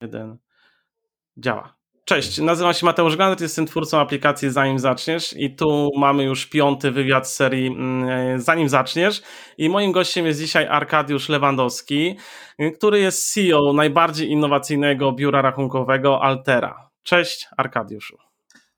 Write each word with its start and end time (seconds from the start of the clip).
Jeden. 0.00 0.38
Działa. 1.36 1.80
Cześć, 2.04 2.38
nazywam 2.38 2.74
się 2.74 2.86
Mateusz 2.86 3.16
Ganet, 3.16 3.40
jestem 3.40 3.66
twórcą 3.66 3.98
aplikacji 3.98 4.50
Zanim 4.50 4.78
Zaczniesz 4.78 5.34
i 5.36 5.56
tu 5.56 5.90
mamy 5.98 6.24
już 6.24 6.46
piąty 6.46 6.90
wywiad 6.90 7.28
z 7.28 7.34
serii 7.34 7.66
mm, 7.66 8.40
Zanim 8.40 8.68
Zaczniesz 8.68 9.22
i 9.58 9.68
moim 9.68 9.92
gościem 9.92 10.26
jest 10.26 10.40
dzisiaj 10.40 10.66
Arkadiusz 10.66 11.28
Lewandowski, 11.28 12.16
który 12.76 13.00
jest 13.00 13.34
CEO 13.34 13.72
najbardziej 13.72 14.30
innowacyjnego 14.30 15.12
biura 15.12 15.42
rachunkowego 15.42 16.22
Altera. 16.22 16.90
Cześć 17.02 17.48
Arkadiuszu. 17.56 18.16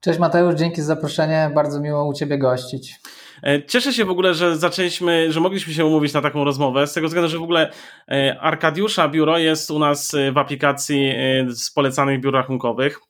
Cześć 0.00 0.18
Mateusz, 0.18 0.54
dzięki 0.54 0.80
za 0.80 0.86
zaproszenie, 0.86 1.50
bardzo 1.54 1.80
miło 1.80 2.04
u 2.04 2.12
Ciebie 2.12 2.38
gościć. 2.38 3.00
E, 3.42 3.62
cieszę 3.62 3.92
się 3.92 4.04
w 4.04 4.10
ogóle, 4.10 4.34
że 4.34 4.56
zaczęliśmy, 4.56 5.32
że 5.32 5.40
mogliśmy 5.40 5.74
się 5.74 5.84
umówić 5.84 6.12
na 6.12 6.20
taką 6.20 6.44
rozmowę, 6.44 6.86
z 6.86 6.92
tego 6.92 7.06
względu, 7.06 7.30
że 7.30 7.38
w 7.38 7.42
ogóle 7.42 7.72
e, 8.08 8.40
Arkadiusza 8.40 9.08
biuro 9.08 9.38
jest 9.38 9.70
u 9.70 9.78
nas 9.78 10.14
e, 10.14 10.32
w 10.32 10.38
aplikacji 10.38 11.12
z 11.48 11.70
polecanych 11.70 12.20
biur 12.20 12.34
rachunkowych. 12.34 13.00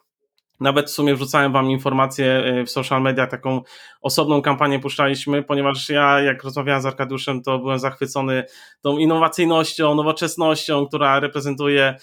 Nawet 0.60 0.86
w 0.86 0.92
sumie 0.92 1.14
wrzucałem 1.14 1.52
wam 1.52 1.70
informację 1.70 2.44
w 2.66 2.70
social 2.70 3.02
media, 3.02 3.26
taką 3.26 3.60
osobną 4.00 4.42
kampanię 4.42 4.78
puszczaliśmy, 4.78 5.42
ponieważ 5.42 5.88
ja, 5.88 6.20
jak 6.20 6.44
rozmawiałem 6.44 6.82
z 6.82 6.86
Arkadiuszem, 6.86 7.42
to 7.42 7.58
byłem 7.58 7.78
zachwycony 7.78 8.44
tą 8.82 8.98
innowacyjnością, 8.98 9.94
nowoczesnością, 9.94 10.86
która 10.86 11.20
reprezentuje 11.20 11.96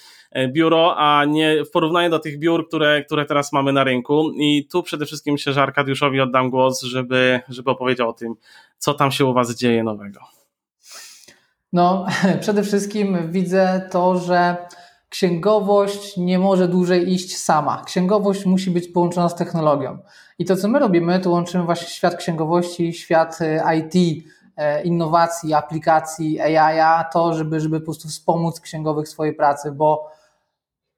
biuro, 0.48 0.96
a 0.98 1.26
nie 1.26 1.66
w 1.66 1.72
porównaniu 1.72 2.10
do 2.10 2.20
tych 2.20 2.40
biur, 2.40 2.68
które, 2.68 3.04
które 3.04 3.26
teraz 3.26 3.54
mamy 3.54 3.74
na 3.74 3.84
rynku. 3.84 4.32
I 4.36 4.68
tu 4.72 4.84
przede 4.84 5.06
wszystkim 5.06 5.38
że 5.38 5.64
Arkadiuszowi 5.64 6.22
oddam 6.22 6.50
głos, 6.50 6.82
żeby, 6.82 7.40
żeby 7.50 7.72
opowiedział 7.72 8.10
o 8.10 8.14
tym, 8.14 8.36
co 8.78 8.94
tam 8.94 9.12
się 9.12 9.26
u 9.26 9.34
Was 9.34 9.56
dzieje 9.56 9.84
nowego. 9.84 10.20
No, 11.74 12.06
przede 12.42 12.64
wszystkim 12.64 13.32
widzę 13.32 13.88
to, 13.92 14.20
że 14.20 14.58
księgowość 15.10 16.18
nie 16.18 16.40
może 16.40 16.68
dłużej 16.68 17.14
iść 17.14 17.38
sama. 17.38 17.84
Księgowość 17.86 18.46
musi 18.46 18.72
być 18.72 18.88
połączona 18.88 19.30
z 19.30 19.36
technologią. 19.36 19.98
I 20.40 20.46
to, 20.46 20.56
co 20.56 20.68
my 20.68 20.80
robimy, 20.80 21.20
to 21.20 21.30
łączymy 21.30 21.64
właśnie 21.64 21.88
świat 21.88 22.16
księgowości, 22.16 22.94
świat 22.94 23.40
e, 23.42 23.78
IT, 23.78 24.24
e, 24.58 24.84
innowacji, 24.84 25.54
aplikacji, 25.54 26.42
AI, 26.42 27.06
to, 27.14 27.34
żeby, 27.34 27.60
żeby 27.60 27.80
po 27.80 27.86
prostu 27.86 28.08
wspomóc 28.08 28.60
księgowych 28.60 29.06
w 29.06 29.10
swojej 29.10 29.34
pracy, 29.36 29.72
bo 29.72 30.19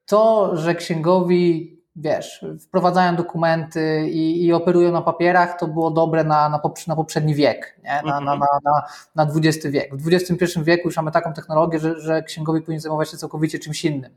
to, 0.06 0.56
że 0.56 0.74
księgowi, 0.74 1.72
wiesz, 1.96 2.44
wprowadzają 2.60 3.16
dokumenty 3.16 4.08
i, 4.10 4.44
i 4.44 4.52
operują 4.52 4.92
na 4.92 5.02
papierach, 5.02 5.58
to 5.58 5.68
było 5.68 5.90
dobre 5.90 6.24
na, 6.24 6.48
na, 6.48 6.60
na 6.86 6.96
poprzedni 6.96 7.34
wiek, 7.34 7.80
nie? 7.84 8.02
Na, 8.10 8.20
na, 8.20 8.36
na, 8.36 8.46
na, 8.64 8.82
na 9.14 9.32
XX 9.36 9.66
wiek. 9.66 9.96
W 9.96 10.14
XXI 10.14 10.60
wieku 10.62 10.88
już 10.88 10.96
mamy 10.96 11.10
taką 11.10 11.32
technologię, 11.32 11.78
że, 11.78 12.00
że 12.00 12.22
księgowi 12.22 12.60
powinien 12.60 12.80
zajmować 12.80 13.10
się 13.10 13.16
całkowicie 13.16 13.58
czymś 13.58 13.84
innym. 13.84 14.10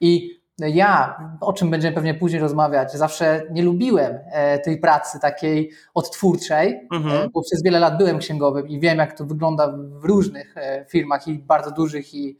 I 0.00 0.38
ja, 0.58 1.20
o 1.40 1.52
czym 1.52 1.70
będziemy 1.70 1.94
pewnie 1.94 2.14
później 2.14 2.40
rozmawiać, 2.40 2.92
zawsze 2.92 3.42
nie 3.50 3.62
lubiłem 3.62 4.18
e, 4.32 4.58
tej 4.58 4.78
pracy 4.78 5.20
takiej 5.20 5.70
odtwórczej, 5.94 6.88
mhm. 6.92 7.30
bo 7.32 7.42
przez 7.42 7.62
wiele 7.62 7.78
lat 7.78 7.98
byłem 7.98 8.18
księgowym 8.18 8.68
i 8.68 8.80
wiem, 8.80 8.98
jak 8.98 9.18
to 9.18 9.24
wygląda 9.24 9.72
w 9.76 10.04
różnych 10.04 10.56
e, 10.56 10.84
firmach 10.88 11.28
i 11.28 11.38
bardzo 11.38 11.70
dużych 11.70 12.14
i, 12.14 12.36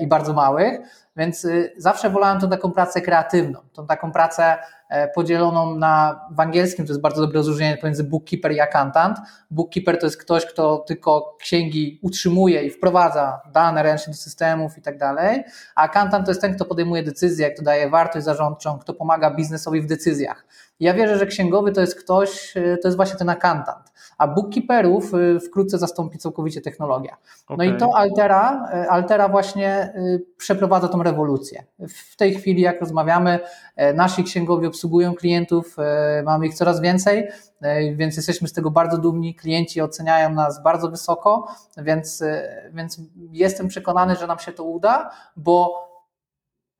i 0.00 0.06
bardzo 0.06 0.32
małych. 0.32 0.80
Więc 1.16 1.44
y, 1.44 1.72
zawsze 1.76 2.10
wolałem 2.10 2.40
tą 2.40 2.50
taką 2.50 2.72
pracę 2.72 3.00
kreatywną, 3.00 3.60
tą 3.72 3.86
taką 3.86 4.12
pracę 4.12 4.56
e, 4.88 5.08
podzieloną 5.08 5.76
na, 5.76 6.20
w 6.30 6.40
angielskim 6.40 6.86
to 6.86 6.92
jest 6.92 7.00
bardzo 7.00 7.20
dobre 7.20 7.36
rozróżnienie 7.36 7.76
pomiędzy 7.76 8.04
bookkeeper 8.04 8.52
i 8.52 8.60
accountant. 8.60 9.18
Bookkeeper 9.50 9.98
to 9.98 10.06
jest 10.06 10.16
ktoś, 10.16 10.46
kto 10.46 10.78
tylko 10.78 11.36
księgi 11.40 11.98
utrzymuje 12.02 12.62
i 12.62 12.70
wprowadza 12.70 13.40
dane 13.52 13.82
ręcznie 13.82 14.10
do 14.10 14.16
systemów 14.16 14.78
i 14.78 14.82
tak 14.82 14.98
dalej, 14.98 15.44
a 15.74 15.82
accountant 15.82 16.24
to 16.26 16.30
jest 16.30 16.40
ten, 16.40 16.54
kto 16.54 16.64
podejmuje 16.64 17.02
decyzje, 17.02 17.50
kto 17.50 17.62
daje 17.62 17.90
wartość 17.90 18.24
zarządczą, 18.24 18.78
kto 18.78 18.94
pomaga 18.94 19.30
biznesowi 19.30 19.80
w 19.80 19.86
decyzjach. 19.86 20.44
Ja 20.82 20.94
wierzę, 20.94 21.18
że 21.18 21.26
księgowy 21.26 21.72
to 21.72 21.80
jest 21.80 22.00
ktoś, 22.00 22.56
y, 22.56 22.78
to 22.82 22.88
jest 22.88 22.96
właśnie 22.96 23.18
ten 23.18 23.28
accountant 23.28 23.92
a 24.18 24.28
bookkeeperów 24.28 25.14
y, 25.14 25.40
wkrótce 25.40 25.78
zastąpi 25.78 26.18
całkowicie 26.18 26.60
technologia. 26.60 27.16
No 27.50 27.54
okay. 27.54 27.66
i 27.66 27.76
to 27.76 27.96
Altera, 27.96 28.68
y, 28.84 28.90
Altera 28.90 29.28
właśnie 29.28 29.92
przeprowadza 30.36 30.88
tą 30.88 31.02
rewolucję. 31.02 31.64
W 32.12 32.16
tej 32.16 32.34
chwili, 32.34 32.62
jak 32.62 32.80
rozmawiamy, 32.80 33.40
nasi 33.94 34.24
księgowi 34.24 34.66
obsługują 34.66 35.14
klientów, 35.14 35.76
mamy 36.24 36.46
ich 36.46 36.54
coraz 36.54 36.80
więcej, 36.80 37.28
więc 37.94 38.16
jesteśmy 38.16 38.48
z 38.48 38.52
tego 38.52 38.70
bardzo 38.70 38.98
dumni. 38.98 39.34
Klienci 39.34 39.80
oceniają 39.80 40.30
nas 40.30 40.62
bardzo 40.62 40.88
wysoko, 40.88 41.48
więc, 41.76 42.24
więc 42.72 43.00
jestem 43.32 43.68
przekonany, 43.68 44.16
że 44.16 44.26
nam 44.26 44.38
się 44.38 44.52
to 44.52 44.64
uda, 44.64 45.10
bo 45.36 45.91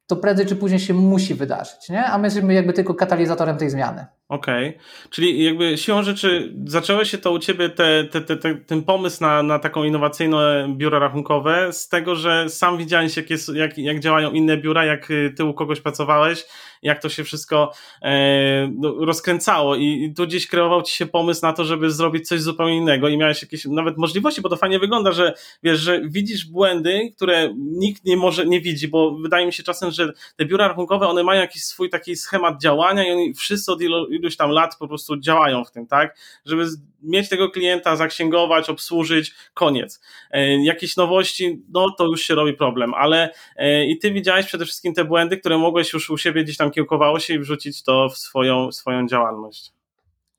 to 0.06 0.16
prędzej 0.16 0.46
czy 0.46 0.56
później 0.56 0.80
się 0.80 0.94
musi 0.94 1.34
wydarzyć, 1.34 1.88
nie? 1.88 2.04
a 2.04 2.18
my 2.18 2.26
jesteśmy 2.26 2.54
jakby 2.54 2.72
tylko 2.72 2.94
katalizatorem 2.94 3.56
tej 3.56 3.70
zmiany. 3.70 4.06
Okej, 4.32 4.68
okay. 4.68 4.80
czyli 5.10 5.44
jakby 5.44 5.78
siłą 5.78 6.02
rzeczy 6.02 6.54
zaczęło 6.66 7.04
się 7.04 7.18
to 7.18 7.32
u 7.32 7.38
Ciebie 7.38 7.68
te, 7.68 8.04
te, 8.04 8.20
te, 8.20 8.54
ten 8.54 8.82
pomysł 8.82 9.22
na, 9.22 9.42
na 9.42 9.58
taką 9.58 9.84
innowacyjne 9.84 10.68
biuro 10.76 10.98
rachunkowe 10.98 11.72
z 11.72 11.88
tego, 11.88 12.16
że 12.16 12.48
sam 12.48 12.78
widziałeś 12.78 13.16
jak, 13.16 13.30
jest, 13.30 13.54
jak, 13.54 13.78
jak 13.78 14.00
działają 14.00 14.30
inne 14.30 14.56
biura, 14.56 14.84
jak 14.84 15.08
Ty 15.36 15.44
u 15.44 15.54
kogoś 15.54 15.80
pracowałeś, 15.80 16.44
jak 16.82 17.02
to 17.02 17.08
się 17.08 17.24
wszystko 17.24 17.72
e, 18.02 18.72
no, 18.78 18.94
rozkręcało 19.04 19.76
i, 19.76 19.84
i 19.84 20.14
tu 20.14 20.26
gdzieś 20.26 20.46
kreował 20.46 20.82
Ci 20.82 20.96
się 20.96 21.06
pomysł 21.06 21.40
na 21.42 21.52
to, 21.52 21.64
żeby 21.64 21.90
zrobić 21.90 22.28
coś 22.28 22.40
zupełnie 22.40 22.76
innego 22.76 23.08
i 23.08 23.18
miałeś 23.18 23.42
jakieś 23.42 23.64
nawet 23.64 23.98
możliwości, 23.98 24.40
bo 24.40 24.48
to 24.48 24.56
fajnie 24.56 24.78
wygląda, 24.78 25.12
że 25.12 25.34
wiesz, 25.62 25.80
że 25.80 26.00
widzisz 26.04 26.46
błędy, 26.46 27.12
które 27.16 27.54
nikt 27.56 28.04
nie 28.04 28.16
może, 28.16 28.46
nie 28.46 28.60
widzi, 28.60 28.88
bo 28.88 29.16
wydaje 29.16 29.46
mi 29.46 29.52
się 29.52 29.62
czasem, 29.62 29.90
że 29.90 30.12
te 30.36 30.44
biura 30.44 30.68
rachunkowe, 30.68 31.08
one 31.08 31.22
mają 31.22 31.40
jakiś 31.40 31.64
swój 31.64 31.90
taki 31.90 32.16
schemat 32.16 32.62
działania 32.62 33.08
i 33.08 33.12
oni 33.12 33.34
wszyscy 33.34 33.72
od 33.72 33.82
iluś 34.22 34.36
tam 34.36 34.50
lat 34.50 34.76
po 34.78 34.88
prostu 34.88 35.20
działają 35.20 35.64
w 35.64 35.70
tym, 35.70 35.86
tak? 35.86 36.16
Żeby 36.44 36.66
mieć 37.02 37.28
tego 37.28 37.50
klienta, 37.50 37.96
zaksięgować, 37.96 38.70
obsłużyć, 38.70 39.34
koniec. 39.54 40.00
E, 40.30 40.64
jakieś 40.64 40.96
nowości, 40.96 41.62
no 41.68 41.90
to 41.90 42.06
już 42.06 42.22
się 42.22 42.34
robi 42.34 42.52
problem, 42.52 42.94
ale 42.94 43.30
e, 43.56 43.86
i 43.86 43.98
ty 43.98 44.12
widziałeś 44.12 44.46
przede 44.46 44.64
wszystkim 44.64 44.94
te 44.94 45.04
błędy, 45.04 45.36
które 45.36 45.58
mogłeś 45.58 45.92
już 45.92 46.10
u 46.10 46.18
siebie 46.18 46.44
gdzieś 46.44 46.56
tam 46.56 46.70
kiełkowało 46.70 47.20
się 47.20 47.34
i 47.34 47.38
wrzucić 47.38 47.82
to 47.82 48.08
w 48.08 48.18
swoją, 48.18 48.72
swoją 48.72 49.08
działalność. 49.08 49.81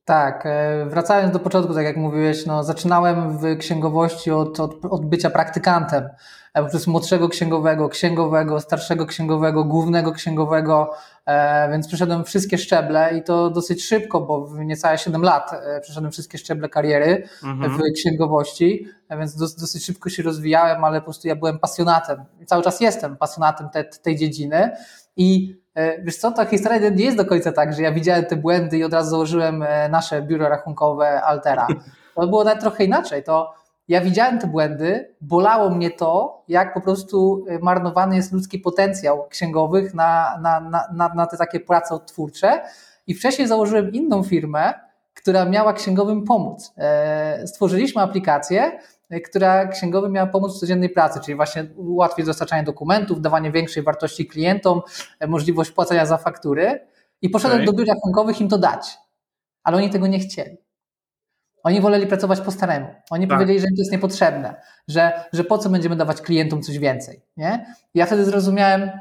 Tak, 0.05 0.45
e, 0.45 0.85
wracając 0.85 1.33
do 1.33 1.39
początku, 1.39 1.73
tak 1.73 1.85
jak 1.85 1.97
mówiłeś, 1.97 2.45
no, 2.45 2.63
zaczynałem 2.63 3.37
w 3.37 3.57
księgowości 3.57 4.31
od, 4.31 4.59
od, 4.59 4.85
od 4.85 5.05
bycia 5.05 5.29
praktykantem, 5.29 6.09
e, 6.53 6.61
poprzez 6.63 6.87
młodszego 6.87 7.29
księgowego, 7.29 7.89
księgowego, 7.89 8.59
starszego 8.59 9.05
księgowego, 9.05 9.63
głównego 9.63 10.11
księgowego, 10.11 10.91
e, 11.25 11.71
więc 11.71 11.87
przeszedłem 11.87 12.23
wszystkie 12.23 12.57
szczeble 12.57 13.17
i 13.17 13.23
to 13.23 13.49
dosyć 13.49 13.85
szybko, 13.85 14.21
bo 14.21 14.45
w 14.47 14.59
niecałe 14.59 14.97
7 14.97 15.23
lat 15.23 15.51
przeszedłem 15.81 16.11
wszystkie 16.11 16.37
szczeble 16.37 16.69
kariery 16.69 17.27
mhm. 17.43 17.77
w 17.77 17.81
księgowości, 17.95 18.87
więc 19.19 19.35
dosyć 19.35 19.85
szybko 19.85 20.09
się 20.09 20.23
rozwijałem, 20.23 20.83
ale 20.83 20.99
po 20.99 21.05
prostu 21.05 21.27
ja 21.27 21.35
byłem 21.35 21.59
pasjonatem. 21.59 22.23
I 22.39 22.45
cały 22.45 22.63
czas 22.63 22.81
jestem 22.81 23.17
pasjonatem 23.17 23.69
te, 23.69 23.83
tej 23.83 24.15
dziedziny. 24.15 24.71
I 25.17 25.57
wiesz 26.03 26.17
co, 26.17 26.31
ta 26.31 26.45
historia 26.45 26.89
nie 26.89 27.05
jest 27.05 27.17
do 27.17 27.25
końca 27.25 27.51
tak, 27.51 27.73
że 27.73 27.81
ja 27.81 27.91
widziałem 27.91 28.25
te 28.25 28.35
błędy 28.35 28.77
i 28.77 28.83
od 28.83 28.93
razu 28.93 29.09
założyłem 29.09 29.63
e, 29.63 29.89
nasze 29.89 30.21
biuro 30.21 30.49
rachunkowe 30.49 31.21
Altera. 31.21 31.67
To 32.15 32.27
było 32.27 32.43
nawet 32.43 32.59
trochę 32.59 32.83
inaczej. 32.83 33.23
To 33.23 33.53
ja 33.87 34.01
widziałem 34.01 34.39
te 34.39 34.47
błędy, 34.47 35.15
bolało 35.21 35.69
mnie 35.69 35.91
to, 35.91 36.43
jak 36.47 36.73
po 36.73 36.81
prostu 36.81 37.45
e, 37.49 37.59
marnowany 37.59 38.15
jest 38.15 38.31
ludzki 38.31 38.59
potencjał 38.59 39.27
księgowych 39.27 39.93
na, 39.93 40.39
na, 40.41 40.59
na, 40.93 41.13
na, 41.15 41.27
te 41.27 41.37
takie 41.37 41.59
prace 41.59 41.95
odtwórcze. 41.95 42.61
I 43.07 43.13
wcześniej 43.13 43.47
założyłem 43.47 43.91
inną 43.91 44.23
firmę, 44.23 44.73
która 45.13 45.45
miała 45.45 45.73
księgowym 45.73 46.23
pomóc. 46.23 46.73
Stworzyliśmy 47.45 48.01
aplikację, 48.01 48.71
E, 48.71 48.79
która 49.25 49.67
księgowy 49.67 50.09
miała 50.09 50.27
pomóc 50.27 50.57
w 50.57 50.59
codziennej 50.59 50.89
pracy, 50.89 51.19
czyli 51.25 51.35
właśnie 51.35 51.65
ułatwić 51.75 52.25
dostarczanie 52.25 52.63
dokumentów, 52.63 53.21
dawanie 53.21 53.51
większej 53.51 53.83
wartości 53.83 54.27
klientom, 54.27 54.81
e, 55.19 55.27
możliwość 55.27 55.71
płacenia 55.71 56.05
za 56.05 56.17
faktury. 56.17 56.87
I 57.21 57.29
poszedłem 57.29 57.61
okay. 57.61 57.65
do 57.65 57.73
biur 57.73 57.87
rachunkowych 57.87 58.41
im 58.41 58.49
to 58.49 58.57
dać, 58.57 58.97
ale 59.63 59.77
oni 59.77 59.89
tego 59.89 60.07
nie 60.07 60.19
chcieli. 60.19 60.57
Oni 61.63 61.81
woleli 61.81 62.07
pracować 62.07 62.41
po 62.41 62.51
staremu. 62.51 62.87
Oni 63.09 63.27
tak. 63.27 63.37
powiedzieli, 63.37 63.59
że 63.59 63.65
im 63.67 63.75
to 63.75 63.81
jest 63.81 63.91
niepotrzebne, 63.91 64.55
że, 64.87 65.25
że 65.33 65.43
po 65.43 65.57
co 65.57 65.69
będziemy 65.69 65.95
dawać 65.95 66.21
klientom 66.21 66.61
coś 66.61 66.79
więcej. 66.79 67.21
Nie? 67.37 67.75
I 67.93 67.99
ja 67.99 68.05
wtedy 68.05 68.25
zrozumiałem, 68.25 68.91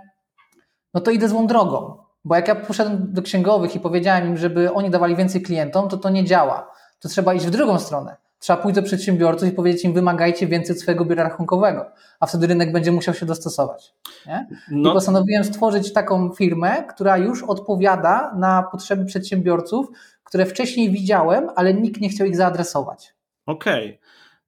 no 0.95 1.01
to 1.01 1.11
idę 1.11 1.29
złą 1.29 1.47
drogą, 1.47 1.97
bo 2.25 2.37
jak 2.37 2.49
ja 2.49 2.55
poszedłem 2.55 3.13
do 3.13 3.23
księgowych 3.23 3.77
i 3.77 3.81
powiedziałem 3.81 4.29
im, 4.29 4.37
żeby 4.37 4.73
oni 4.73 4.91
dawali 4.91 5.17
więcej 5.17 5.43
klientom, 5.43 5.89
to 5.89 5.97
to 5.97 6.11
nie 6.11 6.25
działa. 6.25 6.71
To 7.01 7.09
trzeba 7.09 7.35
iść 7.35 7.47
w 7.47 7.51
drugą 7.51 7.79
stronę. 7.79 8.17
Trzeba 8.43 8.63
pójść 8.63 8.77
do 8.77 8.83
przedsiębiorców 8.83 9.49
i 9.49 9.53
powiedzieć 9.53 9.85
im, 9.85 9.93
wymagajcie 9.93 10.47
więcej 10.47 10.77
od 10.77 10.83
swojego 10.83 11.05
biura 11.05 11.23
rachunkowego, 11.23 11.87
a 12.21 12.27
wtedy 12.27 12.47
rynek 12.47 12.73
będzie 12.73 12.93
musiał 12.93 13.15
się 13.15 13.27
dostosować. 13.27 13.95
Nie? 14.27 14.47
No. 14.71 14.91
I 14.91 14.93
postanowiłem 14.93 15.45
stworzyć 15.45 15.93
taką 15.93 16.33
firmę, 16.33 16.85
która 16.95 17.17
już 17.17 17.43
odpowiada 17.43 18.35
na 18.39 18.63
potrzeby 18.73 19.05
przedsiębiorców, 19.05 19.87
które 20.25 20.47
wcześniej 20.47 20.91
widziałem, 20.91 21.49
ale 21.57 21.75
nikt 21.75 22.01
nie 22.01 22.09
chciał 22.09 22.27
ich 22.27 22.37
zaadresować. 22.37 23.15
Okej. 23.47 23.87
Okay. 23.87 23.99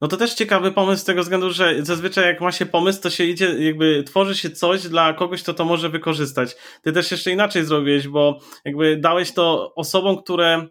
No 0.01 0.09
to 0.09 0.17
też 0.17 0.35
ciekawy 0.35 0.73
pomysł 0.73 1.03
z 1.03 1.05
tego 1.05 1.23
względu, 1.23 1.51
że 1.51 1.85
zazwyczaj 1.85 2.25
jak 2.25 2.41
ma 2.41 2.53
się 2.53 2.67
pomysł, 2.67 3.03
to 3.03 3.11
się 3.11 3.25
idzie, 3.25 3.65
jakby 3.65 4.05
tworzy 4.05 4.35
się 4.35 4.51
coś 4.51 4.89
dla 4.89 5.13
kogoś, 5.13 5.43
kto 5.43 5.55
to 5.55 5.65
może 5.65 5.89
wykorzystać. 5.89 6.57
Ty 6.83 6.93
też 6.93 7.11
jeszcze 7.11 7.31
inaczej 7.31 7.65
zrobiłeś, 7.65 8.09
bo 8.09 8.39
jakby 8.65 8.97
dałeś 8.97 9.33
to 9.33 9.75
osobom, 9.75 10.23
które 10.23 10.67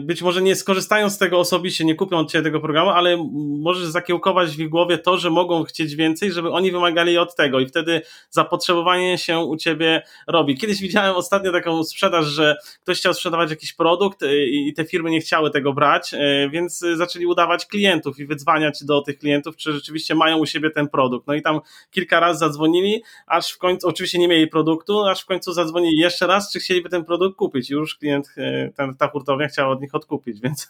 być 0.00 0.22
może 0.22 0.42
nie 0.42 0.56
skorzystają 0.56 1.10
z 1.10 1.18
tego 1.18 1.38
osobiście, 1.38 1.84
nie 1.84 1.94
kupią 1.94 2.18
od 2.18 2.30
Ciebie 2.30 2.44
tego 2.44 2.60
programu, 2.60 2.90
ale 2.90 3.28
możesz 3.60 3.84
zakiełkować 3.84 4.56
w 4.56 4.60
ich 4.60 4.68
głowie 4.68 4.98
to, 4.98 5.18
że 5.18 5.30
mogą 5.30 5.64
chcieć 5.64 5.96
więcej, 5.96 6.32
żeby 6.32 6.50
oni 6.50 6.72
wymagali 6.72 7.18
od 7.18 7.34
tego 7.34 7.60
i 7.60 7.66
wtedy 7.66 8.00
zapotrzebowanie 8.30 9.18
się 9.18 9.38
u 9.38 9.56
Ciebie 9.56 10.02
robi. 10.26 10.58
Kiedyś 10.58 10.80
widziałem 10.80 11.16
ostatnio 11.16 11.52
taką 11.52 11.84
sprzedaż, 11.84 12.26
że 12.26 12.56
ktoś 12.82 12.98
chciał 12.98 13.14
sprzedawać 13.14 13.50
jakiś 13.50 13.72
produkt 13.72 14.22
e, 14.22 14.46
i 14.46 14.74
te 14.74 14.84
firmy 14.84 15.10
nie 15.10 15.20
chciały 15.20 15.50
tego 15.50 15.72
brać, 15.72 16.14
e, 16.14 16.50
więc 16.50 16.84
zaczęli 16.94 17.26
udawać 17.26 17.66
klientów 17.66 18.18
i 18.18 18.26
wydzwaniać 18.26 18.84
do 18.84 19.02
tych 19.02 19.18
klientów, 19.18 19.56
czy 19.56 19.72
rzeczywiście 19.72 20.14
mają 20.14 20.38
u 20.38 20.46
siebie 20.46 20.70
ten 20.70 20.88
produkt. 20.88 21.26
No 21.26 21.34
i 21.34 21.42
tam 21.42 21.60
kilka 21.90 22.20
razy 22.20 22.38
zadzwonili, 22.38 23.02
aż 23.26 23.52
w 23.52 23.58
końcu, 23.58 23.88
oczywiście 23.88 24.18
nie 24.18 24.28
mieli 24.28 24.46
produktu, 24.46 25.04
aż 25.04 25.22
w 25.22 25.26
końcu 25.26 25.52
zadzwonili 25.52 25.96
jeszcze 25.96 26.26
raz, 26.26 26.52
czy 26.52 26.60
chcieliby 26.60 26.88
ten 26.88 27.04
produkt 27.04 27.36
kupić. 27.36 27.70
Już 27.70 27.96
klient, 27.96 28.34
ten, 28.76 28.96
ta 28.96 29.08
hurtownia 29.08 29.47
chciał 29.48 29.70
od 29.70 29.80
nich 29.80 29.94
odkupić, 29.94 30.40
więc 30.44 30.68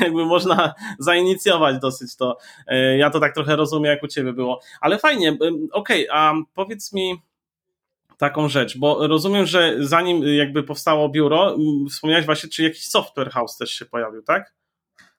jakby 0.00 0.24
można 0.24 0.74
zainicjować 0.98 1.78
dosyć 1.78 2.16
to. 2.16 2.38
E, 2.66 2.96
ja 2.98 3.10
to 3.10 3.20
tak 3.20 3.34
trochę 3.34 3.56
rozumiem, 3.56 3.90
jak 3.90 4.02
u 4.02 4.08
ciebie 4.08 4.32
było. 4.32 4.60
Ale 4.80 4.98
fajnie, 4.98 5.38
okej, 5.72 6.08
okay, 6.08 6.18
a 6.18 6.34
powiedz 6.54 6.92
mi 6.92 7.22
taką 8.18 8.48
rzecz, 8.48 8.78
bo 8.78 9.06
rozumiem, 9.06 9.46
że 9.46 9.76
zanim 9.78 10.22
jakby 10.36 10.62
powstało 10.62 11.08
biuro, 11.08 11.56
wspomniałeś 11.90 12.26
właśnie, 12.26 12.50
czy 12.50 12.62
jakiś 12.62 12.88
software 12.88 13.30
house 13.30 13.56
też 13.56 13.70
się 13.70 13.84
pojawił, 13.84 14.22
tak? 14.22 14.54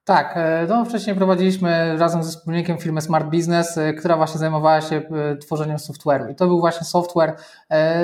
Tak, 0.07 0.39
no 0.69 0.85
wcześniej 0.85 1.15
prowadziliśmy 1.15 1.97
razem 1.97 2.23
ze 2.23 2.29
wspólnikiem 2.29 2.77
firmę 2.77 3.01
Smart 3.01 3.25
Business, 3.25 3.77
e, 3.77 3.93
która 3.93 4.17
właśnie 4.17 4.39
zajmowała 4.39 4.81
się 4.81 4.95
e, 4.95 5.35
tworzeniem 5.35 5.77
software'u. 5.77 6.31
I 6.31 6.35
to 6.35 6.47
był 6.47 6.59
właśnie 6.59 6.87
software 6.87 7.35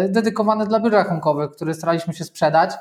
dedykowany 0.10 0.68
dla 0.68 0.80
biur 0.80 0.92
rachunkowych, 0.92 1.52
który 1.52 1.74
staraliśmy 1.74 2.14
się 2.14 2.24
sprzedać. 2.24 2.72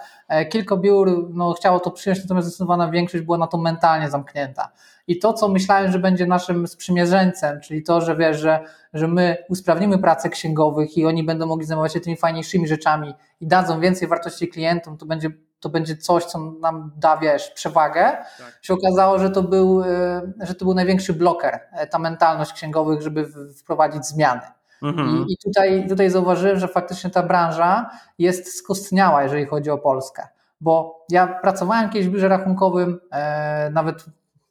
Kilka 0.51 0.77
biur 0.77 1.29
no, 1.35 1.53
chciało 1.53 1.81
to 1.81 1.91
przyjąć, 1.91 2.23
natomiast 2.23 2.49
zdecydowana 2.49 2.91
większość 2.91 3.25
była 3.25 3.39
na 3.39 3.47
to 3.47 3.59
mentalnie 3.59 4.11
zamknięta. 4.11 4.73
I 5.07 5.19
to, 5.19 5.33
co 5.33 5.49
myślałem, 5.49 5.93
że 5.93 5.99
będzie 5.99 6.27
naszym 6.27 6.67
sprzymierzeńcem, 6.67 7.61
czyli 7.61 7.83
to, 7.83 8.01
że 8.01 8.17
wiesz, 8.17 8.41
że, 8.41 8.61
że 8.95 9.09
my 9.09 9.37
usprawnimy 9.49 9.99
pracę 9.99 10.29
księgowych 10.29 10.97
i 10.97 11.07
oni 11.07 11.25
będą 11.25 11.47
mogli 11.47 11.67
zajmować 11.67 11.93
się 11.93 12.01
tymi 12.01 12.17
fajniejszymi 12.17 12.69
rzeczami 12.69 13.15
i 13.41 13.47
dadzą 13.47 13.81
więcej 13.81 14.09
wartości 14.09 14.49
klientom, 14.49 14.97
to 14.97 15.07
będzie 15.07 15.31
to 15.63 15.69
będzie 15.69 15.97
coś, 15.97 16.25
co 16.25 16.39
nam 16.39 16.93
da, 16.97 17.17
wiesz, 17.17 17.51
przewagę, 17.51 18.03
tak. 18.39 18.59
się 18.63 18.75
okazało, 18.75 19.19
że 19.19 19.31
to, 19.31 19.43
był, 19.43 19.83
e, 19.83 20.23
że 20.41 20.55
to 20.55 20.65
był 20.65 20.75
największy 20.75 21.13
bloker, 21.13 21.61
e, 21.73 21.87
ta 21.87 21.99
mentalność 21.99 22.53
księgowych, 22.53 23.03
żeby 23.03 23.29
wprowadzić 23.57 24.07
zmiany. 24.07 24.41
Mhm. 24.83 25.27
I, 25.29 25.33
I, 25.33 25.37
tutaj, 25.45 25.89
tutaj 25.89 26.11
zauważyłem, 26.11 26.59
że 26.59 26.69
faktycznie 26.69 27.11
ta 27.11 27.23
branża 27.23 27.91
jest 28.19 28.59
skostniała, 28.59 29.23
jeżeli 29.23 29.47
chodzi 29.47 29.71
o 29.71 29.79
Polskę. 29.79 30.29
Bo 30.61 31.05
ja 31.11 31.27
pracowałem 31.27 31.91
kiedyś 31.91 32.09
w 32.09 32.11
biurze 32.11 32.29
rachunkowym, 32.29 33.01
e, 33.13 33.71
nawet 33.71 34.05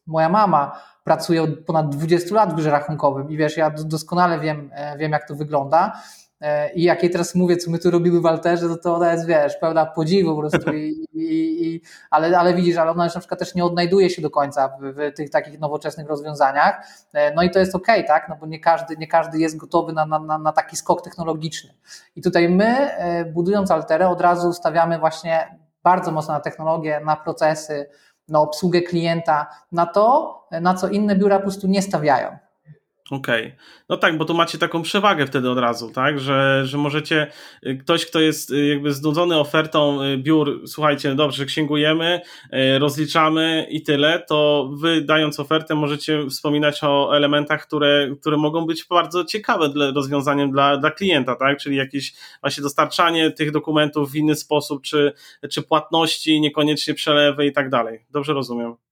moja 0.08 0.30
mama 0.30 0.82
pracuje 1.04 1.44
od 1.44 1.50
ponad 1.60 1.96
20 1.96 2.36
lat 2.36 2.54
w 2.54 2.56
biurze 2.56 2.72
rachunkowym 2.72 3.32
i 3.32 3.38
wiesz, 3.38 3.58
ja 3.58 3.70
doskonale 3.70 4.40
wiem, 4.40 4.70
e, 4.74 4.98
wiem 4.98 5.12
jak 5.12 5.28
to 5.28 5.36
wygląda. 5.36 6.02
E, 6.42 6.74
I 6.74 6.84
jak 6.84 7.04
jej 7.04 7.12
teraz 7.12 7.36
mówię, 7.36 7.58
co 7.58 7.72
my 7.72 7.80
tu 7.80 7.92
robimy 7.92 8.20
w 8.20 8.22
Walterze, 8.22 8.70
to, 8.70 8.78
to 8.78 8.96
ona 8.96 9.12
jest, 9.12 9.28
wiesz, 9.28 9.56
pełna 9.56 9.86
podziwu 9.86 10.36
po 10.36 10.50
prostu, 10.50 10.74
i, 10.74 11.06
i, 11.14 11.68
i, 11.68 11.82
ale, 12.10 12.40
ale 12.40 12.54
widzisz, 12.54 12.78
ale 12.78 12.92
ona 12.92 13.06
na 13.06 13.20
przykład 13.20 13.40
też 13.40 13.56
nie 13.56 13.66
odnajduje 13.66 14.10
się 14.10 14.22
do 14.22 14.30
końca 14.30 14.68
w, 14.68 14.94
w 14.94 15.16
tych 15.16 15.30
takich 15.30 15.60
nowoczesnych 15.60 16.08
rozwiązaniach. 16.08 16.88
E, 17.14 17.34
no 17.34 17.44
i 17.44 17.52
to 17.52 17.60
jest 17.60 17.76
okej, 17.76 18.06
okay, 18.06 18.08
tak? 18.08 18.30
No 18.30 18.36
bo 18.40 18.46
nie 18.46 18.60
każdy, 18.60 18.98
nie 18.98 19.08
każdy 19.08 19.40
jest 19.40 19.58
gotowy 19.58 19.94
na, 19.94 20.06
na, 20.06 20.38
na 20.38 20.52
taki 20.52 20.78
skok 20.78 21.02
technologiczny. 21.02 21.74
I 22.16 22.22
tutaj 22.22 22.50
my, 22.50 22.92
e, 22.92 23.26
budując 23.26 23.72
Alterę, 23.72 24.10
od 24.10 24.22
razu 24.22 24.54
stawiamy 24.54 25.00
właśnie 25.00 25.60
bardzo 25.84 26.12
mocno 26.12 26.34
na 26.34 26.40
technologię, 26.40 27.02
na 27.06 27.16
procesy, 27.16 27.90
na 28.28 28.40
obsługę 28.40 28.82
klienta, 28.82 29.48
na 29.72 29.86
to, 29.86 30.38
na 30.62 30.74
co 30.74 30.88
inne 30.88 31.16
biura 31.16 31.36
po 31.36 31.42
prostu 31.42 31.68
nie 31.68 31.82
stawiają. 31.82 32.38
Okej. 33.12 33.46
Okay. 33.46 33.58
No 33.90 33.98
tak, 33.98 34.18
bo 34.18 34.26
tu 34.26 34.34
macie 34.34 34.58
taką 34.58 34.82
przewagę 34.82 35.28
wtedy 35.28 35.50
od 35.50 35.58
razu, 35.58 35.90
tak? 35.90 36.20
Że, 36.20 36.62
że 36.66 36.78
możecie, 36.78 37.28
y, 37.68 37.78
ktoś, 37.78 38.06
kto 38.06 38.20
jest 38.20 38.52
y, 38.52 38.68
jakby 38.68 38.94
znudzony 38.94 39.40
ofertą 39.40 40.02
y, 40.02 40.18
biur, 40.18 40.62
słuchajcie, 40.68 41.16
dobrze, 41.16 41.46
księgujemy, 41.46 42.22
rozliczamy 42.80 43.68
i 43.70 43.84
tyle, 43.84 44.24
to 44.28 44.70
wy 44.74 45.02
dając 45.02 45.40
ofertę 45.40 45.76
możecie 45.76 46.28
wspominać 46.30 46.84
o 46.84 47.16
elementach, 47.16 47.68
które, 47.68 48.16
które 48.22 48.38
mogą 48.38 48.66
być 48.66 48.86
bardzo 48.90 49.26
ciekawe 49.26 49.70
dla, 49.70 49.92
rozwiązaniem 49.92 50.52
dla, 50.52 50.78
dla 50.78 50.92
klienta, 50.92 51.36
tak? 51.36 51.60
Czyli 51.60 51.76
jakieś 51.76 52.14
właśnie 52.42 52.64
dostarczanie 52.64 53.32
tych 53.32 53.52
dokumentów 53.52 54.12
w 54.12 54.16
inny 54.16 54.36
sposób, 54.36 54.82
czy, 54.82 55.14
czy 55.52 55.62
płatności, 55.62 56.42
niekoniecznie 56.42 56.94
przelewy 56.94 57.46
i 57.46 57.52
tak 57.52 57.70
dalej. 57.70 58.06
Dobrze 58.12 58.34
rozumiem. 58.34 58.91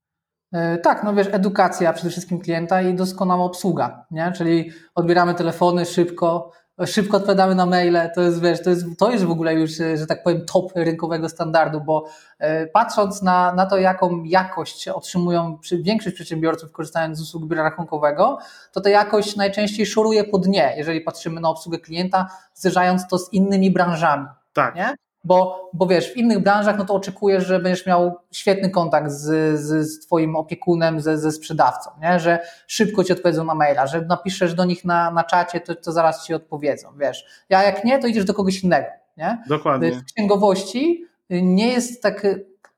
E, 0.53 0.77
tak, 0.77 1.03
no 1.03 1.13
wiesz, 1.13 1.27
edukacja 1.31 1.93
przede 1.93 2.09
wszystkim 2.09 2.39
klienta 2.39 2.81
i 2.81 2.93
doskonała 2.93 3.43
obsługa, 3.45 4.05
nie? 4.11 4.31
Czyli 4.37 4.71
odbieramy 4.95 5.33
telefony 5.33 5.85
szybko, 5.85 6.51
szybko 6.85 7.17
odpowiadamy 7.17 7.55
na 7.55 7.65
maile, 7.65 8.09
to 8.15 8.21
jest, 8.21 8.41
wiesz, 8.41 8.63
to 8.63 8.69
jest, 8.69 8.85
to 8.99 9.11
jest 9.11 9.23
w 9.23 9.31
ogóle 9.31 9.53
już, 9.53 9.71
że 9.71 10.07
tak 10.07 10.23
powiem, 10.23 10.45
top 10.45 10.71
rynkowego 10.75 11.29
standardu, 11.29 11.81
bo 11.81 12.05
e, 12.39 12.67
patrząc 12.67 13.21
na, 13.21 13.53
na 13.53 13.65
to, 13.65 13.77
jaką 13.77 14.23
jakość 14.23 14.87
otrzymują 14.87 15.57
przy, 15.57 15.83
większość 15.83 16.15
przedsiębiorców 16.15 16.71
korzystając 16.71 17.17
z 17.17 17.21
usług 17.21 17.45
biura 17.45 17.63
rachunkowego, 17.63 18.37
to 18.71 18.81
ta 18.81 18.89
jakość 18.89 19.35
najczęściej 19.35 19.85
szoruje 19.85 20.23
po 20.23 20.37
dnie, 20.37 20.73
jeżeli 20.77 21.01
patrzymy 21.01 21.41
na 21.41 21.49
obsługę 21.49 21.79
klienta, 21.79 22.27
zderzając 22.53 23.07
to 23.07 23.17
z 23.17 23.33
innymi 23.33 23.71
branżami. 23.71 24.25
Tak. 24.53 24.75
Nie? 24.75 24.95
Bo, 25.23 25.69
bo 25.73 25.87
wiesz, 25.87 26.13
w 26.13 26.17
innych 26.17 26.39
branżach 26.39 26.77
no 26.77 26.85
to 26.85 26.93
oczekujesz, 26.93 27.45
że 27.45 27.59
będziesz 27.59 27.85
miał 27.85 28.15
świetny 28.31 28.69
kontakt 28.69 29.11
z, 29.11 29.59
z, 29.59 29.91
z 29.91 30.05
twoim 30.05 30.35
opiekunem, 30.35 31.01
ze, 31.01 31.17
ze 31.17 31.31
sprzedawcą, 31.31 31.89
nie? 32.01 32.19
że 32.19 32.39
szybko 32.67 33.03
ci 33.03 33.13
odpowiedzą 33.13 33.43
na 33.43 33.55
maila, 33.55 33.87
że 33.87 34.01
napiszesz 34.01 34.53
do 34.53 34.65
nich 34.65 34.85
na, 34.85 35.11
na 35.11 35.23
czacie, 35.23 35.59
to, 35.59 35.75
to 35.75 35.91
zaraz 35.91 36.25
ci 36.25 36.33
odpowiedzą, 36.33 36.89
wiesz. 36.97 37.25
Ja 37.49 37.63
jak 37.63 37.83
nie, 37.83 37.99
to 37.99 38.07
idziesz 38.07 38.25
do 38.25 38.33
kogoś 38.33 38.63
innego, 38.63 38.87
nie? 39.17 39.43
Dokładnie. 39.47 39.91
W 39.91 40.03
księgowości 40.03 41.05
nie 41.29 41.67
jest 41.67 42.03
tak, 42.03 42.27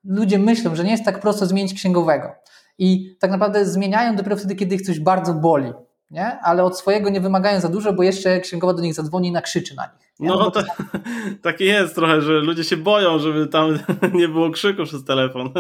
ludzie 0.06 0.40
myślą, 0.40 0.76
że 0.76 0.84
nie 0.84 0.92
jest 0.92 1.06
tak 1.06 1.20
prosto 1.20 1.46
zmienić 1.46 1.74
księgowego. 1.74 2.32
I 2.78 3.18
tak 3.20 3.32
naprawdę 3.32 3.66
zmieniają 3.66 4.16
dopiero 4.16 4.36
wtedy, 4.36 4.56
kiedy 4.56 4.76
ich 4.76 4.82
coś 4.82 5.00
bardzo 5.00 5.34
boli 5.34 5.74
nie? 6.12 6.40
ale 6.40 6.64
od 6.64 6.80
swojego 6.80 7.10
nie 7.10 7.22
wymagają 7.22 7.60
za 7.60 7.70
dużo, 7.70 7.94
bo 7.94 8.04
jeszcze 8.04 8.40
księgowa 8.40 8.74
do 8.74 8.82
nich 8.82 8.94
zadzwoni 8.94 9.28
i 9.28 9.32
nakrzyczy 9.32 9.76
na 9.76 9.84
nich. 9.84 10.11
No, 10.20 10.36
no 10.36 10.52
to, 10.52 10.62
takie 11.44 11.66
jest 11.66 11.96
trochę, 11.96 12.22
że 12.22 12.34
ludzie 12.34 12.64
się 12.64 12.78
boją, 12.78 13.20
żeby 13.20 13.48
tam 13.48 13.80
nie 14.14 14.28
było 14.28 14.50
krzyku 14.50 14.84
przez 14.84 15.06
telefon. 15.06 15.50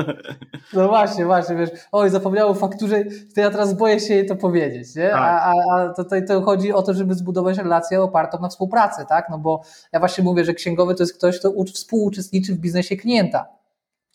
No 0.73 0.87
właśnie, 0.87 1.25
właśnie, 1.25 1.55
wiesz, 1.55 1.69
oj, 1.91 2.09
zapomniało 2.09 2.53
fakturze, 2.53 3.03
to 3.35 3.41
ja 3.41 3.51
teraz 3.51 3.73
boję 3.73 3.99
się 3.99 4.13
jej 4.13 4.25
to 4.25 4.35
powiedzieć, 4.35 4.95
nie? 4.95 5.09
Tak. 5.09 5.21
A, 5.21 5.41
a, 5.41 5.53
a 5.75 5.93
to, 5.93 6.03
to, 6.03 6.15
to 6.27 6.41
chodzi 6.41 6.73
o 6.73 6.81
to, 6.81 6.93
żeby 6.93 7.13
zbudować 7.13 7.57
relację 7.57 8.01
opartą 8.01 8.41
na 8.41 8.49
współpracy, 8.49 9.05
tak? 9.09 9.29
No 9.29 9.37
bo 9.37 9.61
ja 9.93 9.99
właśnie 9.99 10.23
mówię, 10.23 10.45
że 10.45 10.53
księgowy 10.53 10.95
to 10.95 11.03
jest 11.03 11.17
ktoś, 11.17 11.39
kto 11.39 11.53
współuczestniczy 11.73 12.53
w 12.53 12.57
biznesie 12.57 12.97
klienta. 12.97 13.45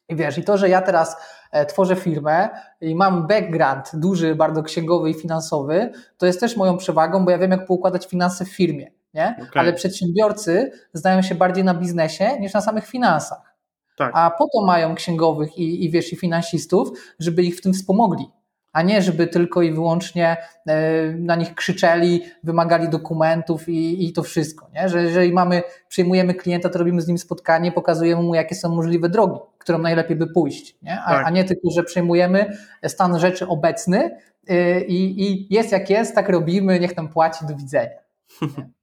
I 0.09 0.17
wiesz, 0.17 0.39
i 0.39 0.45
to, 0.45 0.59
że 0.59 0.69
ja 0.69 0.83
teraz 0.83 1.17
e, 1.53 1.67
tworzę 1.67 1.97
firmę 1.97 2.49
i 2.81 2.95
mam 2.95 3.27
background 3.27 3.91
duży, 3.95 4.35
bardzo 4.35 4.63
księgowy 4.63 5.11
i 5.11 5.15
finansowy, 5.15 5.93
to 6.19 6.27
jest 6.27 6.41
też 6.41 6.57
moją 6.57 6.77
przewagą, 6.77 7.25
bo 7.25 7.31
ja 7.31 7.39
wiem, 7.39 7.51
jak 7.51 7.67
poukładać 7.67 8.07
finanse 8.07 8.45
w 8.45 8.49
firmie, 8.49 8.91
nie? 9.17 9.35
Okay. 9.39 9.63
Ale 9.63 9.73
przedsiębiorcy 9.73 10.71
znają 10.93 11.23
się 11.23 11.35
bardziej 11.35 11.65
na 11.65 11.75
biznesie 11.75 12.39
niż 12.41 12.53
na 12.53 12.61
samych 12.61 12.87
finansach. 12.87 13.57
Tak. 13.97 14.11
A 14.15 14.31
po 14.31 14.49
to 14.53 14.67
mają 14.67 14.95
księgowych 14.95 15.59
i, 15.59 15.85
i 15.85 15.91
wiesz, 15.91 16.13
i 16.13 16.17
finansistów, 16.17 16.89
żeby 17.19 17.43
ich 17.43 17.57
w 17.57 17.61
tym 17.61 17.73
wspomogli 17.73 18.27
a 18.77 18.83
nie 18.83 19.03
żeby 19.03 19.27
tylko 19.27 19.63
i 19.63 19.73
wyłącznie 19.73 20.37
e, 20.67 21.13
na 21.13 21.37
nich 21.37 21.55
krzyczeli, 21.55 22.23
wymagali 22.45 22.89
dokumentów 22.89 23.69
i, 23.69 24.09
i 24.09 24.13
to 24.13 24.23
wszystko. 24.23 24.69
Nie? 24.75 24.89
Że 24.89 25.03
jeżeli 25.03 25.33
mamy, 25.33 25.63
przyjmujemy 25.89 26.35
klienta, 26.35 26.69
to 26.69 26.79
robimy 26.79 27.03
z 27.03 27.09
nim 27.09 27.19
spotkanie, 27.19 27.73
pokazujemy 27.73 28.23
mu, 28.23 28.35
jakie 28.35 28.55
są 28.55 28.75
możliwe 28.75 29.09
drogi, 29.09 29.41
którą 29.59 29.79
najlepiej 29.79 30.17
by 30.17 30.27
pójść, 30.27 30.77
nie? 30.83 31.01
A, 31.01 31.11
tak. 31.11 31.27
a 31.27 31.31
nie 31.31 31.45
tylko, 31.45 31.71
że 31.71 31.83
przyjmujemy 31.83 32.57
stan 32.87 33.19
rzeczy 33.19 33.49
obecny 33.49 34.19
e, 34.49 34.81
i, 34.81 35.23
i 35.23 35.55
jest 35.55 35.73
jak 35.73 35.91
jest, 35.91 36.15
tak 36.15 36.29
robimy, 36.29 36.81
niech 36.81 36.97
nam 36.97 37.09
płaci, 37.09 37.47
do 37.47 37.57
widzenia. 37.57 37.99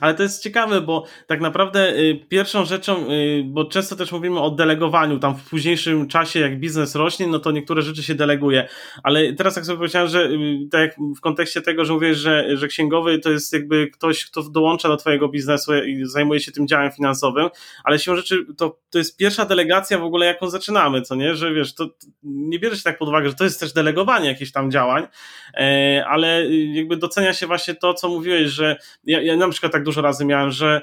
Ale 0.00 0.14
to 0.14 0.22
jest 0.22 0.42
ciekawe, 0.42 0.80
bo 0.80 1.04
tak 1.26 1.40
naprawdę 1.40 1.98
y, 1.98 2.26
pierwszą 2.28 2.64
rzeczą, 2.64 3.10
y, 3.10 3.42
bo 3.44 3.64
często 3.64 3.96
też 3.96 4.12
mówimy 4.12 4.40
o 4.40 4.50
delegowaniu, 4.50 5.18
tam 5.18 5.36
w 5.36 5.50
późniejszym 5.50 6.08
czasie, 6.08 6.40
jak 6.40 6.60
biznes 6.60 6.94
rośnie, 6.94 7.26
no 7.26 7.38
to 7.38 7.50
niektóre 7.50 7.82
rzeczy 7.82 8.02
się 8.02 8.14
deleguje. 8.14 8.68
Ale 9.02 9.32
teraz, 9.32 9.56
jak 9.56 9.64
sobie 9.64 9.78
powiedziałem, 9.78 10.08
że 10.08 10.24
y, 10.24 10.68
tak 10.70 10.80
jak 10.80 10.96
w 11.16 11.20
kontekście 11.20 11.62
tego, 11.62 11.84
że 11.84 11.92
mówisz, 11.92 12.18
że, 12.18 12.56
że 12.56 12.68
księgowy 12.68 13.18
to 13.18 13.30
jest 13.30 13.52
jakby 13.52 13.88
ktoś, 13.88 14.24
kto 14.24 14.42
dołącza 14.42 14.88
do 14.88 14.96
Twojego 14.96 15.28
biznesu 15.28 15.74
i 15.74 16.04
zajmuje 16.04 16.40
się 16.40 16.52
tym 16.52 16.68
działem 16.68 16.92
finansowym, 16.92 17.48
ale 17.84 17.98
siłą 17.98 18.16
rzeczy 18.16 18.46
to, 18.56 18.78
to 18.90 18.98
jest 18.98 19.16
pierwsza 19.16 19.44
delegacja 19.44 19.98
w 19.98 20.04
ogóle, 20.04 20.26
jaką 20.26 20.50
zaczynamy, 20.50 21.02
co 21.02 21.14
nie? 21.14 21.34
Że 21.34 21.54
wiesz, 21.54 21.74
to 21.74 21.88
nie 22.22 22.58
bierze 22.58 22.76
się 22.76 22.82
tak 22.82 22.98
pod 22.98 23.08
uwagę, 23.08 23.28
że 23.28 23.34
to 23.34 23.44
jest 23.44 23.60
też 23.60 23.72
delegowanie 23.72 24.28
jakichś 24.28 24.52
tam 24.52 24.70
działań, 24.70 25.06
e, 25.54 26.04
ale 26.08 26.46
jakby 26.72 26.96
docenia 26.96 27.34
się 27.34 27.46
właśnie 27.46 27.74
to, 27.74 27.94
co 27.94 28.08
mówiłeś, 28.08 28.48
że 28.50 28.76
ja, 29.04 29.22
ja 29.22 29.36
na 29.36 29.48
przykład 29.48 29.59
przykład 29.60 29.72
tak 29.72 29.84
dużo 29.84 30.02
razy 30.02 30.24
miałem, 30.24 30.50
że 30.50 30.82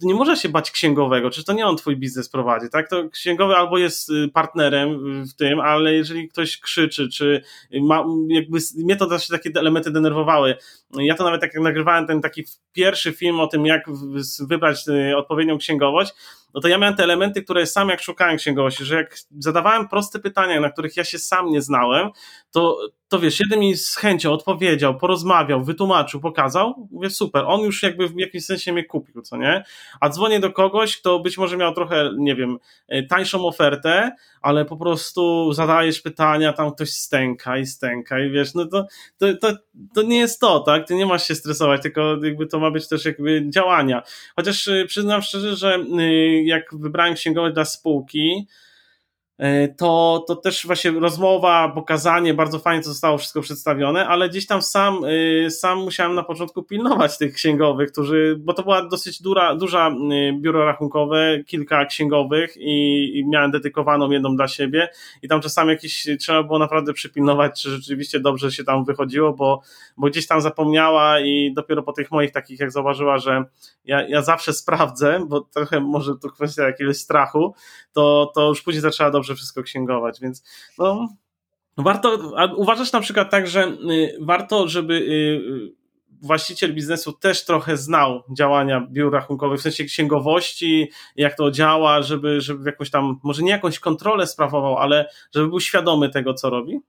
nie 0.00 0.14
można 0.14 0.36
się 0.36 0.48
bać 0.48 0.70
księgowego, 0.70 1.30
czy 1.30 1.44
to 1.44 1.52
nie 1.52 1.66
on 1.66 1.76
twój 1.76 1.96
biznes 1.96 2.28
prowadzi, 2.28 2.66
tak? 2.70 2.90
To 2.90 3.08
księgowy 3.08 3.54
albo 3.54 3.78
jest 3.78 4.10
y, 4.10 4.28
partnerem 4.34 5.24
w 5.24 5.34
tym, 5.34 5.60
ale 5.60 5.94
jeżeli 5.94 6.28
ktoś 6.28 6.60
krzyczy, 6.60 7.08
czy 7.08 7.42
ma, 7.82 8.04
jakby 8.28 8.58
mnie 8.76 8.96
to 8.96 9.06
też 9.06 9.28
takie 9.28 9.50
elementy 9.54 9.90
denerwowały. 9.90 10.56
Ja 10.94 11.14
to 11.14 11.24
nawet 11.24 11.42
jak 11.42 11.54
nagrywałem 11.54 12.06
ten 12.06 12.20
taki 12.20 12.44
pierwszy 12.72 13.12
film 13.12 13.40
o 13.40 13.46
tym, 13.46 13.66
jak 13.66 13.84
wybrać 14.48 14.88
y, 14.88 15.16
odpowiednią 15.16 15.58
księgowość, 15.58 16.12
no 16.56 16.62
to 16.62 16.68
ja 16.68 16.78
miałem 16.78 16.96
te 16.96 17.02
elementy, 17.02 17.42
które 17.42 17.66
sam 17.66 17.88
jak 17.88 18.02
szukałem 18.02 18.36
księgowości, 18.36 18.84
że 18.84 18.96
jak 18.96 19.16
zadawałem 19.38 19.88
proste 19.88 20.18
pytania, 20.18 20.60
na 20.60 20.70
których 20.70 20.96
ja 20.96 21.04
się 21.04 21.18
sam 21.18 21.50
nie 21.50 21.62
znałem, 21.62 22.10
to, 22.50 22.78
to 23.08 23.18
wiesz, 23.18 23.40
jeden 23.40 23.60
mi 23.60 23.76
z 23.76 23.96
chęcią 23.96 24.32
odpowiedział, 24.32 24.98
porozmawiał, 24.98 25.64
wytłumaczył, 25.64 26.20
pokazał, 26.20 26.88
mówię 26.90 27.10
super, 27.10 27.44
on 27.46 27.60
już 27.60 27.82
jakby 27.82 28.08
w 28.08 28.18
jakimś 28.18 28.44
sensie 28.44 28.72
mnie 28.72 28.84
kupił, 28.84 29.22
co 29.22 29.36
nie? 29.36 29.64
A 30.00 30.08
dzwonię 30.08 30.40
do 30.40 30.52
kogoś, 30.52 30.96
kto 30.96 31.18
być 31.18 31.38
może 31.38 31.56
miał 31.56 31.74
trochę, 31.74 32.10
nie 32.18 32.34
wiem, 32.34 32.58
e, 32.88 33.02
tańszą 33.02 33.46
ofertę, 33.46 34.10
ale 34.42 34.64
po 34.64 34.76
prostu 34.76 35.52
zadajesz 35.52 36.00
pytania, 36.00 36.52
tam 36.52 36.72
ktoś 36.72 36.90
stęka 36.90 37.58
i 37.58 37.66
stęka 37.66 38.20
i 38.20 38.30
wiesz, 38.30 38.54
no 38.54 38.66
to, 38.66 38.86
to, 39.18 39.26
to, 39.36 39.48
to 39.94 40.02
nie 40.02 40.18
jest 40.18 40.40
to, 40.40 40.60
tak? 40.60 40.86
Ty 40.86 40.94
nie 40.94 41.06
masz 41.06 41.28
się 41.28 41.34
stresować, 41.34 41.82
tylko 41.82 42.16
jakby 42.22 42.46
to 42.46 42.58
ma 42.58 42.70
być 42.70 42.88
też 42.88 43.04
jakby 43.04 43.46
działania. 43.50 44.02
Chociaż 44.36 44.68
e, 44.68 44.84
przyznam 44.84 45.22
szczerze, 45.22 45.56
że 45.56 45.74
e, 45.74 46.44
jak 46.46 46.62
wybrałem 46.72 47.14
księgowość 47.14 47.54
dla 47.54 47.64
spółki, 47.64 48.46
to, 49.76 50.24
to 50.28 50.36
też 50.36 50.66
właśnie 50.66 50.90
rozmowa, 50.90 51.68
pokazanie, 51.68 52.34
bardzo 52.34 52.58
fajnie 52.58 52.82
to 52.82 52.88
zostało 52.88 53.18
wszystko 53.18 53.40
przedstawione, 53.40 54.08
ale 54.08 54.28
gdzieś 54.28 54.46
tam 54.46 54.62
sam, 54.62 55.00
e, 55.46 55.50
sam 55.50 55.78
musiałem 55.78 56.14
na 56.14 56.22
początku 56.22 56.62
pilnować 56.62 57.18
tych 57.18 57.34
księgowych, 57.34 57.92
którzy, 57.92 58.36
bo 58.40 58.52
to 58.52 58.62
była 58.62 58.88
dosyć 58.88 59.22
dura, 59.22 59.54
duża 59.54 59.90
biuro 60.40 60.64
rachunkowe, 60.64 61.38
kilka 61.46 61.84
księgowych 61.84 62.56
i, 62.56 63.10
i 63.18 63.28
miałem 63.28 63.50
dedykowaną 63.50 64.10
jedną 64.10 64.36
dla 64.36 64.48
siebie. 64.48 64.88
I 65.22 65.28
tam 65.28 65.40
czasami 65.40 65.70
jakieś 65.70 66.06
trzeba 66.20 66.42
było 66.42 66.58
naprawdę 66.58 66.92
przypilnować, 66.92 67.62
czy 67.62 67.70
rzeczywiście 67.70 68.20
dobrze 68.20 68.52
się 68.52 68.64
tam 68.64 68.84
wychodziło, 68.84 69.32
bo, 69.32 69.60
bo 69.96 70.06
gdzieś 70.06 70.26
tam 70.26 70.40
zapomniała 70.40 71.20
i 71.20 71.52
dopiero 71.54 71.82
po 71.82 71.92
tych 71.92 72.10
moich 72.10 72.32
takich, 72.32 72.60
jak 72.60 72.70
zauważyła, 72.70 73.18
że 73.18 73.44
ja, 73.84 74.08
ja 74.08 74.22
zawsze 74.22 74.52
sprawdzę, 74.52 75.20
bo 75.28 75.40
trochę 75.40 75.80
może 75.80 76.12
to 76.22 76.30
kwestia 76.30 76.62
jakiegoś 76.62 76.96
strachu, 76.96 77.54
to, 77.92 78.32
to 78.34 78.48
już 78.48 78.62
później 78.62 78.80
zaczęła 78.80 79.10
dobrze 79.10 79.25
wszystko 79.34 79.62
księgować, 79.62 80.20
więc 80.20 80.42
no, 80.78 81.08
warto, 81.76 82.18
uważasz 82.56 82.92
na 82.92 83.00
przykład 83.00 83.30
tak, 83.30 83.46
że 83.46 83.66
y, 83.66 84.18
warto, 84.20 84.68
żeby 84.68 84.94
y, 84.94 84.98
y, 85.02 85.86
właściciel 86.22 86.74
biznesu 86.74 87.12
też 87.12 87.44
trochę 87.44 87.76
znał 87.76 88.22
działania 88.36 88.86
biur 88.90 89.12
rachunkowych, 89.12 89.60
w 89.60 89.62
sensie 89.62 89.84
księgowości, 89.84 90.90
jak 91.16 91.36
to 91.36 91.50
działa, 91.50 92.02
żeby, 92.02 92.40
żeby 92.40 92.70
jakąś 92.70 92.90
tam, 92.90 93.20
może 93.22 93.42
nie 93.42 93.50
jakąś 93.50 93.78
kontrolę 93.78 94.26
sprawował, 94.26 94.76
ale 94.76 95.10
żeby 95.34 95.48
był 95.48 95.60
świadomy 95.60 96.10
tego, 96.10 96.34
co 96.34 96.50
robi? 96.50 96.80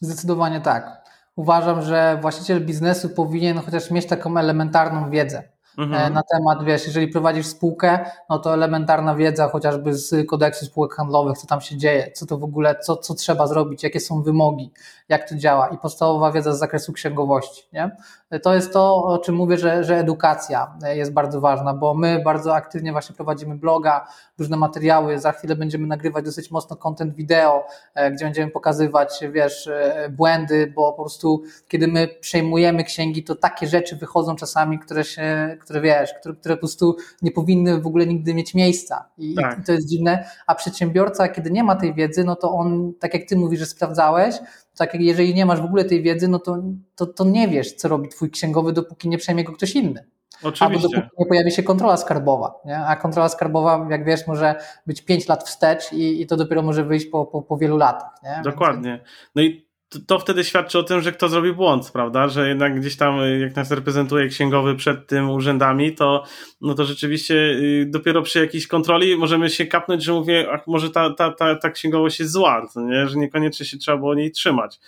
Zdecydowanie 0.00 0.60
tak. 0.60 1.08
Uważam, 1.36 1.82
że 1.82 2.18
właściciel 2.20 2.66
biznesu 2.66 3.08
powinien 3.08 3.58
chociaż 3.58 3.90
mieć 3.90 4.06
taką 4.06 4.36
elementarną 4.36 5.10
wiedzę. 5.10 5.57
E, 5.78 5.82
mhm. 5.82 6.12
na 6.14 6.22
temat, 6.22 6.64
wiesz, 6.64 6.86
jeżeli 6.86 7.08
prowadzisz 7.08 7.46
spółkę, 7.46 7.98
no 8.30 8.38
to 8.38 8.54
elementarna 8.54 9.14
wiedza 9.14 9.48
chociażby 9.48 9.94
z 9.94 10.28
kodeksu 10.28 10.66
spółek 10.66 10.94
handlowych, 10.94 11.38
co 11.38 11.46
tam 11.46 11.60
się 11.60 11.76
dzieje, 11.76 12.12
co 12.12 12.26
to 12.26 12.38
w 12.38 12.44
ogóle, 12.44 12.78
co, 12.78 12.96
co 12.96 13.14
trzeba 13.14 13.46
zrobić, 13.46 13.82
jakie 13.82 14.00
są 14.00 14.22
wymogi, 14.22 14.70
jak 15.08 15.28
to 15.28 15.34
działa 15.34 15.68
i 15.68 15.78
podstawowa 15.78 16.32
wiedza 16.32 16.52
z 16.52 16.58
zakresu 16.58 16.92
księgowości. 16.92 17.68
Nie? 17.72 17.96
To 18.42 18.54
jest 18.54 18.72
to, 18.72 18.96
o 18.96 19.18
czym 19.18 19.34
mówię, 19.34 19.58
że, 19.58 19.84
że 19.84 19.98
edukacja 19.98 20.78
jest 20.94 21.12
bardzo 21.12 21.40
ważna, 21.40 21.74
bo 21.74 21.94
my 21.94 22.22
bardzo 22.24 22.54
aktywnie 22.54 22.92
właśnie 22.92 23.14
prowadzimy 23.14 23.56
bloga, 23.56 24.06
różne 24.38 24.56
materiały, 24.56 25.18
za 25.18 25.32
chwilę 25.32 25.56
będziemy 25.56 25.86
nagrywać 25.86 26.24
dosyć 26.24 26.50
mocno 26.50 26.76
content 26.76 27.14
wideo, 27.14 27.66
e, 27.94 28.10
gdzie 28.10 28.24
będziemy 28.24 28.50
pokazywać, 28.50 29.24
wiesz, 29.32 29.66
e, 29.66 30.08
błędy, 30.10 30.72
bo 30.76 30.92
po 30.92 31.02
prostu 31.02 31.42
kiedy 31.68 31.88
my 31.88 32.08
przejmujemy 32.20 32.84
księgi, 32.84 33.24
to 33.24 33.34
takie 33.34 33.66
rzeczy 33.66 33.96
wychodzą 33.96 34.36
czasami, 34.36 34.78
które 34.78 35.04
się, 35.04 35.56
które 35.60 35.80
wiesz, 35.80 36.14
które, 36.20 36.34
które 36.34 36.56
po 36.56 36.60
prostu 36.60 36.96
nie 37.22 37.30
powinny 37.30 37.80
w 37.80 37.86
ogóle 37.86 38.06
nigdy 38.06 38.34
mieć 38.34 38.54
miejsca 38.54 39.08
I, 39.18 39.34
tak. 39.34 39.58
i 39.58 39.62
to 39.64 39.72
jest 39.72 39.88
dziwne, 39.88 40.30
a 40.46 40.54
przedsiębiorca, 40.54 41.28
kiedy 41.28 41.50
nie 41.50 41.64
ma 41.64 41.76
tej 41.76 41.94
wiedzy, 41.94 42.24
no 42.24 42.36
to 42.36 42.52
on, 42.52 42.92
tak 43.00 43.14
jak 43.14 43.28
ty 43.28 43.36
mówisz, 43.36 43.60
że 43.60 43.66
sprawdzałeś, 43.66 44.38
tak 44.78 44.94
jak 44.94 44.97
jeżeli 45.06 45.34
nie 45.34 45.46
masz 45.46 45.60
w 45.60 45.64
ogóle 45.64 45.84
tej 45.84 46.02
wiedzy, 46.02 46.28
no 46.28 46.38
to, 46.38 46.62
to, 46.94 47.06
to 47.06 47.24
nie 47.24 47.48
wiesz, 47.48 47.72
co 47.72 47.88
robi 47.88 48.08
twój 48.08 48.30
księgowy, 48.30 48.72
dopóki 48.72 49.08
nie 49.08 49.18
przejmie 49.18 49.44
go 49.44 49.52
ktoś 49.52 49.74
inny. 49.74 50.06
Oczywiście. 50.42 50.64
Albo 50.64 50.78
dopóki 50.78 51.16
nie 51.18 51.26
pojawi 51.26 51.50
się 51.50 51.62
kontrola 51.62 51.96
skarbowa. 51.96 52.54
Nie? 52.64 52.78
A 52.78 52.96
kontrola 52.96 53.28
skarbowa, 53.28 53.86
jak 53.90 54.04
wiesz, 54.04 54.26
może 54.26 54.54
być 54.86 55.02
5 55.02 55.28
lat 55.28 55.44
wstecz 55.44 55.92
i, 55.92 56.22
i 56.22 56.26
to 56.26 56.36
dopiero 56.36 56.62
może 56.62 56.84
wyjść 56.84 57.06
po, 57.06 57.26
po, 57.26 57.42
po 57.42 57.56
wielu 57.56 57.76
latach. 57.76 58.10
Nie? 58.22 58.40
Dokładnie. 58.44 59.04
No 59.34 59.42
i 59.42 59.67
to, 59.88 59.98
to, 60.06 60.18
wtedy 60.18 60.44
świadczy 60.44 60.78
o 60.78 60.82
tym, 60.82 61.00
że 61.00 61.12
kto 61.12 61.28
zrobi 61.28 61.52
błąd, 61.52 61.90
prawda? 61.90 62.28
Że 62.28 62.48
jednak 62.48 62.80
gdzieś 62.80 62.96
tam, 62.96 63.20
y, 63.20 63.38
jak 63.38 63.56
nas 63.56 63.70
reprezentuje 63.70 64.28
księgowy 64.28 64.74
przed 64.76 65.06
tym 65.06 65.30
urzędami, 65.30 65.94
to, 65.94 66.24
no 66.60 66.74
to 66.74 66.84
rzeczywiście 66.84 67.34
y, 67.34 67.86
dopiero 67.90 68.22
przy 68.22 68.38
jakiejś 68.38 68.66
kontroli 68.66 69.16
możemy 69.16 69.50
się 69.50 69.66
kapnąć, 69.66 70.04
że 70.04 70.12
mówię, 70.12 70.48
ach, 70.52 70.66
może 70.66 70.90
ta, 70.90 71.14
ta, 71.14 71.32
ta, 71.32 71.54
ta 71.54 71.70
księgowość 71.70 72.20
jest 72.20 72.32
zła, 72.32 72.66
nie? 72.76 73.08
że 73.08 73.18
niekoniecznie 73.18 73.66
się 73.66 73.78
trzeba 73.78 73.98
było 73.98 74.14
niej 74.14 74.30
trzymać. 74.30 74.80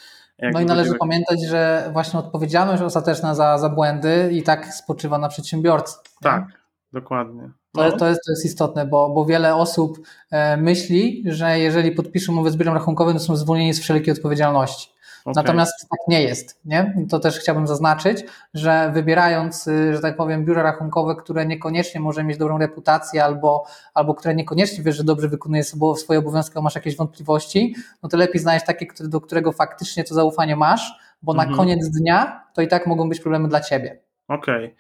no 0.53 0.61
i 0.61 0.65
należy 0.65 0.95
pamiętać, 0.95 1.39
że 1.49 1.91
właśnie 1.93 2.19
odpowiedzialność 2.19 2.83
ostateczna 2.83 3.35
za, 3.35 3.59
za 3.59 3.69
błędy 3.69 4.31
i 4.33 4.43
tak 4.43 4.75
spoczywa 4.75 5.19
na 5.19 5.29
przedsiębiorcy. 5.29 5.97
Tak, 6.21 6.49
nie? 6.49 6.55
dokładnie. 6.93 7.60
To, 7.73 7.85
jest, 7.85 7.97
to, 7.97 8.09
jest, 8.09 8.21
to 8.27 8.33
jest 8.33 8.45
istotne, 8.45 8.87
bo, 8.87 9.11
bo 9.11 9.25
wiele 9.25 9.55
osób 9.55 9.99
e, 10.31 10.57
myśli, 10.57 11.23
że 11.27 11.59
jeżeli 11.59 11.93
podpiszą 11.93 12.33
umowę 12.33 12.51
z 12.51 12.57
biurem 12.57 12.75
rachunkowym, 12.75 13.15
to 13.15 13.21
są 13.21 13.37
zwolnieni 13.37 13.75
z 13.75 13.81
wszelkiej 13.81 14.13
odpowiedzialności. 14.13 14.91
Okay. 15.25 15.35
Natomiast 15.37 15.89
tak 15.91 15.99
nie 16.09 16.23
jest. 16.23 16.61
Nie? 16.65 16.95
To 17.11 17.21
też 17.21 17.39
chciałbym 17.39 17.67
zaznaczyć, 17.67 18.25
że 18.55 18.91
wybierając, 18.95 19.67
y, 19.67 19.95
że 19.95 20.01
tak 20.01 20.17
powiem, 20.17 20.45
biuro 20.45 20.63
rachunkowe, 20.63 21.17
które 21.17 21.47
niekoniecznie 21.47 22.01
może 22.01 22.25
mieć 22.25 22.39
dobrą 22.39 22.59
reputację 22.59 23.25
albo, 23.25 23.65
albo 23.95 24.15
które 24.15 24.35
niekoniecznie 24.35 24.85
wiesz, 24.85 24.97
że 24.97 25.05
dobrze 25.05 25.29
wykonuje 25.29 25.65
swoje 25.97 26.19
obowiązki, 26.19 26.59
a 26.59 26.61
masz 26.61 26.75
jakieś 26.75 26.97
wątpliwości, 26.97 27.75
no 28.03 28.09
to 28.09 28.17
lepiej 28.17 28.41
znaleźć 28.41 28.67
takie, 28.67 28.87
do 29.01 29.21
którego 29.21 29.53
faktycznie 29.53 30.05
to 30.05 30.15
zaufanie 30.15 30.57
masz, 30.57 30.93
bo 31.23 31.35
na 31.35 31.57
koniec 31.57 31.91
dnia 31.91 32.45
to 32.55 32.63
i 32.63 32.69
tak 32.69 32.87
mogą 32.87 33.09
być 33.09 33.21
problemy 33.21 33.49
dla 33.49 33.61
ciebie. 33.61 34.10
Okej. 34.31 34.65
Okay. 34.65 34.77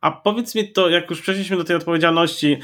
A 0.00 0.10
powiedz 0.10 0.54
mi 0.54 0.72
to, 0.72 0.88
jak 0.88 1.10
już 1.10 1.20
przeszliśmy 1.20 1.56
do 1.56 1.64
tej 1.64 1.76
odpowiedzialności, 1.76 2.58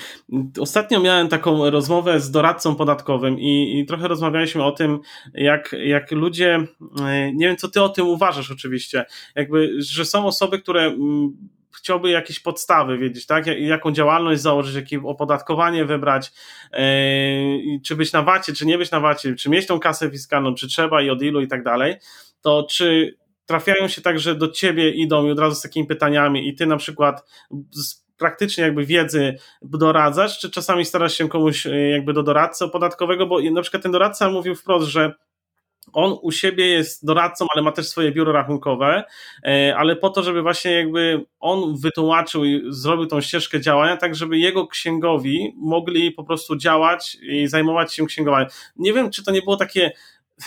ostatnio 0.61 1.01
miałem 1.01 1.29
taką 1.29 1.71
rozmowę 1.71 2.21
z 2.21 2.31
doradcą 2.31 2.77
podatkowym 2.77 3.39
i, 3.39 3.79
i, 3.79 3.87
trochę 3.87 4.09
rozmawialiśmy 4.09 4.65
o 4.65 4.73
tym, 4.73 5.01
jak, 5.35 5.77
jak 5.85 6.11
ludzie, 6.11 6.67
e, 7.01 7.33
nie 7.33 7.47
wiem 7.47 7.57
co 7.57 7.69
ty 7.69 7.83
o 7.83 7.89
tym 7.89 8.07
uważasz 8.07 8.51
oczywiście, 8.51 9.05
jakby, 9.35 9.73
że 9.79 10.05
są 10.05 10.27
osoby, 10.27 10.59
które 10.59 10.97
chciałby 11.77 12.11
jakieś 12.11 12.41
podstawy 12.41 12.99
wiedzieć, 12.99 13.27
tak? 13.27 13.47
Jaką 13.47 13.93
działalność 13.93 14.41
założyć, 14.41 14.75
jakie 14.75 15.03
opodatkowanie 15.03 15.85
wybrać, 15.85 16.33
yy, 16.73 17.81
czy 17.85 17.97
być 17.97 18.13
na 18.13 18.23
wacie, 18.23 18.53
czy 18.53 18.67
nie 18.67 18.79
być 18.79 18.91
na 18.91 19.01
wacie, 19.01 19.35
czy 19.35 19.51
mieć 19.51 19.67
tą 19.67 19.81
kasę 19.81 20.11
fiskalną, 20.11 20.55
czy 20.55 20.69
trzeba 20.69 21.03
i 21.03 21.11
od 21.11 21.23
ilu 21.23 21.41
i 21.41 21.49
tak 21.49 21.63
dalej, 21.63 21.97
to 22.43 22.67
czy 22.71 23.17
trafiają 23.51 23.89
się 23.89 24.03
tak, 24.03 24.21
że 24.21 24.35
do 24.35 24.49
ciebie 24.49 24.91
idą 24.91 25.27
i 25.27 25.31
od 25.31 25.39
razu 25.39 25.55
z 25.55 25.63
takimi 25.63 25.87
pytaniami 25.87 26.49
i 26.49 26.55
ty 26.55 26.67
na 26.67 26.77
przykład 26.77 27.25
praktycznie 28.19 28.65
jakby 28.65 28.87
wiedzy 28.87 29.35
doradzasz, 29.63 30.39
czy 30.39 30.51
czasami 30.51 30.85
starasz 30.85 31.15
się 31.15 31.29
komuś 31.29 31.67
e, 31.67 31.91
jakby 31.91 32.13
do 32.13 32.23
doradcy 32.23 32.69
podatkowego, 32.69 33.27
bo 33.27 33.41
na 33.41 33.63
przykład 33.63 33.83
ten 33.83 33.93
doradca 33.93 34.31
mówił 34.31 34.55
wprost, 34.55 34.89
że 34.89 35.15
on 35.93 36.17
u 36.23 36.33
siebie 36.33 36.67
jest 36.67 37.07
doradcą, 37.07 37.47
ale 37.55 37.63
ma 37.63 37.73
też 37.73 37.89
swoje 37.89 38.13
biuro 38.13 38.33
rachunkowe, 38.33 39.05
e, 39.47 39.77
ale 39.77 39.97
po 39.97 40.11
to, 40.11 40.23
żeby 40.23 40.43
właśnie 40.43 40.73
jakby 40.73 41.25
on 41.41 41.77
wytłumaczył 41.77 42.45
i 42.45 42.63
zrobił 42.69 43.07
tą 43.07 43.21
ścieżkę 43.21 43.61
działania, 43.61 43.97
tak 43.97 44.15
żeby 44.15 44.39
jego 44.39 44.67
księgowi 44.67 45.55
mogli 45.57 46.13
po 46.13 46.25
prostu 46.25 46.57
działać 46.57 47.17
i 47.23 47.49
zajmować 47.49 47.95
się 47.95 48.07
księgowaniem. 48.07 48.49
Nie 48.77 48.93
wiem, 48.93 49.11
czy 49.11 49.25
to 49.25 49.31
nie 49.31 49.43
było 49.43 49.57
takie 49.57 49.93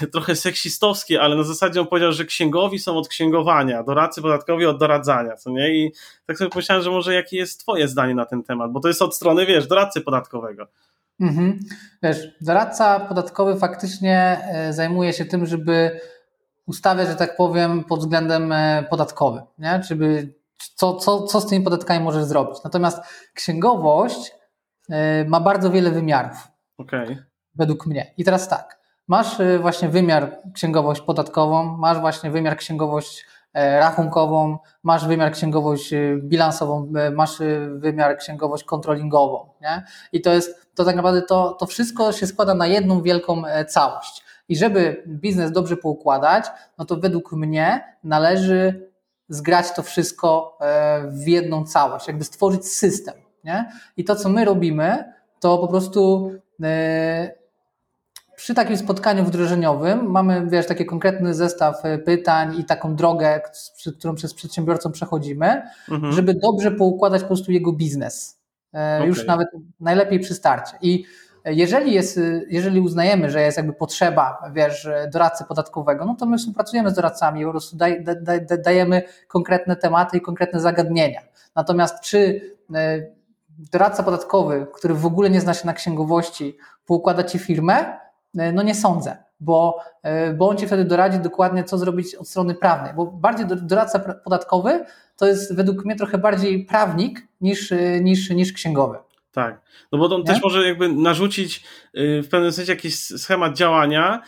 trochę 0.14 0.36
seksistowskie, 0.36 1.22
ale 1.22 1.36
na 1.36 1.44
zasadzie 1.44 1.82
on 1.82 1.88
powiedział, 1.88 2.12
że 2.12 2.26
księgowi 2.26 2.80
są 2.80 2.98
od 2.98 3.08
księgowania, 3.08 3.84
doradcy 3.84 4.22
podatkowi 4.22 4.66
od 4.66 4.80
doradzania, 4.80 5.36
co 5.36 5.50
nie? 5.50 5.76
I 5.76 5.92
tak 6.26 6.38
sobie 6.38 6.50
pomyślałem, 6.50 6.84
że 6.84 6.92
może 6.92 7.14
jakie 7.14 7.38
jest 7.38 7.60
twoje 7.60 7.88
zdanie 7.88 8.16
na 8.16 8.26
ten 8.26 8.44
temat, 8.44 8.72
bo 8.72 8.80
to 8.80 8.88
jest 8.88 9.02
od 9.02 9.16
strony, 9.16 9.46
wiesz, 9.46 9.68
doradcy 9.68 10.02
podatkowego. 10.02 10.68
Mhm. 11.20 11.60
Wiesz, 12.04 12.18
doradca 12.42 13.00
podatkowy 13.00 13.56
faktycznie 13.56 14.40
e, 14.52 14.74
zajmuje 14.74 15.14
się 15.14 15.26
tym, 15.26 15.46
żeby 15.46 16.00
ustawiać, 16.66 17.08
że 17.08 17.16
tak 17.16 17.36
powiem, 17.38 17.84
pod 17.84 18.00
względem 18.00 18.52
e, 18.52 18.86
podatkowym, 18.90 19.44
nie? 19.60 19.82
Żeby 19.84 20.34
co, 20.76 20.96
co, 20.96 21.24
co 21.24 21.42
z 21.42 21.48
tymi 21.48 21.64
podatkami 21.64 22.04
możesz 22.04 22.24
zrobić. 22.24 22.64
Natomiast 22.64 23.00
księgowość 23.34 24.32
e, 24.90 25.26
ma 25.26 25.40
bardzo 25.40 25.72
wiele 25.72 25.92
wymiarów. 25.92 26.48
Okay. 26.78 27.26
Według 27.56 27.86
mnie. 27.86 28.14
I 28.18 28.24
teraz 28.24 28.48
tak, 28.48 28.83
masz 29.08 29.38
właśnie 29.62 29.90
wymiar 29.90 30.38
księgowość 30.54 31.02
podatkową, 31.02 31.78
masz 31.78 32.00
właśnie 32.00 32.32
wymiar 32.32 32.58
księgowość 32.58 33.26
rachunkową, 33.54 34.58
masz 34.84 35.08
wymiar 35.08 35.32
księgowość 35.32 35.94
bilansową, 36.18 36.92
masz 37.16 37.38
wymiar 37.76 38.18
księgowość 38.18 38.64
kontrolingową. 38.64 39.50
Nie? 39.62 39.84
I 40.12 40.22
to 40.22 40.34
jest 40.34 40.64
to 40.76 40.86
tak 40.86 40.96
naprawdę 40.96 41.22
to, 41.22 41.52
to 41.52 41.66
wszystko 41.66 42.12
się 42.12 42.28
składa 42.28 42.54
na 42.54 42.68
jedną 42.68 43.02
wielką 43.02 43.46
e, 43.46 43.66
całość. 43.66 44.24
I 44.50 44.56
żeby 44.56 45.04
biznes 45.08 45.52
dobrze 45.52 45.78
poukładać, 45.78 46.46
no 46.78 46.86
to 46.86 46.98
według 46.98 47.32
mnie 47.32 47.96
należy 48.04 48.90
zgrać 49.30 49.72
to 49.72 49.84
wszystko 49.84 50.58
e, 50.62 51.08
w 51.08 51.28
jedną 51.28 51.66
całość, 51.66 52.08
jakby 52.08 52.24
stworzyć 52.24 52.68
system. 52.68 53.16
Nie? 53.44 53.72
I 53.98 54.04
to, 54.04 54.16
co 54.16 54.30
my 54.30 54.46
robimy, 54.46 55.14
to 55.40 55.58
po 55.58 55.68
prostu 55.68 56.32
e, 56.64 57.43
przy 58.44 58.54
takim 58.54 58.78
spotkaniu 58.78 59.24
wdrożeniowym 59.26 60.12
mamy, 60.12 60.48
wiesz, 60.48 60.68
taki 60.68 60.86
konkretny 60.86 61.34
zestaw 61.34 61.82
pytań 62.06 62.60
i 62.60 62.66
taką 62.66 62.96
drogę, 62.96 63.42
którą 63.98 64.16
przez 64.16 64.34
przedsiębiorcą 64.34 64.92
przechodzimy, 64.92 65.62
mhm. 65.92 66.14
żeby 66.14 66.34
dobrze 66.34 66.72
poukładać 66.72 67.22
po 67.22 67.28
prostu 67.28 67.52
jego 67.52 67.74
biznes. 67.74 68.40
Okay. 68.74 69.08
Już 69.08 69.26
nawet 69.26 69.48
najlepiej 69.80 70.20
przy 70.20 70.34
starcie. 70.34 70.78
I 70.82 71.06
jeżeli, 71.46 71.94
jest, 71.94 72.20
jeżeli 72.50 72.80
uznajemy, 72.80 73.30
że 73.30 73.42
jest 73.42 73.58
jakby 73.58 73.74
potrzeba, 73.74 74.52
wiesz, 74.54 74.90
doradcy 75.14 75.44
podatkowego, 75.44 76.06
no 76.06 76.16
to 76.16 76.26
my 76.26 76.38
współpracujemy 76.38 76.90
z 76.90 76.94
doradcami, 76.94 77.46
po 77.46 77.52
prostu 77.52 77.78
daj, 77.78 78.04
daj, 78.22 78.46
dajemy 78.64 79.04
konkretne 79.28 79.76
tematy 79.76 80.18
i 80.18 80.22
konkretne 80.22 80.60
zagadnienia. 80.60 81.22
Natomiast 81.56 82.04
czy 82.04 82.42
e, 82.76 83.04
doradca 83.72 84.04
podatkowy, 84.04 84.68
który 84.74 84.94
w 84.94 85.06
ogóle 85.06 85.30
nie 85.30 85.42
zna 85.42 85.54
się 85.54 85.66
na 85.66 85.74
księgowości, 85.74 86.58
poukłada 86.86 87.24
ci 87.24 87.40
firmę? 87.40 88.03
E, 88.38 88.52
no 88.52 88.64
nie 88.64 88.76
sądzę, 88.76 89.18
bo, 89.40 89.80
e, 90.04 90.34
bo 90.34 90.50
on 90.50 90.58
ci 90.58 90.68
wtedy 90.68 90.86
doradzi 90.86 91.20
dokładnie, 91.20 91.64
co 91.64 91.78
zrobić 91.78 92.16
od 92.16 92.28
strony 92.28 92.56
prawnej, 92.56 92.94
bo 92.94 93.06
bardziej 93.06 93.46
doradca 93.62 94.00
podatkowy 94.00 94.86
to 95.18 95.28
jest 95.28 95.56
według 95.56 95.86
mnie 95.86 95.96
trochę 95.96 96.18
bardziej 96.18 96.66
prawnik 96.66 97.28
niż, 97.42 97.74
niż, 98.02 98.30
niż 98.30 98.54
księgowy. 98.54 98.98
Tak, 99.32 99.62
no 99.92 99.98
bo 100.00 100.16
on 100.16 100.22
nie? 100.22 100.28
też 100.28 100.44
może 100.44 100.68
jakby 100.68 100.90
narzucić 100.90 101.64
w 101.94 102.28
pewnym 102.32 102.52
sensie 102.52 102.72
jakiś 102.72 103.00
schemat 103.00 103.58
działania 103.58 104.22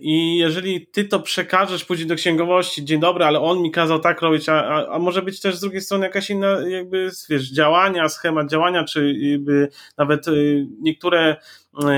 i 0.00 0.36
jeżeli 0.36 0.86
ty 0.86 1.04
to 1.04 1.20
przekażesz 1.20 1.84
później 1.84 2.08
do 2.08 2.14
księgowości, 2.14 2.84
dzień 2.84 3.00
dobry, 3.00 3.24
ale 3.24 3.40
on 3.40 3.62
mi 3.62 3.70
kazał 3.70 3.98
tak 3.98 4.20
robić, 4.20 4.48
a, 4.48 4.86
a 4.88 4.98
może 4.98 5.22
być 5.22 5.40
też 5.40 5.56
z 5.56 5.60
drugiej 5.60 5.80
strony 5.80 6.06
jakaś 6.06 6.30
inna 6.30 6.68
jakby, 6.68 7.10
wiesz, 7.28 7.50
działania, 7.50 8.08
schemat 8.08 8.50
działania, 8.50 8.84
czy 8.84 9.12
jakby 9.12 9.68
nawet 9.96 10.26
niektóre 10.80 11.36
no 11.72 11.90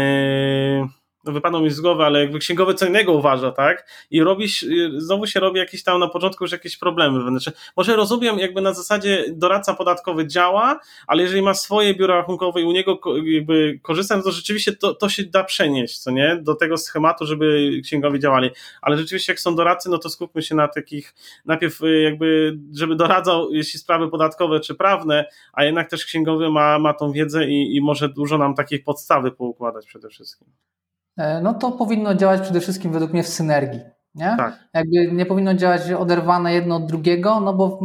wypadło 1.25 1.61
mi 1.61 1.71
z 1.71 1.81
głowy, 1.81 2.05
ale 2.05 2.21
jakby 2.21 2.39
księgowy 2.39 2.75
co 2.75 2.87
innego 2.87 3.13
uważa, 3.13 3.53
tak? 3.53 3.87
I 4.11 4.23
robi, 4.23 4.47
znowu 4.97 5.27
się 5.27 5.41
robi 5.41 5.59
jakieś 5.59 5.83
tam 5.83 6.01
na 6.01 6.09
początku 6.09 6.45
już 6.45 6.53
jakieś 6.53 6.77
problemy. 6.77 7.31
Znaczy, 7.31 7.53
może 7.77 7.97
rozumiem, 7.97 8.39
jakby 8.39 8.61
na 8.61 8.75
zasadzie 8.75 9.25
doradca 9.33 9.75
podatkowy 9.75 10.27
działa, 10.27 10.81
ale 11.07 11.23
jeżeli 11.23 11.43
ma 11.43 11.55
swoje 11.55 11.95
biuro 11.95 12.15
rachunkowe 12.15 12.61
i 12.61 12.65
u 12.65 12.73
niego 12.73 13.01
jakby 13.25 13.81
korzystam, 13.83 14.23
to 14.23 14.31
rzeczywiście 14.31 14.73
to, 14.73 14.95
to 14.95 15.09
się 15.09 15.23
da 15.25 15.45
przenieść, 15.45 15.99
co 15.99 16.11
nie? 16.11 16.37
Do 16.43 16.55
tego 16.55 16.79
schematu, 16.79 17.27
żeby 17.27 17.81
księgowi 17.85 18.21
działali. 18.21 18.51
Ale 18.83 18.97
rzeczywiście 18.97 19.33
jak 19.33 19.41
są 19.41 19.57
doradcy, 19.57 19.91
no 19.91 19.99
to 19.99 20.11
skupmy 20.11 20.43
się 20.43 20.55
na 20.55 20.69
takich, 20.69 21.15
najpierw 21.45 21.83
y, 21.83 22.01
jakby, 22.01 22.59
żeby 22.75 22.97
doradzał, 22.97 23.53
jeśli 23.53 23.81
sprawy 23.81 24.09
podatkowe 24.09 24.61
czy 24.61 24.75
prawne, 24.75 25.25
a 25.53 25.65
jednak 25.65 25.91
też 25.91 26.05
księgowy 26.05 26.51
ma, 26.51 26.79
ma 26.79 26.95
tą 26.95 27.13
wiedzę 27.13 27.49
i, 27.49 27.77
i 27.77 27.81
może 27.81 28.09
dużo 28.09 28.39
nam 28.39 28.55
takich 28.55 28.85
podstawy 28.85 29.31
poukładać 29.31 29.87
przede 29.87 30.09
wszystkim. 30.09 30.49
E, 31.17 31.41
no 31.41 31.55
to 31.55 31.71
powinno 31.71 32.15
działać 32.15 32.41
przede 32.41 32.61
wszystkim 32.61 32.93
według 32.93 33.13
mnie 33.13 33.23
w 33.23 33.29
synergii. 33.29 33.81
Nie? 34.15 34.35
Tak. 34.39 34.59
Jakby 34.75 35.13
nie 35.13 35.27
powinno 35.27 35.55
działać 35.55 35.93
oderwane 35.93 36.55
jedno 36.55 36.77
od 36.77 36.87
drugiego, 36.87 37.41
no 37.41 37.55
bo 37.55 37.81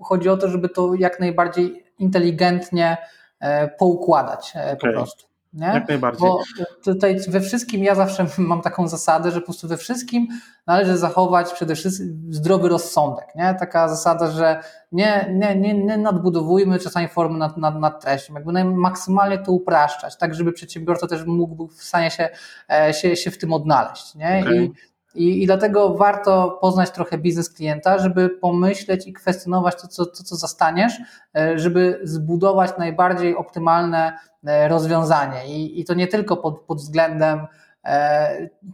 chodzi 0.00 0.28
o 0.28 0.36
to, 0.36 0.48
żeby 0.48 0.68
to 0.68 0.94
jak 0.94 1.20
najbardziej 1.20 1.84
inteligentnie 1.98 2.96
e, 3.40 3.68
poukładać 3.68 4.52
okay. 4.56 4.76
po 4.76 4.86
prostu. 4.86 5.33
Nie? 5.54 5.66
Jak 5.66 5.88
najbardziej. 5.88 6.28
Bo 6.28 6.42
tutaj 6.84 7.20
we 7.28 7.40
wszystkim 7.40 7.84
ja 7.84 7.94
zawsze 7.94 8.26
mam 8.38 8.62
taką 8.62 8.88
zasadę, 8.88 9.30
że 9.30 9.40
po 9.40 9.44
prostu 9.44 9.68
we 9.68 9.76
wszystkim 9.76 10.28
należy 10.66 10.98
zachować 10.98 11.52
przede 11.52 11.74
wszystkim 11.74 12.28
zdrowy 12.30 12.68
rozsądek. 12.68 13.26
Nie? 13.36 13.56
Taka 13.58 13.88
zasada, 13.88 14.30
że 14.30 14.60
nie, 14.92 15.26
nie, 15.32 15.56
nie, 15.56 15.74
nie 15.74 15.98
nadbudowujmy 15.98 16.78
czasami 16.78 17.08
formy 17.08 17.38
nad, 17.38 17.56
nad, 17.56 17.80
nad 17.80 18.02
treścią. 18.02 18.34
Jakby 18.34 18.64
maksymalnie 18.64 19.38
to 19.38 19.52
upraszczać, 19.52 20.16
tak 20.18 20.34
żeby 20.34 20.52
przedsiębiorca 20.52 21.06
też 21.06 21.24
mógł 21.24 21.68
w 21.68 21.82
stanie 21.82 22.10
się, 22.10 22.28
e, 22.70 22.94
się, 22.94 23.16
się 23.16 23.30
w 23.30 23.38
tym 23.38 23.52
odnaleźć. 23.52 24.14
Nie? 24.14 24.40
Okay. 24.44 24.64
I 24.64 24.72
i, 25.14 25.42
I 25.42 25.46
dlatego 25.46 25.94
warto 25.94 26.58
poznać 26.60 26.90
trochę 26.90 27.18
biznes 27.18 27.50
klienta, 27.50 27.98
żeby 27.98 28.28
pomyśleć 28.28 29.06
i 29.06 29.12
kwestionować 29.12 29.82
to, 29.82 29.88
co, 29.88 30.06
to, 30.06 30.22
co 30.24 30.36
zastaniesz, 30.36 30.92
e, 31.36 31.58
żeby 31.58 32.00
zbudować 32.02 32.70
najbardziej 32.78 33.36
optymalne 33.36 34.18
e, 34.46 34.68
rozwiązanie. 34.68 35.46
I, 35.48 35.80
i 35.80 35.84
to 35.84 35.94
nie 35.94 36.06
tylko 36.06 36.36
pod, 36.36 36.60
pod 36.60 36.78
względem 36.78 37.46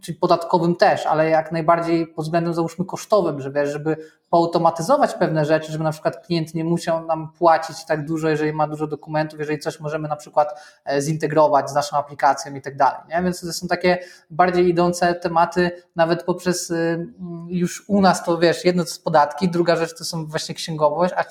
czyli 0.01 0.17
podatkowym 0.17 0.75
też, 0.75 1.05
ale 1.05 1.29
jak 1.29 1.51
najbardziej 1.51 2.07
pod 2.07 2.25
względem 2.25 2.53
załóżmy 2.53 2.85
kosztowym, 2.85 3.41
żeby, 3.41 3.67
żeby 3.67 3.97
poautomatyzować 4.31 5.13
pewne 5.13 5.45
rzeczy, 5.45 5.71
żeby 5.71 5.83
na 5.83 5.91
przykład 5.91 6.25
klient 6.25 6.53
nie 6.53 6.63
musiał 6.63 7.05
nam 7.05 7.31
płacić 7.31 7.85
tak 7.85 8.05
dużo, 8.05 8.29
jeżeli 8.29 8.53
ma 8.53 8.67
dużo 8.67 8.87
dokumentów, 8.87 9.39
jeżeli 9.39 9.59
coś 9.59 9.79
możemy 9.79 10.07
na 10.07 10.15
przykład 10.15 10.61
e, 10.85 11.01
zintegrować 11.01 11.69
z 11.69 11.73
naszą 11.73 11.97
aplikacją 11.97 12.55
i 12.55 12.61
tak 12.61 12.77
dalej. 12.77 12.99
Nie? 13.09 13.23
Więc 13.23 13.41
to 13.41 13.53
są 13.53 13.67
takie 13.67 13.97
bardziej 14.29 14.67
idące 14.67 15.15
tematy, 15.15 15.71
nawet 15.95 16.23
poprzez 16.23 16.69
y, 16.69 17.07
już 17.47 17.89
u 17.89 18.01
nas 18.01 18.23
to 18.23 18.37
wiesz, 18.37 18.65
jedno 18.65 18.83
to 18.83 18.89
jest 18.89 19.03
podatki, 19.03 19.49
druga 19.49 19.75
rzecz 19.75 19.97
to 19.97 20.05
są 20.05 20.25
właśnie 20.25 20.55
księgowość, 20.55 21.13
a 21.17 21.23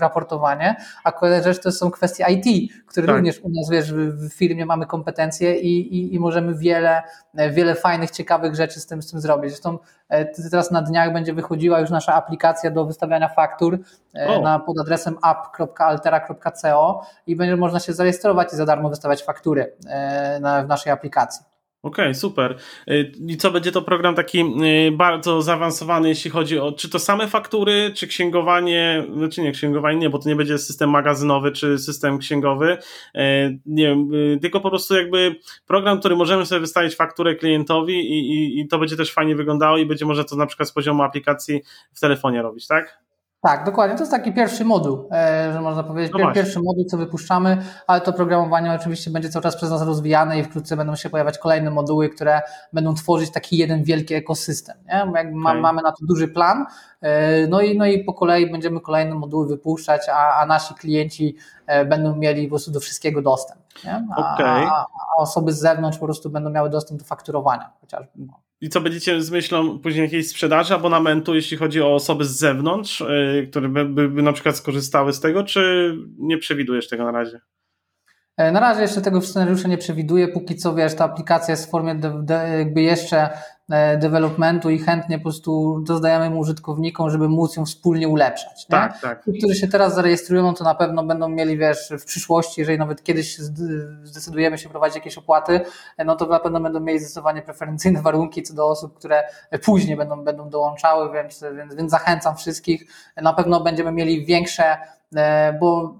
raportowanie, 0.00 0.76
a 1.04 1.12
kolejna 1.12 1.44
rzecz 1.44 1.62
to 1.62 1.72
są 1.72 1.90
kwestie 1.90 2.24
IT, 2.28 2.72
które 2.86 3.06
tak. 3.06 3.16
również 3.16 3.40
u 3.40 3.48
nas 3.48 3.70
wiesz, 3.70 3.92
w 3.92 4.28
firmie 4.28 4.66
mamy 4.66 4.86
kompetencje 4.86 5.58
i, 5.60 5.94
i, 5.96 6.14
i 6.14 6.18
możemy 6.18 6.54
wiele, 6.54 7.02
wiele 7.34 7.74
fajnych, 7.74 8.10
ciekawych 8.10 8.54
rzeczy 8.54 8.80
z 8.80 8.86
tym, 8.86 9.02
z 9.02 9.10
tym 9.10 9.20
zrobić. 9.20 9.50
Zresztą 9.50 9.78
E, 10.08 10.24
teraz 10.50 10.70
na 10.70 10.82
dniach 10.82 11.12
będzie 11.12 11.32
wychodziła 11.32 11.80
już 11.80 11.90
nasza 11.90 12.14
aplikacja 12.14 12.70
do 12.70 12.84
wystawiania 12.84 13.28
faktur 13.28 13.78
oh. 14.28 14.40
na, 14.40 14.58
pod 14.58 14.80
adresem 14.80 15.18
app.altera.co 15.30 17.02
i 17.26 17.36
będzie 17.36 17.56
można 17.56 17.80
się 17.80 17.92
zarejestrować 17.92 18.52
i 18.52 18.56
za 18.56 18.66
darmo 18.66 18.88
wystawiać 18.88 19.24
faktury 19.24 19.76
e, 19.86 20.40
na, 20.40 20.62
w 20.62 20.68
naszej 20.68 20.92
aplikacji. 20.92 21.44
Okej, 21.82 22.04
okay, 22.04 22.14
super. 22.14 22.56
Y, 22.90 23.12
I 23.28 23.36
co, 23.36 23.50
będzie 23.50 23.72
to 23.72 23.82
program 23.82 24.14
taki 24.14 24.40
y, 24.88 24.92
bardzo 24.92 25.42
zaawansowany, 25.42 26.08
jeśli 26.08 26.30
chodzi 26.30 26.58
o, 26.58 26.72
czy 26.72 26.88
to 26.88 26.98
same 26.98 27.28
faktury, 27.28 27.92
czy 27.94 28.06
księgowanie, 28.06 29.04
znaczy 29.16 29.42
nie 29.42 29.52
księgowanie, 29.52 29.98
nie, 29.98 30.10
bo 30.10 30.18
to 30.18 30.28
nie 30.28 30.36
będzie 30.36 30.58
system 30.58 30.90
magazynowy, 30.90 31.52
czy 31.52 31.78
system 31.78 32.18
księgowy, 32.18 32.78
y, 33.14 33.18
nie 33.66 33.86
wiem, 33.86 34.10
tylko 34.40 34.60
po 34.60 34.70
prostu 34.70 34.94
jakby 34.94 35.36
program, 35.66 35.98
który 36.00 36.16
możemy 36.16 36.46
sobie 36.46 36.60
wystawić 36.60 36.96
fakturę 36.96 37.34
klientowi 37.34 37.94
i, 37.94 38.32
i, 38.32 38.60
i 38.60 38.68
to 38.68 38.78
będzie 38.78 38.96
też 38.96 39.12
fajnie 39.12 39.36
wyglądało 39.36 39.78
i 39.78 39.86
będzie 39.86 40.04
można 40.06 40.24
to 40.24 40.36
na 40.36 40.46
przykład 40.46 40.68
z 40.68 40.72
poziomu 40.72 41.02
aplikacji 41.02 41.62
w 41.94 42.00
telefonie 42.00 42.42
robić, 42.42 42.66
tak? 42.66 43.07
Tak, 43.40 43.64
dokładnie. 43.64 43.96
To 43.96 44.02
jest 44.02 44.12
taki 44.12 44.32
pierwszy 44.32 44.64
moduł, 44.64 45.08
e, 45.12 45.52
że 45.52 45.60
można 45.60 45.82
powiedzieć. 45.82 46.12
No 46.18 46.32
pierwszy 46.32 46.60
moduł, 46.60 46.84
co 46.84 46.96
wypuszczamy, 46.96 47.64
ale 47.86 48.00
to 48.00 48.12
programowanie 48.12 48.72
oczywiście 48.72 49.10
będzie 49.10 49.28
cały 49.28 49.42
czas 49.42 49.56
przez 49.56 49.70
nas 49.70 49.82
rozwijane 49.82 50.38
i 50.38 50.44
wkrótce 50.44 50.76
będą 50.76 50.96
się 50.96 51.10
pojawiać 51.10 51.38
kolejne 51.38 51.70
moduły, 51.70 52.08
które 52.08 52.40
będą 52.72 52.94
tworzyć 52.94 53.30
taki 53.30 53.56
jeden 53.56 53.84
wielki 53.84 54.14
ekosystem. 54.14 54.76
Nie? 54.86 55.04
Okay. 55.04 55.32
Mamy 55.60 55.82
na 55.82 55.92
to 55.92 56.06
duży 56.06 56.28
plan, 56.28 56.66
e, 57.00 57.46
no 57.46 57.60
i, 57.60 57.78
no 57.78 57.86
i 57.86 58.04
po 58.04 58.14
kolei 58.14 58.50
będziemy 58.50 58.80
kolejne 58.80 59.14
moduły 59.14 59.46
wypuszczać, 59.46 60.08
a, 60.08 60.40
a 60.40 60.46
nasi 60.46 60.74
klienci 60.74 61.36
e, 61.66 61.84
będą 61.84 62.16
mieli 62.16 62.46
po 62.46 62.50
prostu 62.50 62.70
do 62.70 62.80
wszystkiego 62.80 63.22
dostęp. 63.22 63.60
Nie? 63.84 64.06
A, 64.16 64.34
okay. 64.34 64.66
a, 64.66 64.86
a 65.16 65.22
osoby 65.22 65.52
z 65.52 65.58
zewnątrz 65.58 65.98
po 65.98 66.04
prostu 66.04 66.30
będą 66.30 66.50
miały 66.50 66.70
dostęp 66.70 67.00
do 67.00 67.06
fakturowania 67.06 67.72
chociażby. 67.80 68.10
I 68.60 68.68
co 68.68 68.80
będziecie 68.80 69.22
z 69.22 69.30
myślą 69.30 69.78
później 69.78 70.04
jakiejś 70.04 70.28
sprzedaży 70.28 70.74
abonamentu, 70.74 71.34
jeśli 71.34 71.56
chodzi 71.56 71.82
o 71.82 71.94
osoby 71.94 72.24
z 72.24 72.38
zewnątrz, 72.38 73.00
yy, 73.00 73.46
które 73.50 73.68
by, 73.68 73.84
by, 73.84 74.08
by 74.08 74.22
na 74.22 74.32
przykład 74.32 74.56
skorzystały 74.56 75.12
z 75.12 75.20
tego, 75.20 75.44
czy 75.44 75.94
nie 76.18 76.38
przewidujesz 76.38 76.88
tego 76.88 77.04
na 77.04 77.12
razie? 77.12 77.40
E, 78.36 78.52
na 78.52 78.60
razie 78.60 78.82
jeszcze 78.82 79.00
tego 79.00 79.20
w 79.20 79.26
scenariuszu 79.26 79.68
nie 79.68 79.78
przewiduję, 79.78 80.28
póki 80.28 80.56
co 80.56 80.74
wiesz, 80.74 80.94
ta 80.94 81.04
aplikacja 81.04 81.52
jest 81.52 81.66
w 81.66 81.70
formie 81.70 81.94
de, 81.94 82.20
de, 82.24 82.34
jakby 82.58 82.82
jeszcze 82.82 83.28
developmentu 83.98 84.70
i 84.70 84.78
chętnie 84.78 85.18
po 85.18 85.22
prostu 85.22 85.80
dozdajemy 85.86 86.30
mu 86.30 86.38
użytkownikom, 86.38 87.10
żeby 87.10 87.28
móc 87.28 87.56
ją 87.56 87.64
wspólnie 87.64 88.08
ulepszać. 88.08 88.68
Nie? 88.68 88.78
Tak, 88.78 89.00
tak. 89.00 89.24
Ci, 89.24 89.38
którzy 89.38 89.54
się 89.54 89.68
teraz 89.68 89.94
zarejestrują, 89.94 90.42
no 90.42 90.52
to 90.52 90.64
na 90.64 90.74
pewno 90.74 91.04
będą 91.04 91.28
mieli, 91.28 91.58
wiesz, 91.58 91.92
w 92.00 92.04
przyszłości, 92.04 92.60
jeżeli 92.60 92.78
nawet 92.78 93.02
kiedyś 93.02 93.38
zdecydujemy 94.02 94.58
się 94.58 94.68
prowadzić 94.68 94.96
jakieś 94.96 95.18
opłaty, 95.18 95.60
no 96.04 96.16
to 96.16 96.26
na 96.26 96.40
pewno 96.40 96.60
będą 96.60 96.80
mieli 96.80 96.98
zdecydowanie 96.98 97.42
preferencyjne 97.42 98.02
warunki 98.08 98.42
co 98.42 98.54
do 98.54 98.68
osób, 98.68 98.98
które 98.98 99.22
później 99.64 99.96
będą, 99.96 100.24
będą 100.24 100.50
dołączały, 100.50 101.12
więc, 101.12 101.44
więc, 101.56 101.74
więc 101.74 101.90
zachęcam 101.90 102.36
wszystkich. 102.36 102.86
Na 103.16 103.32
pewno 103.32 103.60
będziemy 103.60 103.92
mieli 103.92 104.26
większe 104.26 104.62
E, 104.62 104.97
bo 105.60 105.94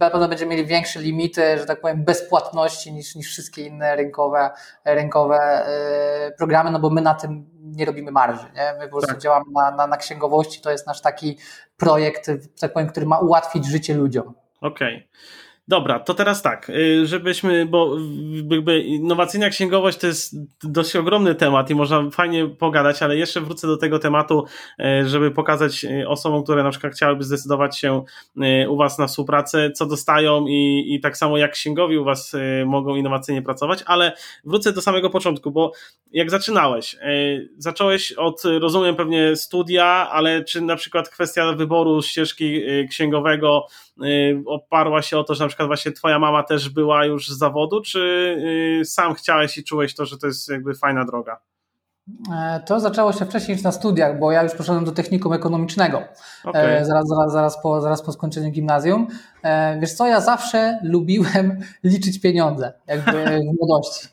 na 0.00 0.10
pewno 0.10 0.28
będziemy 0.28 0.50
mieli 0.50 0.66
większe 0.66 1.00
limity, 1.00 1.58
że 1.58 1.66
tak 1.66 1.80
powiem, 1.80 2.04
bezpłatności 2.04 2.92
niż, 2.92 3.14
niż 3.14 3.26
wszystkie 3.26 3.62
inne 3.66 3.96
rynkowe, 3.96 4.50
rynkowe 4.84 5.36
e, 5.36 6.32
programy, 6.38 6.70
no 6.70 6.78
bo 6.78 6.90
my 6.90 7.00
na 7.00 7.14
tym 7.14 7.46
nie 7.62 7.84
robimy 7.84 8.10
marży. 8.10 8.46
Nie? 8.54 8.74
My 8.78 8.84
po 8.84 8.90
prostu 8.90 9.12
tak. 9.12 9.18
działamy 9.18 9.44
na, 9.54 9.70
na, 9.70 9.86
na 9.86 9.96
księgowości, 9.96 10.60
to 10.60 10.70
jest 10.70 10.86
nasz 10.86 11.00
taki 11.00 11.38
projekt, 11.76 12.30
tak 12.60 12.72
powiem, 12.72 12.88
który 12.88 13.06
ma 13.06 13.18
ułatwić 13.18 13.66
życie 13.66 13.94
ludziom. 13.94 14.34
Okej. 14.60 14.96
Okay. 14.96 15.08
Dobra, 15.68 15.98
to 15.98 16.14
teraz 16.14 16.42
tak, 16.42 16.70
y, 16.70 17.06
żebyśmy, 17.06 17.66
bo 17.66 17.96
jakby 18.50 18.80
innowacyjna 18.80 19.48
księgowość 19.48 19.98
to 19.98 20.06
jest 20.06 20.36
dość 20.62 20.96
ogromny 20.96 21.34
temat 21.34 21.70
i 21.70 21.74
można 21.74 22.10
fajnie 22.10 22.48
pogadać, 22.48 23.02
ale 23.02 23.16
jeszcze 23.16 23.40
wrócę 23.40 23.66
do 23.66 23.76
tego 23.76 23.98
tematu, 23.98 24.44
y, 24.80 25.08
żeby 25.08 25.30
pokazać 25.30 25.84
y, 25.84 26.08
osobom, 26.08 26.44
które 26.44 26.62
na 26.62 26.70
przykład 26.70 26.92
chciałyby 26.92 27.24
zdecydować 27.24 27.78
się 27.78 28.04
u 28.68 28.76
Was 28.76 28.98
na 28.98 29.06
współpracę, 29.06 29.70
co 29.70 29.86
dostają 29.86 30.46
i, 30.46 30.84
i 30.94 31.00
tak 31.00 31.16
samo 31.16 31.38
jak 31.38 31.52
księgowi 31.52 31.98
u 31.98 32.04
Was 32.04 32.36
mogą 32.66 32.96
innowacyjnie 32.96 33.42
pracować, 33.42 33.82
ale 33.86 34.12
wrócę 34.44 34.72
do 34.72 34.82
samego 34.82 35.10
początku, 35.10 35.50
bo 35.50 35.72
jak 36.12 36.30
zaczynałeś, 36.30 36.96
zacząłeś 37.58 38.12
od, 38.12 38.42
rozumiem 38.60 38.96
pewnie 38.96 39.36
studia, 39.36 39.84
ale 40.10 40.44
czy 40.44 40.60
na 40.60 40.76
przykład 40.76 41.08
kwestia 41.08 41.52
wyboru 41.52 42.02
ścieżki 42.02 42.62
księgowego 42.90 43.66
oparła 44.46 45.02
się 45.02 45.18
o 45.18 45.24
to, 45.24 45.34
że 45.34 45.44
na 45.44 45.48
przykład 45.48 45.68
właśnie 45.68 45.92
twoja 45.92 46.18
mama 46.18 46.42
też 46.42 46.68
była 46.68 47.04
już 47.04 47.28
z 47.28 47.38
zawodu, 47.38 47.80
czy 47.80 47.98
y, 48.80 48.84
sam 48.84 49.14
chciałeś 49.14 49.58
i 49.58 49.64
czułeś 49.64 49.94
to, 49.94 50.06
że 50.06 50.18
to 50.18 50.26
jest 50.26 50.48
jakby 50.48 50.74
fajna 50.74 51.04
droga? 51.04 51.40
E, 52.32 52.60
to 52.66 52.80
zaczęło 52.80 53.12
się 53.12 53.24
wcześniej 53.24 53.56
niż 53.56 53.64
na 53.64 53.72
studiach, 53.72 54.18
bo 54.18 54.32
ja 54.32 54.42
już 54.42 54.54
poszedłem 54.54 54.84
do 54.84 54.92
technikum 54.92 55.32
ekonomicznego 55.32 56.02
okay. 56.44 56.84
zaraz, 56.84 57.08
zaraz, 57.08 57.32
zaraz, 57.32 57.62
po, 57.62 57.80
zaraz 57.80 58.02
po 58.02 58.12
skończeniu 58.12 58.50
gimnazjum. 58.50 59.06
E, 59.44 59.80
wiesz 59.80 59.92
co, 59.92 60.06
ja 60.06 60.20
zawsze 60.20 60.78
lubiłem 60.82 61.58
liczyć 61.84 62.20
pieniądze, 62.20 62.72
jakby 62.86 63.12
w 63.12 63.60
młodości. 63.60 64.08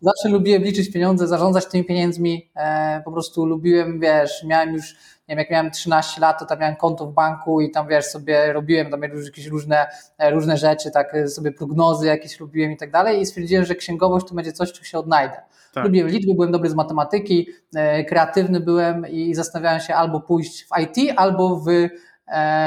zawsze 0.00 0.28
lubiłem 0.28 0.62
liczyć 0.62 0.92
pieniądze, 0.92 1.26
zarządzać 1.26 1.66
tymi 1.66 1.84
pieniędzmi. 1.84 2.50
E, 2.56 3.02
po 3.04 3.12
prostu 3.12 3.46
lubiłem, 3.46 4.00
wiesz, 4.00 4.44
miałem 4.44 4.74
już 4.74 4.94
nie 5.30 5.36
wiem, 5.36 5.38
jak 5.38 5.50
miałem 5.50 5.70
13 5.70 6.20
lat, 6.20 6.38
to 6.38 6.46
tam 6.46 6.58
miałem 6.58 6.76
konto 6.76 7.06
w 7.06 7.12
banku 7.12 7.60
i 7.60 7.70
tam 7.70 7.88
wiesz, 7.88 8.04
sobie 8.04 8.52
robiłem 8.52 8.90
tam 8.90 9.02
jakieś 9.02 9.46
różne, 9.46 9.86
różne 10.30 10.56
rzeczy, 10.56 10.90
tak 10.90 11.16
sobie 11.28 11.52
prognozy 11.52 12.06
jakieś 12.06 12.40
robiłem 12.40 12.72
i 12.72 12.76
tak 12.76 12.90
dalej 12.90 13.20
i 13.20 13.26
stwierdziłem, 13.26 13.64
że 13.64 13.74
księgowość 13.74 14.26
to 14.28 14.34
będzie 14.34 14.52
coś, 14.52 14.72
czego 14.72 14.84
się 14.84 14.98
odnajdę. 14.98 15.36
Tak. 15.74 15.84
Lubiłem 15.84 16.08
liczby, 16.08 16.34
byłem 16.34 16.52
dobry 16.52 16.70
z 16.70 16.74
matematyki, 16.74 17.48
e, 17.74 18.04
kreatywny 18.04 18.60
byłem 18.60 19.06
i 19.06 19.34
zastanawiałem 19.34 19.80
się 19.80 19.94
albo 19.94 20.20
pójść 20.20 20.64
w 20.64 20.80
IT, 20.80 21.12
albo 21.16 21.56
w 21.56 21.68
e, 21.68 21.90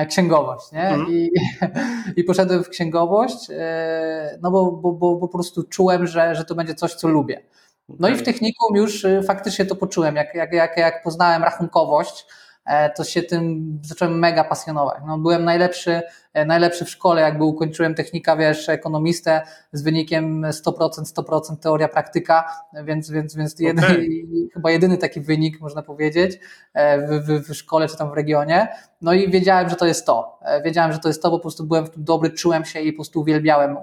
księgowość, 0.09 0.71
nie? 0.71 0.87
Mhm. 0.87 1.09
I, 1.09 1.31
I 2.19 2.23
poszedłem 2.23 2.63
w 2.63 2.69
księgowość, 2.69 3.49
e, 3.49 4.39
no 4.41 4.51
bo, 4.51 4.71
bo, 4.71 4.91
bo, 4.91 5.17
po 5.17 5.27
prostu 5.27 5.63
czułem, 5.63 6.07
że, 6.07 6.35
że 6.35 6.45
to 6.45 6.55
będzie 6.55 6.75
coś, 6.75 6.93
co 6.93 7.07
lubię. 7.07 7.41
No 7.89 8.07
okay. 8.07 8.11
i 8.11 8.15
w 8.15 8.23
technikum 8.23 8.75
już 8.75 9.05
faktycznie 9.27 9.65
to 9.65 9.75
poczułem, 9.75 10.15
jak, 10.15 10.35
jak, 10.35 10.53
jak, 10.53 10.77
jak 10.77 11.03
poznałem 11.03 11.43
rachunkowość, 11.43 12.25
E, 12.25 12.42
to 12.95 13.03
się 13.03 13.23
tym 13.23 13.79
zacząłem 13.83 14.19
mega 14.19 14.43
pasjonować. 14.43 14.97
No, 15.07 15.17
byłem 15.17 15.45
najlepszy, 15.45 16.01
e, 16.33 16.45
najlepszy 16.45 16.85
w 16.85 16.89
szkole, 16.89 17.21
jakby 17.21 17.43
ukończyłem 17.43 17.95
technika, 17.95 18.37
wiesz, 18.37 18.69
ekonomistę 18.69 19.41
z 19.71 19.81
wynikiem 19.81 20.45
100%, 20.51 21.05
100% 21.05 21.57
teoria, 21.57 21.87
praktyka, 21.87 22.49
więc, 22.83 23.09
więc, 23.09 23.35
więc 23.35 23.53
okay. 23.53 23.67
jedyny, 23.67 24.07
chyba 24.53 24.71
jedyny 24.71 24.97
taki 24.97 25.21
wynik, 25.21 25.61
można 25.61 25.81
powiedzieć, 25.81 26.39
e, 26.73 27.07
w, 27.07 27.25
w, 27.25 27.49
w 27.49 27.55
szkole 27.55 27.87
czy 27.87 27.97
tam 27.97 28.09
w 28.09 28.13
regionie. 28.13 28.67
No 29.01 29.13
i 29.13 29.31
wiedziałem, 29.31 29.69
że 29.69 29.75
to 29.75 29.85
jest 29.85 30.05
to. 30.05 30.39
Wiedziałem, 30.65 30.93
że 30.93 30.99
to 30.99 31.07
jest 31.07 31.21
to, 31.21 31.31
bo 31.31 31.37
po 31.37 31.41
prostu 31.41 31.63
byłem 31.63 31.85
w 31.85 31.89
tym 31.89 32.03
dobry, 32.03 32.29
czułem 32.29 32.65
się 32.65 32.79
i 32.79 32.93
po 32.93 32.97
prostu 32.97 33.21
uwielbiałem, 33.21 33.77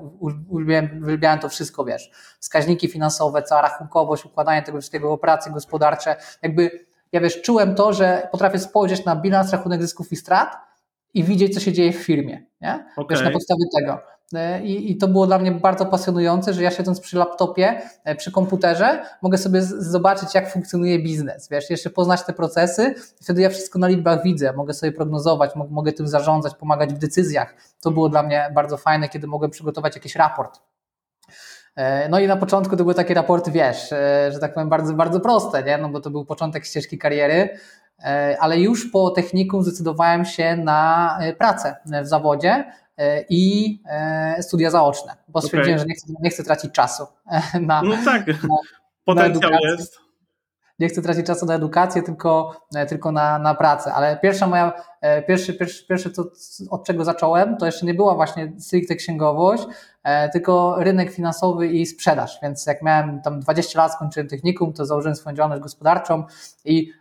uwielbiałem, 0.48 1.02
uwielbiałem 1.02 1.38
to 1.38 1.48
wszystko, 1.48 1.84
wiesz, 1.84 2.10
wskaźniki 2.40 2.88
finansowe, 2.88 3.42
cała 3.42 3.62
rachunkowość, 3.62 4.24
układanie 4.24 4.62
tego 4.62 4.78
wszystkiego, 4.78 5.12
operacje 5.12 5.52
gospodarcze, 5.52 6.16
jakby 6.42 6.89
ja 7.12 7.20
wiesz, 7.20 7.42
czułem 7.42 7.74
to, 7.74 7.92
że 7.92 8.28
potrafię 8.32 8.58
spojrzeć 8.58 9.04
na 9.04 9.16
bilans, 9.16 9.52
rachunek 9.52 9.82
zysków 9.82 10.12
i 10.12 10.16
strat 10.16 10.56
i 11.14 11.24
widzieć, 11.24 11.54
co 11.54 11.60
się 11.60 11.72
dzieje 11.72 11.92
w 11.92 11.96
firmie, 11.96 12.46
nie? 12.60 12.86
Okay. 12.96 13.16
Wiesz, 13.16 13.24
na 13.24 13.30
podstawie 13.30 13.64
tego. 13.78 13.98
E, 14.34 14.62
I, 14.62 14.92
I, 14.92 14.96
to 14.96 15.08
było 15.08 15.26
dla 15.26 15.38
mnie 15.38 15.52
bardzo 15.52 15.86
pasjonujące, 15.86 16.54
że 16.54 16.62
ja 16.62 16.70
siedząc 16.70 17.00
przy 17.00 17.16
laptopie, 17.16 17.82
e, 18.04 18.14
przy 18.14 18.32
komputerze, 18.32 19.04
mogę 19.22 19.38
sobie 19.38 19.62
zobaczyć, 19.62 20.34
jak 20.34 20.52
funkcjonuje 20.52 20.98
biznes, 20.98 21.48
wiesz, 21.48 21.70
jeszcze 21.70 21.90
poznać 21.90 22.22
te 22.22 22.32
procesy, 22.32 22.94
wtedy 23.22 23.42
ja 23.42 23.50
wszystko 23.50 23.78
na 23.78 23.88
liczbach 23.88 24.22
widzę, 24.22 24.52
mogę 24.52 24.74
sobie 24.74 24.92
prognozować, 24.92 25.50
mogę 25.70 25.92
tym 25.92 26.08
zarządzać, 26.08 26.54
pomagać 26.54 26.94
w 26.94 26.98
decyzjach. 26.98 27.54
To 27.80 27.90
było 27.90 28.08
dla 28.08 28.22
mnie 28.22 28.50
bardzo 28.54 28.76
fajne, 28.76 29.08
kiedy 29.08 29.26
mogłem 29.26 29.50
przygotować 29.50 29.94
jakiś 29.94 30.16
raport 30.16 30.60
no 32.10 32.20
i 32.20 32.26
na 32.26 32.36
początku 32.36 32.76
to 32.76 32.84
były 32.84 32.94
takie 32.94 33.14
raporty, 33.14 33.50
wiesz, 33.50 33.92
e, 33.92 34.30
że 34.32 34.38
tak 34.38 34.54
powiem, 34.54 34.68
bardzo, 34.68 34.94
bardzo 34.94 35.20
proste, 35.20 35.62
nie? 35.62 35.78
no 35.78 35.88
bo 35.88 36.00
to 36.00 36.10
był 36.10 36.24
początek 36.24 36.64
ścieżki 36.64 36.98
kariery, 36.98 37.48
e, 38.04 38.36
ale 38.40 38.60
już 38.60 38.90
po 38.90 39.10
technikum 39.10 39.62
zdecydowałem 39.62 40.24
się 40.24 40.56
na 40.56 41.18
pracę 41.38 41.76
w 42.02 42.06
zawodzie 42.06 42.72
i 43.28 43.78
studia 44.40 44.70
zaoczne, 44.70 45.16
bo 45.28 45.42
stwierdziłem, 45.42 45.78
okay. 45.78 45.78
że 45.78 45.86
nie 45.86 45.94
chcę, 45.94 46.12
nie 46.22 46.30
chcę 46.30 46.44
tracić 46.44 46.72
czasu 46.72 47.06
na. 47.60 47.82
No 47.82 47.94
tak, 48.04 48.26
na, 48.26 48.34
potencjał 49.04 49.50
na 49.50 49.58
jest 49.70 50.09
nie 50.80 50.88
chcę 50.88 51.02
tracić 51.02 51.26
czasu 51.26 51.46
na 51.46 51.54
edukację, 51.54 52.02
tylko, 52.02 52.60
e, 52.74 52.86
tylko 52.86 53.12
na, 53.12 53.38
na 53.38 53.54
pracę. 53.54 53.92
Ale 53.92 54.18
pierwsza 54.22 54.46
moja, 54.46 54.72
e, 55.00 55.22
pierwszy, 55.22 55.54
pierwszy, 55.54 55.86
pierwszy 55.86 56.10
to, 56.10 56.24
od 56.70 56.84
czego 56.84 57.04
zacząłem, 57.04 57.56
to 57.56 57.66
jeszcze 57.66 57.86
nie 57.86 57.94
była 57.94 58.14
właśnie 58.14 58.52
stricte 58.58 58.94
księgowość, 58.94 59.66
e, 60.04 60.28
tylko 60.28 60.76
rynek 60.78 61.10
finansowy 61.10 61.66
i 61.66 61.86
sprzedaż. 61.86 62.38
Więc 62.42 62.66
jak 62.66 62.82
miałem 62.82 63.22
tam 63.22 63.40
20 63.40 63.78
lat, 63.78 63.92
skończyłem 63.92 64.28
technikum, 64.28 64.72
to 64.72 64.86
założyłem 64.86 65.16
swoją 65.16 65.36
działalność 65.36 65.62
gospodarczą 65.62 66.24
i 66.64 66.92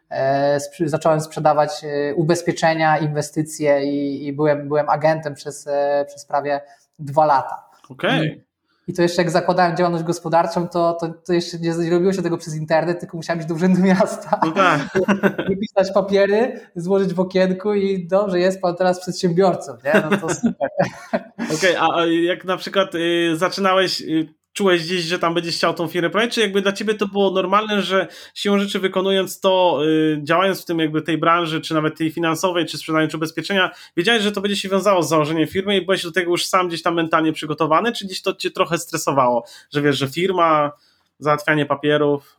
zacząłem 0.85 1.21
sprzedawać 1.21 1.85
ubezpieczenia, 2.15 2.97
inwestycje 2.97 3.83
i, 3.83 4.27
i 4.27 4.33
byłem, 4.33 4.67
byłem 4.67 4.89
agentem 4.89 5.33
przez, 5.33 5.69
przez 6.07 6.25
prawie 6.25 6.61
dwa 6.99 7.25
lata. 7.25 7.69
Okej. 7.89 8.19
Okay. 8.19 8.48
I 8.89 8.93
to 8.93 9.01
jeszcze 9.01 9.21
jak 9.21 9.31
zakładałem 9.31 9.77
działalność 9.77 10.03
gospodarczą, 10.03 10.67
to, 10.67 10.93
to, 10.93 11.09
to 11.25 11.33
jeszcze 11.33 11.57
nie, 11.59 11.69
nie 11.69 11.89
robiło 11.89 12.13
się 12.13 12.21
tego 12.21 12.37
przez 12.37 12.55
internet, 12.55 12.99
tylko 12.99 13.17
musiałem 13.17 13.39
iść 13.39 13.49
do 13.49 13.55
urzędu 13.55 13.81
miasta. 13.81 14.39
No 14.45 14.51
tak. 14.51 14.81
Wypisać 15.49 15.91
papiery, 15.93 16.59
złożyć 16.75 17.13
w 17.13 17.19
okienku 17.19 17.73
i 17.73 18.07
dobrze, 18.07 18.39
jest 18.39 18.61
pan 18.61 18.75
teraz 18.75 18.99
przedsiębiorcą, 18.99 19.77
nie? 19.85 20.03
No 20.11 20.17
to 20.17 20.33
super. 20.35 20.69
Okej, 21.57 21.77
okay, 21.77 21.95
a 21.95 22.05
jak 22.05 22.45
na 22.45 22.57
przykład 22.57 22.95
y, 22.95 23.31
zaczynałeś 23.35 24.01
y, 24.01 24.33
czułeś 24.53 24.83
gdzieś, 24.83 25.03
że 25.03 25.19
tam 25.19 25.33
będziesz 25.33 25.55
chciał 25.55 25.73
tą 25.73 25.87
firmę 25.87 26.09
prowadzić, 26.09 26.35
czy 26.35 26.41
jakby 26.41 26.61
dla 26.61 26.71
ciebie 26.71 26.93
to 26.93 27.07
było 27.07 27.31
normalne, 27.31 27.81
że 27.81 28.07
siłą 28.35 28.59
rzeczy 28.59 28.79
wykonując 28.79 29.39
to, 29.39 29.79
yy, 29.81 30.19
działając 30.23 30.61
w 30.61 30.65
tym 30.65 30.79
jakby 30.79 31.01
tej 31.01 31.17
branży, 31.17 31.61
czy 31.61 31.73
nawet 31.73 31.97
tej 31.97 32.11
finansowej, 32.11 32.65
czy 32.65 32.77
sprzedając 32.77 33.15
ubezpieczenia, 33.15 33.71
wiedziałeś, 33.97 34.23
że 34.23 34.31
to 34.31 34.41
będzie 34.41 34.57
się 34.57 34.69
wiązało 34.69 35.03
z 35.03 35.09
założeniem 35.09 35.47
firmy 35.47 35.77
i 35.77 35.85
byłeś 35.85 36.03
do 36.03 36.11
tego 36.11 36.31
już 36.31 36.45
sam 36.45 36.67
gdzieś 36.67 36.81
tam 36.81 36.95
mentalnie 36.95 37.33
przygotowany, 37.33 37.91
czy 37.91 38.05
gdzieś 38.05 38.21
to 38.21 38.33
cię 38.33 38.51
trochę 38.51 38.77
stresowało, 38.77 39.45
że 39.73 39.81
wiesz, 39.81 39.97
że 39.97 40.07
firma, 40.07 40.71
załatwianie 41.19 41.65
papierów? 41.65 42.38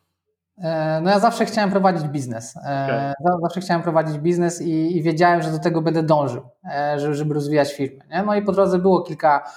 E, 0.61 1.01
no 1.01 1.11
ja 1.11 1.19
zawsze 1.19 1.45
chciałem 1.45 1.71
prowadzić 1.71 2.09
biznes. 2.09 2.57
E, 2.57 3.15
okay. 3.21 3.41
Zawsze 3.43 3.61
chciałem 3.61 3.83
prowadzić 3.83 4.19
biznes 4.19 4.63
i, 4.63 4.97
i, 4.97 5.03
wiedziałem, 5.03 5.43
że 5.43 5.51
do 5.51 5.59
tego 5.59 5.83
będę 5.83 6.03
dążył, 6.03 6.43
e, 6.65 7.01
żeby, 7.01 7.15
żeby 7.15 7.35
rozwijać 7.35 7.75
firmę. 7.75 8.05
Nie? 8.11 8.23
No 8.23 8.35
i 8.35 8.43
po 8.43 8.53
drodze 8.53 8.79
było 8.79 9.03
kilka, 9.03 9.51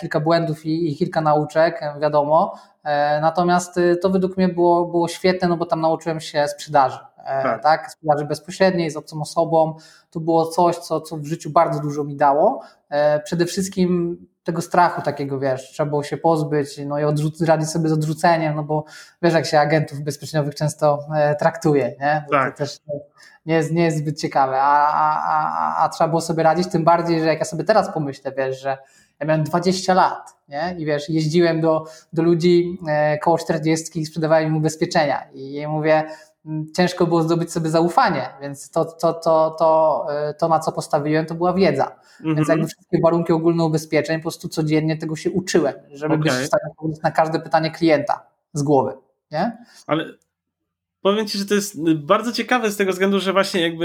kilka 0.00 0.20
błędów 0.20 0.66
i, 0.66 0.92
i 0.92 0.96
kilka 0.96 1.20
nauczek, 1.20 1.80
wiadomo. 2.00 2.54
Natomiast 3.20 3.80
to 4.02 4.10
według 4.10 4.36
mnie 4.36 4.48
było, 4.48 4.86
było 4.86 5.08
świetne, 5.08 5.48
no 5.48 5.56
bo 5.56 5.66
tam 5.66 5.80
nauczyłem 5.80 6.20
się 6.20 6.48
sprzedaży. 6.48 6.98
Tak. 7.16 7.62
tak. 7.62 7.90
sprzedaży 7.92 8.24
bezpośredniej 8.24 8.90
z 8.90 8.96
obcą 8.96 9.20
osobą. 9.20 9.74
To 10.10 10.20
było 10.20 10.46
coś, 10.46 10.76
co, 10.76 11.00
co 11.00 11.16
w 11.16 11.24
życiu 11.24 11.50
bardzo 11.50 11.80
dużo 11.80 12.04
mi 12.04 12.16
dało. 12.16 12.60
Przede 13.24 13.46
wszystkim 13.46 14.18
tego 14.46 14.62
strachu 14.62 15.02
takiego, 15.02 15.38
wiesz, 15.38 15.70
trzeba 15.72 15.90
było 15.90 16.02
się 16.02 16.16
pozbyć, 16.16 16.68
no 16.86 16.98
i 16.98 17.02
odrzuc- 17.02 17.46
radzić 17.46 17.70
sobie 17.70 17.88
z 17.88 17.92
odrzuceniem, 17.92 18.54
no 18.56 18.62
bo 18.62 18.84
wiesz, 19.22 19.34
jak 19.34 19.46
się 19.46 19.60
agentów 19.60 20.00
bezpieczniowych 20.00 20.54
często 20.54 20.98
e, 21.16 21.34
traktuje, 21.34 21.94
nie? 22.00 22.24
Tak. 22.30 22.52
To 22.52 22.58
też 22.58 22.78
nie 23.46 23.54
jest, 23.54 23.72
nie 23.72 23.84
jest 23.84 23.98
zbyt 23.98 24.20
ciekawe, 24.20 24.60
a, 24.60 24.88
a, 24.88 25.22
a, 25.28 25.84
a 25.84 25.88
trzeba 25.88 26.08
było 26.08 26.20
sobie 26.20 26.42
radzić, 26.42 26.68
tym 26.68 26.84
bardziej, 26.84 27.20
że 27.20 27.26
jak 27.26 27.38
ja 27.38 27.44
sobie 27.44 27.64
teraz 27.64 27.92
pomyślę, 27.94 28.32
wiesz, 28.36 28.60
że 28.60 28.78
Ja 29.20 29.26
miałem 29.26 29.44
20 29.44 29.94
lat, 29.94 30.36
nie? 30.48 30.74
I 30.78 30.86
wiesz, 30.86 31.08
jeździłem 31.08 31.60
do, 31.60 31.84
do 32.12 32.22
ludzi 32.22 32.78
e, 32.88 33.18
koło 33.18 33.38
40 33.38 34.00
i 34.00 34.06
sprzedawałem 34.06 34.46
im 34.46 34.56
ubezpieczenia. 34.56 35.26
I 35.34 35.66
mówię, 35.66 36.04
ciężko 36.76 37.06
było 37.06 37.22
zdobyć 37.22 37.52
sobie 37.52 37.70
zaufanie, 37.70 38.28
więc 38.40 38.70
to, 38.70 38.84
to, 38.84 39.12
to, 39.12 39.56
to, 39.58 40.06
e, 40.10 40.34
to 40.34 40.48
na 40.48 40.58
co 40.58 40.72
postawiłem, 40.72 41.26
to 41.26 41.34
była 41.34 41.52
wiedza. 41.52 41.96
Mhm. 42.20 42.36
Więc 42.36 42.48
jakby 42.48 42.66
wszystkie 42.66 43.00
warunki 43.02 43.32
ogólne 43.32 43.64
ubezpieczeń, 43.64 44.18
po 44.18 44.22
prostu 44.22 44.48
codziennie 44.48 44.96
tego 44.96 45.16
się 45.16 45.30
uczyłem, 45.30 45.74
żeby 45.90 46.14
okay. 46.14 46.24
być 46.24 46.32
w 46.32 46.46
stanie 46.46 46.62
odpowiedzieć 46.70 47.02
na 47.02 47.10
każde 47.10 47.40
pytanie 47.40 47.70
klienta 47.70 48.26
z 48.52 48.62
głowy. 48.62 48.92
Nie? 49.30 49.64
Ale 49.86 50.04
powiem 51.06 51.26
Ci, 51.26 51.38
że 51.38 51.46
to 51.46 51.54
jest 51.54 51.94
bardzo 51.94 52.32
ciekawe 52.32 52.70
z 52.70 52.76
tego 52.76 52.92
względu, 52.92 53.20
że 53.20 53.32
właśnie 53.32 53.60
jakby 53.60 53.84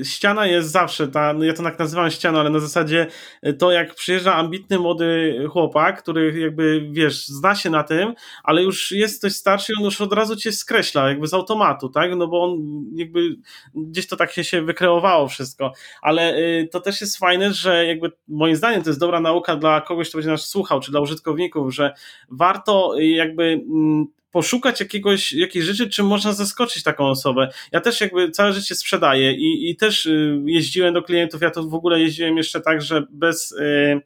y, 0.00 0.04
ściana 0.04 0.46
jest 0.46 0.70
zawsze, 0.70 1.08
ta, 1.08 1.32
no 1.32 1.44
ja 1.44 1.52
to 1.52 1.62
tak 1.62 1.78
nazywam 1.78 2.10
ścianą, 2.10 2.38
ale 2.38 2.50
na 2.50 2.58
zasadzie 2.58 3.06
y, 3.46 3.54
to 3.54 3.72
jak 3.72 3.94
przyjeżdża 3.94 4.34
ambitny 4.34 4.78
młody 4.78 5.38
chłopak, 5.50 6.02
który 6.02 6.40
jakby, 6.40 6.88
wiesz, 6.92 7.26
zna 7.28 7.54
się 7.54 7.70
na 7.70 7.82
tym, 7.82 8.14
ale 8.44 8.62
już 8.62 8.92
jest 8.92 9.18
ktoś 9.18 9.32
starszy, 9.32 9.72
on 9.78 9.84
już 9.84 10.00
od 10.00 10.12
razu 10.12 10.36
Cię 10.36 10.52
skreśla, 10.52 11.08
jakby 11.08 11.26
z 11.26 11.34
automatu, 11.34 11.88
tak, 11.88 12.10
no 12.16 12.26
bo 12.26 12.44
on 12.44 12.84
jakby 12.94 13.36
gdzieś 13.74 14.06
to 14.06 14.16
tak 14.16 14.32
się 14.32 14.62
wykreowało 14.62 15.28
wszystko, 15.28 15.72
ale 16.02 16.36
y, 16.36 16.68
to 16.72 16.80
też 16.80 17.00
jest 17.00 17.18
fajne, 17.18 17.52
że 17.52 17.86
jakby 17.86 18.12
moim 18.28 18.56
zdaniem 18.56 18.82
to 18.82 18.90
jest 18.90 19.00
dobra 19.00 19.20
nauka 19.20 19.56
dla 19.56 19.80
kogoś, 19.80 20.08
kto 20.08 20.18
będzie 20.18 20.30
nas 20.30 20.48
słuchał, 20.48 20.80
czy 20.80 20.90
dla 20.90 21.00
użytkowników, 21.00 21.74
że 21.74 21.94
warto 22.30 22.94
jakby 22.98 23.44
mm, 23.44 24.06
poszukać 24.32 24.80
jakiegoś, 24.80 25.32
jakiejś 25.32 25.64
rzeczy, 25.64 25.90
czym 25.90 26.06
można 26.06 26.32
zaskoczyć 26.32 26.82
taką 26.82 27.08
osobę. 27.08 27.48
Ja 27.72 27.80
też 27.80 28.00
jakby 28.00 28.30
całe 28.30 28.52
życie 28.52 28.74
sprzedaję 28.74 29.32
i, 29.32 29.70
i 29.70 29.76
też 29.76 30.06
y, 30.06 30.42
jeździłem 30.46 30.94
do 30.94 31.02
klientów, 31.02 31.42
ja 31.42 31.50
to 31.50 31.62
w 31.64 31.74
ogóle 31.74 32.00
jeździłem 32.00 32.36
jeszcze 32.36 32.60
tak, 32.60 32.82
że 32.82 33.02
bez, 33.10 33.52
y, 33.52 34.00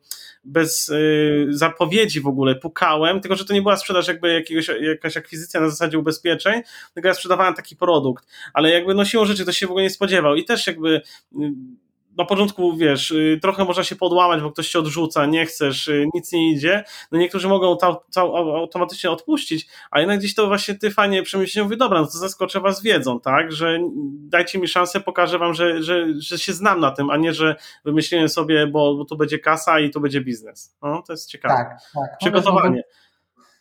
bez 0.44 0.88
y, 0.88 1.46
zapowiedzi 1.50 2.20
w 2.20 2.26
ogóle 2.26 2.54
pukałem, 2.54 3.20
tylko 3.20 3.36
że 3.36 3.44
to 3.44 3.54
nie 3.54 3.62
była 3.62 3.76
sprzedaż 3.76 4.08
jakby 4.08 4.32
jakiegoś, 4.32 4.70
jakaś 4.80 5.16
akwizycja 5.16 5.60
na 5.60 5.68
zasadzie 5.68 5.98
ubezpieczeń, 5.98 6.62
tylko 6.94 7.08
ja 7.08 7.14
sprzedawałem 7.14 7.54
taki 7.54 7.76
produkt, 7.76 8.26
ale 8.54 8.70
jakby 8.70 8.94
no 8.94 9.04
siłą 9.04 9.24
rzeczy 9.24 9.44
to 9.44 9.52
się 9.52 9.66
w 9.66 9.70
ogóle 9.70 9.82
nie 9.82 9.90
spodziewał. 9.90 10.36
I 10.36 10.44
też 10.44 10.66
jakby 10.66 11.00
na 12.16 12.24
początku, 12.24 12.76
wiesz, 12.76 13.10
y, 13.10 13.38
trochę 13.42 13.64
można 13.64 13.84
się 13.84 13.96
podłamać, 13.96 14.40
bo 14.42 14.50
ktoś 14.50 14.68
cię 14.68 14.78
odrzuca, 14.78 15.26
nie 15.26 15.46
chcesz, 15.46 15.88
y, 15.88 16.06
nic 16.14 16.32
nie 16.32 16.52
idzie. 16.52 16.84
No 17.12 17.18
niektórzy 17.18 17.48
mogą 17.48 17.76
to, 17.76 18.04
to 18.14 18.20
automatycznie 18.56 19.10
odpuścić, 19.10 19.68
a 19.90 20.00
jednak 20.00 20.18
gdzieś 20.18 20.34
to 20.34 20.46
właśnie 20.46 20.74
ty 20.74 20.90
fajnie 20.90 21.22
przemyślisz, 21.22 21.64
mówi, 21.64 21.76
dobra, 21.76 22.00
no 22.00 22.06
to 22.06 22.18
zaskoczę 22.18 22.60
was 22.60 22.82
wiedzą, 22.82 23.20
tak, 23.20 23.52
że 23.52 23.78
dajcie 24.12 24.58
mi 24.58 24.68
szansę, 24.68 25.00
pokażę 25.00 25.38
wam, 25.38 25.54
że, 25.54 25.82
że, 25.82 26.06
że 26.18 26.38
się 26.38 26.52
znam 26.52 26.80
na 26.80 26.90
tym, 26.90 27.10
a 27.10 27.16
nie, 27.16 27.34
że 27.34 27.56
wymyśliłem 27.84 28.28
sobie, 28.28 28.66
bo, 28.66 28.94
bo 28.94 29.04
tu 29.04 29.16
będzie 29.16 29.38
kasa 29.38 29.80
i 29.80 29.90
tu 29.90 30.00
będzie 30.00 30.20
biznes. 30.20 30.76
No, 30.82 31.02
to 31.06 31.12
jest 31.12 31.30
ciekawe. 31.30 31.54
Tak, 31.54 31.68
tak. 31.94 32.18
Przygotowanie. 32.18 32.82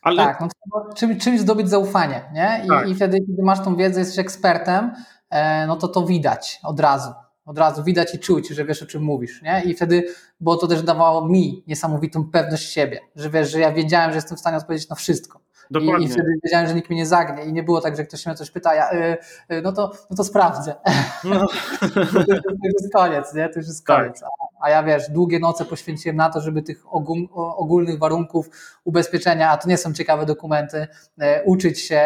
Ale... 0.01 0.23
Tak, 0.23 0.41
no 0.41 0.49
czym, 0.95 1.19
czymś 1.19 1.39
zdobyć 1.39 1.69
zaufanie, 1.69 2.21
nie? 2.33 2.61
I, 2.65 2.67
tak. 2.67 2.89
I 2.89 2.95
wtedy, 2.95 3.17
kiedy 3.17 3.43
masz 3.43 3.63
tą 3.63 3.75
wiedzę, 3.75 3.99
jesteś 3.99 4.19
ekspertem, 4.19 4.93
e, 5.29 5.67
no 5.67 5.75
to 5.75 5.87
to 5.87 6.05
widać 6.05 6.59
od 6.63 6.79
razu 6.79 7.24
od 7.45 7.57
razu 7.57 7.83
widać 7.83 8.15
i 8.15 8.19
czuć, 8.19 8.47
że 8.47 8.65
wiesz 8.65 8.83
o 8.83 8.85
czym 8.85 9.03
mówisz, 9.03 9.41
nie? 9.41 9.63
I 9.65 9.75
wtedy, 9.75 10.03
bo 10.39 10.57
to 10.57 10.67
też 10.67 10.81
dawało 10.81 11.27
mi 11.27 11.63
niesamowitą 11.67 12.31
pewność 12.31 12.71
siebie, 12.71 12.99
że 13.15 13.29
wiesz, 13.29 13.51
że 13.51 13.59
ja 13.59 13.71
wiedziałem, 13.71 14.11
że 14.11 14.15
jestem 14.15 14.37
w 14.37 14.39
stanie 14.39 14.57
odpowiedzieć 14.57 14.89
na 14.89 14.95
wszystko. 14.95 15.44
Dokładnie. 15.71 16.05
I, 16.05 16.09
I 16.09 16.13
wtedy 16.13 16.27
wiedziałem, 16.43 16.67
że 16.67 16.73
nikt 16.75 16.89
mnie 16.89 16.97
nie 16.97 17.05
zagnie 17.05 17.45
i 17.45 17.53
nie 17.53 17.63
było 17.63 17.81
tak, 17.81 17.97
że 17.97 18.03
ktoś 18.03 18.25
mnie 18.25 18.35
coś 18.35 18.51
pyta, 18.51 18.75
ja, 18.75 18.93
y, 18.93 19.17
y, 19.51 19.61
no, 19.61 19.71
to, 19.71 19.91
no 20.09 20.17
to 20.17 20.23
sprawdzę. 20.23 20.75
No. 21.23 21.47
to, 21.93 21.99
już 22.63 22.73
jest 22.81 22.93
koniec, 22.93 23.33
nie? 23.33 23.49
To 23.49 23.59
już 23.59 23.67
jest 23.67 23.85
tak. 23.85 23.97
koniec. 23.97 24.19
Tak. 24.19 24.29
A, 24.61 24.65
a 24.65 24.69
ja 24.69 24.83
wiesz, 24.83 25.03
długie 25.09 25.39
noce 25.39 25.65
poświęciłem 25.65 26.15
na 26.15 26.29
to, 26.29 26.41
żeby 26.41 26.61
tych 26.61 26.83
ogólnych 27.57 27.99
warunków 27.99 28.49
ubezpieczenia, 28.83 29.49
a 29.49 29.57
to 29.57 29.69
nie 29.69 29.77
są 29.77 29.93
ciekawe 29.93 30.25
dokumenty, 30.25 30.77
y, 30.77 31.25
uczyć 31.45 31.79
się, 31.79 32.01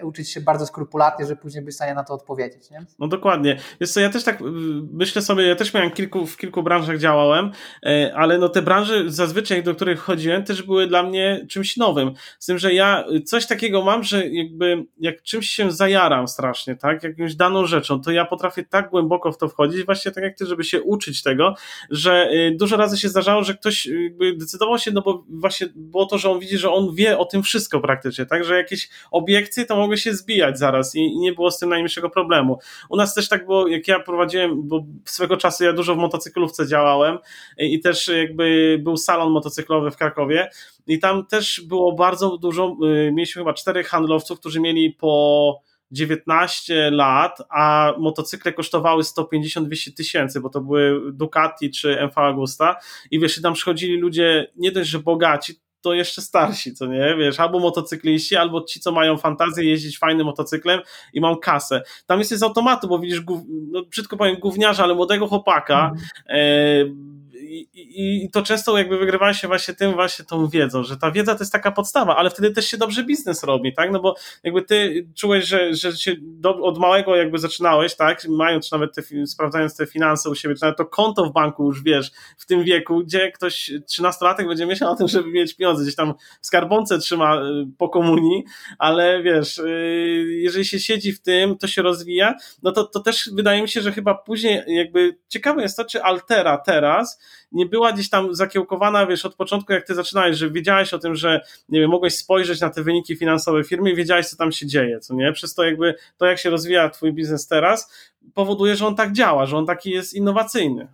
y, 0.00 0.06
uczyć 0.06 0.30
się 0.30 0.40
bardzo 0.40 0.66
skrupulatnie, 0.66 1.26
żeby 1.26 1.40
później 1.40 1.64
być 1.64 1.74
w 1.74 1.76
stanie 1.76 1.94
na 1.94 2.04
to 2.04 2.14
odpowiedzieć. 2.14 2.70
Nie? 2.70 2.84
No 2.98 3.08
dokładnie. 3.08 3.56
Wiesz 3.80 3.92
co, 3.92 4.00
ja 4.00 4.10
też 4.10 4.24
tak 4.24 4.40
y, 4.40 4.44
myślę 4.92 5.22
sobie, 5.22 5.46
ja 5.46 5.56
też 5.56 5.74
miałem 5.74 5.90
kilku, 5.90 6.26
w 6.26 6.36
kilku 6.36 6.62
branżach 6.62 6.98
działałem, 6.98 7.50
y, 7.86 8.14
ale 8.14 8.38
no 8.38 8.48
te 8.48 8.62
branże 8.62 9.10
zazwyczaj, 9.10 9.62
do 9.62 9.74
których 9.74 10.00
chodziłem, 10.00 10.44
też 10.44 10.62
były 10.62 10.86
dla 10.86 11.02
mnie 11.02 11.46
czymś 11.48 11.76
nowym. 11.76 12.14
Z 12.38 12.46
tym, 12.46 12.58
że 12.58 12.74
ja 12.74 12.85
coś 13.24 13.46
takiego 13.46 13.82
mam, 13.82 14.02
że 14.02 14.28
jakby 14.28 14.84
jak 14.98 15.22
czymś 15.22 15.50
się 15.50 15.70
zajaram 15.70 16.28
strasznie, 16.28 16.76
tak, 16.76 17.02
jakąś 17.02 17.34
daną 17.34 17.66
rzeczą, 17.66 18.00
to 18.00 18.10
ja 18.10 18.24
potrafię 18.24 18.64
tak 18.64 18.90
głęboko 18.90 19.32
w 19.32 19.38
to 19.38 19.48
wchodzić, 19.48 19.84
właśnie 19.84 20.12
tak 20.12 20.24
jak 20.24 20.38
ty, 20.38 20.46
żeby 20.46 20.64
się 20.64 20.82
uczyć 20.82 21.22
tego, 21.22 21.54
że 21.90 22.30
y, 22.32 22.56
dużo 22.56 22.76
razy 22.76 22.98
się 22.98 23.08
zdarzało, 23.08 23.44
że 23.44 23.54
ktoś 23.54 23.86
jakby 23.86 24.36
decydował 24.36 24.78
się, 24.78 24.90
no 24.92 25.02
bo 25.02 25.24
właśnie 25.28 25.68
było 25.76 26.06
to, 26.06 26.18
że 26.18 26.30
on 26.30 26.40
widzi, 26.40 26.58
że 26.58 26.70
on 26.70 26.94
wie 26.94 27.18
o 27.18 27.24
tym 27.24 27.42
wszystko 27.42 27.80
praktycznie, 27.80 28.26
tak, 28.26 28.44
że 28.44 28.56
jakieś 28.56 28.88
obiekcje 29.10 29.66
to 29.66 29.76
mogły 29.76 29.98
się 29.98 30.14
zbijać 30.14 30.58
zaraz 30.58 30.94
i, 30.94 31.18
nie 31.18 31.32
było 31.32 31.50
z 31.50 31.58
tym 31.58 31.68
najmniejszego 31.68 32.10
problemu. 32.10 32.58
U 32.88 32.96
nas 32.96 33.14
też 33.14 33.28
tak 33.28 33.46
było, 33.46 33.68
jak 33.68 33.88
ja 33.88 34.00
prowadziłem, 34.00 34.68
bo 34.68 34.84
swego 35.04 35.36
czasu 35.36 35.64
ja 35.64 35.72
dużo 35.72 35.94
w 35.94 35.98
motocyklówce 35.98 36.66
działałem 36.66 37.18
i 37.58 37.80
też 37.80 38.08
jakby 38.08 38.78
był 38.82 38.96
salon 38.96 39.32
motocyklowy 39.32 39.90
w 39.90 39.96
Krakowie 39.96 40.50
i 40.86 40.98
tam 40.98 41.26
też 41.26 41.60
było 41.60 41.92
bardzo 41.92 42.36
dużo 42.36 42.75
Y, 42.84 43.12
mieliśmy 43.14 43.40
chyba 43.40 43.54
czterech 43.54 43.88
handlowców, 43.88 44.40
którzy 44.40 44.60
mieli 44.60 44.90
po 44.90 45.62
19 45.90 46.90
lat, 46.90 47.38
a 47.50 47.92
motocykle 47.98 48.52
kosztowały 48.52 49.02
150-200 49.02 49.94
tysięcy, 49.96 50.40
bo 50.40 50.48
to 50.48 50.60
były 50.60 51.12
Ducati 51.12 51.70
czy 51.70 52.00
MV 52.00 52.16
Agusta 52.16 52.76
i 53.10 53.20
wiesz, 53.20 53.42
tam 53.42 53.54
przychodzili 53.54 53.98
ludzie 53.98 54.52
nie 54.56 54.72
dość, 54.72 54.90
że 54.90 54.98
bogaci, 54.98 55.54
to 55.80 55.94
jeszcze 55.94 56.22
starsi, 56.22 56.74
co 56.74 56.86
nie, 56.86 57.16
wiesz, 57.18 57.40
albo 57.40 57.58
motocykliści, 57.58 58.36
albo 58.36 58.62
ci, 58.62 58.80
co 58.80 58.92
mają 58.92 59.16
fantazję 59.16 59.64
jeździć 59.64 59.98
fajnym 59.98 60.26
motocyklem 60.26 60.80
i 61.12 61.20
mam 61.20 61.38
kasę. 61.38 61.82
Tam 62.06 62.18
jest 62.18 62.34
z 62.34 62.42
automatu, 62.42 62.88
bo 62.88 62.98
widzisz, 62.98 63.22
no, 63.70 63.82
brzydko 63.82 64.16
powiem, 64.16 64.36
gówniarza, 64.36 64.84
ale 64.84 64.94
młodego 64.94 65.26
chłopaka, 65.26 65.92
mm. 65.92 66.00
e, 66.28 67.15
i, 67.46 68.24
i 68.24 68.30
to 68.30 68.42
często 68.42 68.78
jakby 68.78 68.98
wygrywa 68.98 69.34
się 69.34 69.48
właśnie 69.48 69.74
tym, 69.74 69.92
właśnie 69.92 70.24
tą 70.24 70.48
wiedzą, 70.48 70.84
że 70.84 70.96
ta 70.96 71.10
wiedza 71.10 71.34
to 71.34 71.42
jest 71.42 71.52
taka 71.52 71.72
podstawa, 71.72 72.16
ale 72.16 72.30
wtedy 72.30 72.50
też 72.50 72.68
się 72.68 72.76
dobrze 72.76 73.04
biznes 73.04 73.44
robi, 73.44 73.74
tak? 73.74 73.92
No 73.92 74.00
bo 74.00 74.14
jakby 74.42 74.62
ty 74.62 75.08
czułeś, 75.14 75.46
że, 75.46 75.74
że 75.74 75.96
się 75.96 76.16
do, 76.20 76.56
od 76.56 76.78
małego 76.78 77.16
jakby 77.16 77.38
zaczynałeś, 77.38 77.96
tak? 77.96 78.28
Mając 78.28 78.72
nawet 78.72 78.94
te, 78.94 79.02
sprawdzając 79.26 79.76
te 79.76 79.86
finanse 79.86 80.30
u 80.30 80.34
siebie, 80.34 80.54
czy 80.54 80.62
nawet 80.62 80.78
to 80.78 80.86
konto 80.86 81.24
w 81.24 81.32
banku 81.32 81.64
już 81.64 81.82
wiesz, 81.82 82.10
w 82.38 82.46
tym 82.46 82.64
wieku, 82.64 82.98
gdzie 82.98 83.32
ktoś 83.32 83.70
13-latek 83.98 84.48
będzie 84.48 84.66
myślał 84.66 84.92
o 84.92 84.96
tym, 84.96 85.08
żeby 85.08 85.30
mieć 85.30 85.56
pieniądze, 85.56 85.82
gdzieś 85.82 85.96
tam 85.96 86.14
w 86.40 86.46
skarbonce 86.46 86.98
trzyma 86.98 87.36
y, 87.36 87.42
po 87.78 87.88
komunii, 87.88 88.44
ale 88.78 89.22
wiesz, 89.22 89.58
y, 89.58 90.26
jeżeli 90.28 90.64
się 90.64 90.80
siedzi 90.80 91.12
w 91.12 91.22
tym, 91.22 91.58
to 91.58 91.66
się 91.66 91.82
rozwija, 91.82 92.34
no 92.62 92.72
to, 92.72 92.84
to 92.84 93.00
też 93.00 93.30
wydaje 93.32 93.62
mi 93.62 93.68
się, 93.68 93.80
że 93.80 93.92
chyba 93.92 94.14
później 94.14 94.62
jakby 94.66 95.16
ciekawe 95.28 95.62
jest 95.62 95.76
to, 95.76 95.84
czy 95.84 96.02
Altera 96.02 96.58
teraz 96.58 97.20
nie 97.52 97.66
była 97.66 97.92
gdzieś 97.92 98.10
tam 98.10 98.34
zakiełkowana, 98.34 99.06
wiesz, 99.06 99.26
od 99.26 99.34
początku, 99.34 99.72
jak 99.72 99.86
ty 99.86 99.94
zaczynałeś, 99.94 100.36
że 100.36 100.50
wiedziałeś 100.50 100.94
o 100.94 100.98
tym, 100.98 101.14
że, 101.14 101.40
nie 101.68 101.80
wiem, 101.80 101.90
mogłeś 101.90 102.16
spojrzeć 102.16 102.60
na 102.60 102.70
te 102.70 102.82
wyniki 102.82 103.16
finansowe 103.16 103.64
firmy 103.64 103.90
i 103.90 103.96
wiedziałeś, 103.96 104.28
co 104.28 104.36
tam 104.36 104.52
się 104.52 104.66
dzieje, 104.66 105.00
co 105.00 105.14
nie? 105.14 105.32
Przez 105.32 105.54
to 105.54 105.64
jakby, 105.64 105.94
to 106.16 106.26
jak 106.26 106.38
się 106.38 106.50
rozwija 106.50 106.90
twój 106.90 107.12
biznes 107.12 107.46
teraz, 107.46 107.92
powoduje, 108.34 108.76
że 108.76 108.86
on 108.86 108.96
tak 108.96 109.12
działa, 109.12 109.46
że 109.46 109.56
on 109.56 109.66
taki 109.66 109.90
jest 109.90 110.14
innowacyjny. 110.14 110.88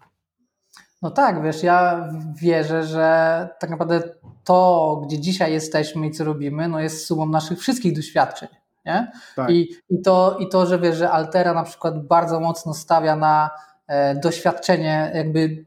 No 1.02 1.10
tak, 1.10 1.42
wiesz, 1.42 1.62
ja 1.62 2.08
wierzę, 2.42 2.84
że 2.84 3.48
tak 3.58 3.70
naprawdę 3.70 4.02
to, 4.44 5.00
gdzie 5.06 5.20
dzisiaj 5.20 5.52
jesteśmy 5.52 6.06
i 6.06 6.10
co 6.10 6.24
robimy, 6.24 6.68
no 6.68 6.80
jest 6.80 7.06
sumą 7.06 7.26
naszych 7.26 7.58
wszystkich 7.58 7.96
doświadczeń. 7.96 8.48
Nie? 8.86 9.12
Tak. 9.36 9.50
I, 9.50 9.68
i, 9.90 10.02
to, 10.02 10.36
I 10.40 10.48
to, 10.48 10.66
że 10.66 10.78
wiesz, 10.78 10.96
że 10.96 11.10
Altera 11.10 11.54
na 11.54 11.62
przykład 11.62 12.06
bardzo 12.06 12.40
mocno 12.40 12.74
stawia 12.74 13.16
na 13.16 13.50
e, 13.86 14.14
doświadczenie 14.14 15.12
jakby 15.14 15.64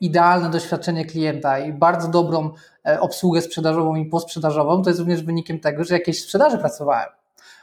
idealne 0.00 0.50
doświadczenie 0.50 1.04
klienta 1.04 1.58
i 1.58 1.72
bardzo 1.72 2.08
dobrą 2.08 2.50
e, 2.86 3.00
obsługę 3.00 3.42
sprzedażową 3.42 3.96
i 3.96 4.06
posprzedażową, 4.06 4.82
to 4.82 4.90
jest 4.90 5.00
również 5.00 5.22
wynikiem 5.22 5.60
tego, 5.60 5.84
że 5.84 5.94
jakieś 5.94 6.22
sprzedaży 6.22 6.58
pracowałem, 6.58 7.08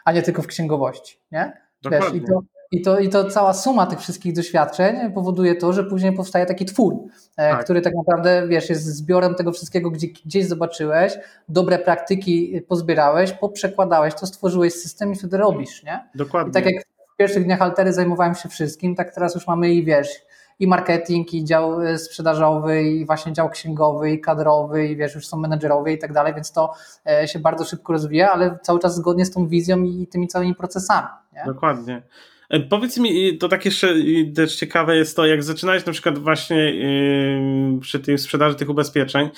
a 0.06 0.12
nie 0.12 0.22
tylko 0.22 0.42
w 0.42 0.48
księgowości. 0.48 1.20
Nie? 1.32 1.62
Wiesz, 1.92 2.14
i, 2.14 2.22
to, 2.22 2.42
i, 2.72 2.82
to, 2.82 3.00
I 3.00 3.10
to 3.10 3.30
cała 3.30 3.54
suma 3.54 3.86
tych 3.86 4.00
wszystkich 4.00 4.34
doświadczeń 4.34 5.12
powoduje 5.14 5.56
to, 5.56 5.74
że 5.74 5.84
później 5.84 6.14
powstaje 6.14 6.46
taki 6.46 6.66
twór, 6.66 6.94
e, 7.38 7.52
tak. 7.52 7.64
który 7.64 7.82
tak 7.82 7.94
naprawdę 7.96 8.48
wiesz, 8.48 8.70
jest 8.70 8.86
zbiorem 8.86 9.36
tego 9.36 9.52
wszystkiego, 9.52 9.92
gdzie 9.92 10.08
gdzieś 10.08 10.48
zobaczyłeś, 10.48 11.18
dobre 11.50 11.80
praktyki 11.80 12.62
pozbierałeś, 12.68 13.32
poprzekładałeś, 13.32 14.14
to 14.14 14.28
stworzyłeś 14.28 14.74
system 14.74 15.12
i 15.12 15.16
wtedy 15.16 15.38
robisz. 15.38 15.84
Nie? 15.84 16.10
Dokładnie. 16.16 16.50
I 16.50 16.54
tak 16.54 16.66
jak 16.66 16.84
w 17.14 17.18
pierwszych 17.18 17.44
dniach 17.44 17.62
altery 17.62 17.94
zajmowałem 17.94 18.36
się 18.36 18.50
wszystkim, 18.50 18.96
tak 18.96 19.14
teraz 19.14 19.36
już 19.36 19.48
mamy 19.48 19.74
i 19.74 19.86
wiesz, 19.86 20.27
i 20.60 20.68
marketing, 20.68 21.34
i 21.34 21.44
dział 21.44 21.82
e, 21.82 21.98
sprzedażowy, 21.98 22.84
i 22.84 23.06
właśnie 23.06 23.34
dział 23.34 23.50
księgowy, 23.50 24.12
i 24.12 24.22
kadrowy, 24.22 24.88
i 24.88 24.96
wiesz, 24.96 25.16
już 25.16 25.28
są 25.28 25.38
menedżerowie 25.38 25.94
i 25.94 25.98
tak 25.98 26.14
dalej, 26.14 26.34
więc 26.34 26.52
to 26.52 26.74
e, 27.06 27.28
się 27.28 27.40
bardzo 27.40 27.66
szybko 27.66 27.94
rozwija, 27.94 28.32
ale 28.32 28.60
cały 28.64 28.80
czas 28.80 28.96
zgodnie 28.96 29.26
z 29.26 29.32
tą 29.32 29.48
wizją 29.48 29.84
i 29.84 30.08
tymi 30.08 30.28
całymi 30.28 30.56
procesami. 30.56 31.08
Nie? 31.34 31.44
Dokładnie. 31.46 32.02
E, 32.50 32.60
powiedz 32.60 32.98
mi, 32.98 33.38
to 33.38 33.50
tak 33.50 33.66
jeszcze 33.66 33.94
też 34.36 34.56
ciekawe 34.56 34.98
jest 34.98 35.16
to, 35.16 35.26
jak 35.26 35.44
zaczynałeś 35.44 35.86
na 35.86 35.94
przykład 35.94 36.18
właśnie 36.18 36.58
yy, 36.58 37.80
przy 37.80 38.00
tej 38.00 38.18
sprzedaży 38.18 38.56
tych 38.56 38.70
ubezpieczeń, 38.70 39.30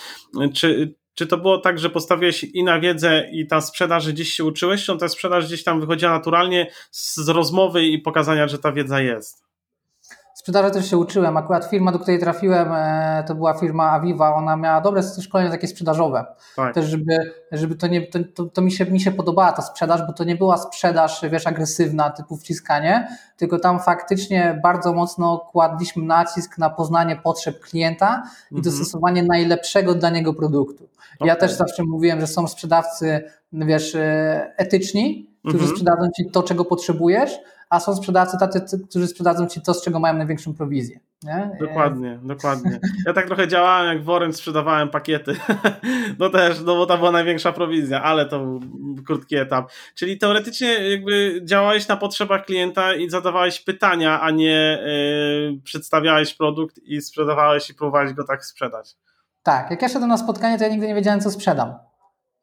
czy, 0.54 0.94
czy 1.14 1.28
to 1.28 1.38
było 1.38 1.58
tak, 1.58 1.80
że 1.80 1.90
postawiłeś 1.90 2.44
i 2.44 2.64
na 2.64 2.80
wiedzę 2.80 3.30
i 3.32 3.48
ta 3.48 3.62
sprzedaż 3.62 4.12
gdzieś 4.12 4.34
się 4.34 4.44
uczyłeś, 4.44 4.86
czy 4.86 4.98
ta 4.98 5.10
sprzedaż 5.10 5.48
gdzieś 5.48 5.64
tam 5.64 5.80
wychodziła 5.80 6.12
naturalnie 6.12 6.72
z 6.92 7.30
rozmowy 7.30 7.86
i 7.86 8.00
pokazania, 8.00 8.48
że 8.48 8.60
ta 8.60 8.72
wiedza 8.72 9.02
jest? 9.02 9.49
Sprzedaży 10.40 10.72
też 10.72 10.90
się 10.90 10.98
uczyłem. 10.98 11.38
Akurat 11.38 11.66
firma, 11.66 11.92
do 11.92 12.00
której 12.00 12.20
trafiłem, 12.20 12.72
e, 12.72 13.24
to 13.28 13.36
była 13.36 13.54
firma 13.54 13.92
Aviva. 13.92 14.36
Ona 14.36 14.56
miała 14.56 14.82
dobre 14.82 15.04
szkolenie 15.22 15.50
takie 15.50 15.68
sprzedażowe. 15.68 16.26
Tak. 16.56 16.74
Też, 16.74 16.86
żeby, 16.86 17.34
żeby 17.52 17.76
to 17.76 17.88
nie, 17.88 18.08
to, 18.08 18.20
to, 18.36 18.46
to, 18.46 18.62
mi, 18.62 18.72
się, 18.72 18.86
mi 18.86 19.00
się 19.00 19.12
podobała 19.12 19.52
ta 19.52 19.62
sprzedaż, 19.62 20.02
bo 20.08 20.14
to 20.14 20.24
nie 20.24 20.36
była 20.36 20.58
sprzedaż, 20.58 21.22
wiesz, 21.32 21.48
agresywna, 21.48 22.10
typu 22.10 22.38
wciskanie, 22.38 23.08
tylko 23.38 23.60
tam 23.60 23.80
faktycznie 23.80 24.60
bardzo 24.64 24.94
mocno 24.94 25.38
kładliśmy 25.38 26.04
nacisk 26.04 26.58
na 26.58 26.70
poznanie 26.70 27.16
potrzeb 27.16 27.60
klienta 27.60 28.16
mhm. 28.16 28.32
i 28.52 28.62
dostosowanie 28.62 29.24
najlepszego 29.24 29.96
dla 29.96 30.10
niego 30.10 30.34
produktu. 30.34 30.90
Okay. 31.20 31.28
Ja 31.28 31.36
też 31.36 31.52
zawsze 31.52 31.84
mówiłem, 31.84 32.20
że 32.20 32.28
są 32.28 32.48
sprzedawcy, 32.48 33.24
wiesz, 33.54 33.96
e, 33.96 34.54
etyczni, 34.58 35.30
którzy 35.42 35.58
mhm. 35.58 35.72
sprzedadzą 35.72 36.10
ci 36.18 36.32
to, 36.32 36.44
czego 36.44 36.66
potrzebujesz, 36.66 37.32
a 37.70 37.80
są 37.80 37.96
sprzedawcy 37.96 38.38
tacy, 38.40 38.80
którzy 38.90 39.08
sprzedadzą 39.08 39.48
ci 39.48 39.62
to, 39.62 39.74
z 39.74 39.84
czego 39.84 40.00
mają 40.00 40.18
największą 40.18 40.54
prowizję. 40.54 41.00
Nie? 41.24 41.52
Dokładnie, 41.60 42.20
dokładnie. 42.24 42.80
Ja 43.06 43.14
tak 43.14 43.28
trochę 43.28 43.48
działałem 43.48 43.98
jak 43.98 44.06
Warren, 44.06 44.34
sprzedawałem 44.34 44.90
pakiety. 44.90 45.36
No 46.20 46.30
też, 46.30 46.60
no 46.60 46.76
bo 46.76 46.86
tam 46.86 46.98
była 46.98 47.12
największa 47.12 47.52
prowizja, 47.52 48.04
ale 48.04 48.26
to 48.26 48.40
był 48.40 48.60
krótki 49.08 49.36
etap. 49.36 49.72
Czyli 49.96 50.18
teoretycznie 50.18 50.90
jakby 50.90 51.42
działałeś 51.44 51.88
na 51.88 51.98
potrzebach 51.98 52.46
klienta 52.46 52.96
i 52.96 53.10
zadawałeś 53.10 53.60
pytania, 53.60 54.22
a 54.22 54.32
nie 54.32 54.80
yy, 55.52 55.62
przedstawiałeś 55.64 56.34
produkt 56.34 56.80
i 56.84 57.02
sprzedawałeś 57.02 57.70
i 57.70 57.74
próbowałeś 57.74 58.14
go 58.14 58.24
tak 58.24 58.46
sprzedać. 58.46 58.96
Tak, 59.44 59.72
jak 59.72 59.82
ja 59.82 59.90
szedłem 59.90 60.10
na 60.10 60.18
spotkanie, 60.18 60.58
to 60.58 60.64
ja 60.64 60.70
nigdy 60.70 60.88
nie 60.88 60.96
wiedziałem, 60.96 61.22
co 61.22 61.32
sprzedam 61.32 61.74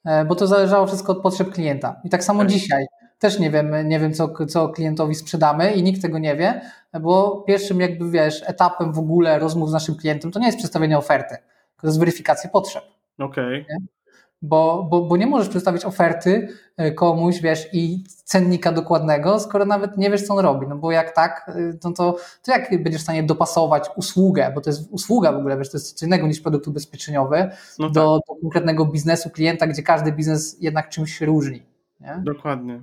e, 0.04 0.24
bo 0.24 0.34
to 0.34 0.46
zależało 0.46 0.86
wszystko 0.86 1.12
od 1.12 1.22
potrzeb 1.22 1.50
klienta. 1.50 2.00
I 2.04 2.10
tak 2.10 2.24
samo 2.24 2.40
tak. 2.40 2.48
dzisiaj 2.48 2.86
też 3.18 3.38
nie 3.38 3.50
wiem, 3.50 3.88
nie 3.88 4.00
wiem 4.00 4.14
co, 4.14 4.46
co 4.46 4.68
klientowi 4.68 5.14
sprzedamy 5.14 5.72
i 5.72 5.82
nikt 5.82 6.02
tego 6.02 6.18
nie 6.18 6.36
wie, 6.36 6.60
bo 7.00 7.44
pierwszym 7.46 7.80
jakby 7.80 8.10
wiesz, 8.10 8.42
etapem 8.46 8.92
w 8.92 8.98
ogóle 8.98 9.38
rozmów 9.38 9.70
z 9.70 9.72
naszym 9.72 9.96
klientem 9.96 10.30
to 10.30 10.38
nie 10.38 10.46
jest 10.46 10.58
przedstawienie 10.58 10.98
oferty, 10.98 11.36
to 11.80 11.86
jest 11.86 11.98
weryfikacja 11.98 12.50
potrzeb. 12.50 12.84
Okej. 13.18 13.62
Okay. 13.62 13.95
Bo, 14.42 14.86
bo, 14.90 15.02
bo 15.02 15.16
nie 15.16 15.26
możesz 15.26 15.48
przedstawić 15.48 15.84
oferty 15.84 16.48
e, 16.76 16.92
komuś, 16.92 17.40
wiesz, 17.40 17.68
i 17.72 18.04
cennika 18.24 18.72
dokładnego, 18.72 19.40
skoro 19.40 19.64
nawet 19.64 19.96
nie 19.96 20.10
wiesz, 20.10 20.22
co 20.22 20.34
on 20.34 20.44
robi. 20.44 20.66
No 20.66 20.76
bo 20.76 20.92
jak 20.92 21.14
tak, 21.14 21.50
e, 21.54 21.74
to, 21.74 21.90
to, 21.90 22.16
to 22.44 22.52
jak 22.52 22.82
będziesz 22.82 23.00
w 23.00 23.04
stanie 23.04 23.22
dopasować 23.22 23.88
usługę, 23.96 24.52
bo 24.54 24.60
to 24.60 24.70
jest 24.70 24.90
usługa 24.90 25.32
w 25.32 25.36
ogóle, 25.36 25.58
wiesz, 25.58 25.70
to 25.70 25.76
jest 25.76 25.98
coś 25.98 26.06
innego 26.06 26.26
niż 26.26 26.40
produkt 26.40 26.68
ubezpieczeniowy, 26.68 27.50
no 27.78 27.86
tak. 27.86 27.94
do, 27.94 28.20
do 28.28 28.34
konkretnego 28.42 28.84
biznesu 28.84 29.30
klienta, 29.30 29.66
gdzie 29.66 29.82
każdy 29.82 30.12
biznes 30.12 30.56
jednak 30.60 30.88
czymś 30.88 31.18
się 31.18 31.26
różni. 31.26 31.62
Nie? 32.00 32.22
Dokładnie. 32.24 32.80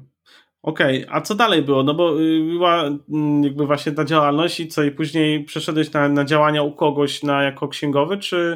Okej, 0.64 1.06
okay. 1.06 1.16
a 1.16 1.22
co 1.22 1.36
dalej 1.36 1.62
było? 1.62 1.84
No 1.84 1.94
bo 1.94 2.22
y, 2.22 2.40
była 2.54 2.84
mm, 3.10 3.44
jakby 3.44 3.68
właśnie 3.68 3.92
ta 3.92 4.06
działalność 4.06 4.60
i 4.60 4.68
co, 4.68 4.84
i 4.84 4.92
później 4.92 5.44
przeszedłeś 5.44 5.94
na, 5.94 6.10
na 6.10 6.26
działania 6.26 6.64
u 6.64 6.72
kogoś 6.72 7.24
na, 7.24 7.44
jako 7.44 7.68
księgowy, 7.68 8.18
czy... 8.18 8.56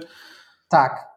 Tak, 0.70 1.08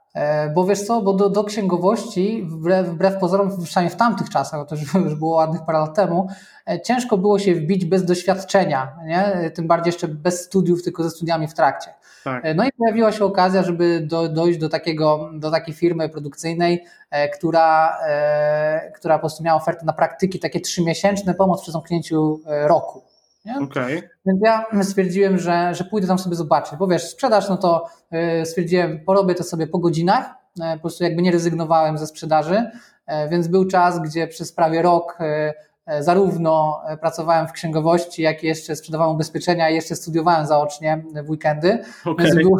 bo 0.54 0.64
wiesz 0.64 0.82
co, 0.82 1.02
bo 1.02 1.12
do, 1.12 1.30
do 1.30 1.44
księgowości, 1.44 2.46
wbrew, 2.48 2.88
wbrew 2.88 3.16
pozorom, 3.16 3.64
przynajmniej 3.64 3.94
w 3.94 3.98
tamtych 3.98 4.30
czasach, 4.30 4.66
to 4.68 4.76
już 5.00 5.14
było 5.18 5.36
ładnych 5.36 5.64
parę 5.66 5.78
lat 5.78 5.96
temu, 5.96 6.28
e, 6.68 6.80
ciężko 6.80 7.18
było 7.18 7.38
się 7.38 7.54
wbić 7.54 7.84
bez 7.84 8.04
doświadczenia, 8.04 8.96
nie? 9.06 9.50
tym 9.54 9.66
bardziej 9.66 9.88
jeszcze 9.88 10.08
bez 10.08 10.44
studiów, 10.44 10.82
tylko 10.82 11.02
ze 11.02 11.10
studiami 11.10 11.48
w 11.48 11.54
trakcie. 11.54 11.90
Tak. 12.24 12.44
E, 12.44 12.54
no 12.54 12.64
i 12.64 12.72
pojawiła 12.72 13.12
się 13.12 13.24
okazja, 13.24 13.62
żeby 13.62 14.00
do, 14.00 14.28
dojść 14.28 14.58
do, 14.58 14.68
takiego, 14.68 15.30
do 15.34 15.50
takiej 15.50 15.74
firmy 15.74 16.08
produkcyjnej, 16.08 16.84
e, 17.10 17.28
która, 17.28 17.98
e, 18.08 18.92
która 18.94 19.14
po 19.14 19.20
prostu 19.20 19.42
miała 19.42 19.60
ofertę 19.60 19.84
na 19.86 19.92
praktyki, 19.92 20.38
takie 20.38 20.60
trzymiesięczne, 20.60 21.34
pomoc 21.34 21.62
przy 21.62 21.72
zamknięciu 21.72 22.40
roku. 22.46 23.09
Okay. 23.60 24.08
Więc 24.26 24.40
ja 24.44 24.64
stwierdziłem, 24.82 25.38
że, 25.38 25.74
że 25.74 25.84
pójdę 25.84 26.06
tam 26.08 26.18
sobie 26.18 26.36
zobaczyć, 26.36 26.78
bo 26.78 26.86
wiesz, 26.86 27.08
sprzedaż, 27.08 27.48
no 27.48 27.56
to 27.56 27.86
stwierdziłem, 28.44 29.04
porobię 29.04 29.34
to 29.34 29.44
sobie 29.44 29.66
po 29.66 29.78
godzinach, 29.78 30.34
po 30.74 30.80
prostu 30.80 31.04
jakby 31.04 31.22
nie 31.22 31.32
rezygnowałem 31.32 31.98
ze 31.98 32.06
sprzedaży, 32.06 32.70
więc 33.30 33.48
był 33.48 33.66
czas, 33.66 34.02
gdzie 34.02 34.28
przez 34.28 34.52
prawie 34.52 34.82
rok 34.82 35.18
zarówno 36.00 36.82
pracowałem 37.00 37.48
w 37.48 37.52
księgowości, 37.52 38.22
jak 38.22 38.44
i 38.44 38.46
jeszcze 38.46 38.76
sprzedawałem 38.76 39.14
ubezpieczenia 39.14 39.70
i 39.70 39.74
jeszcze 39.74 39.96
studiowałem 39.96 40.46
zaocznie 40.46 41.04
w 41.24 41.30
weekendy, 41.30 41.78
okay. 42.04 42.26
więc 42.26 42.36
było 42.36 42.58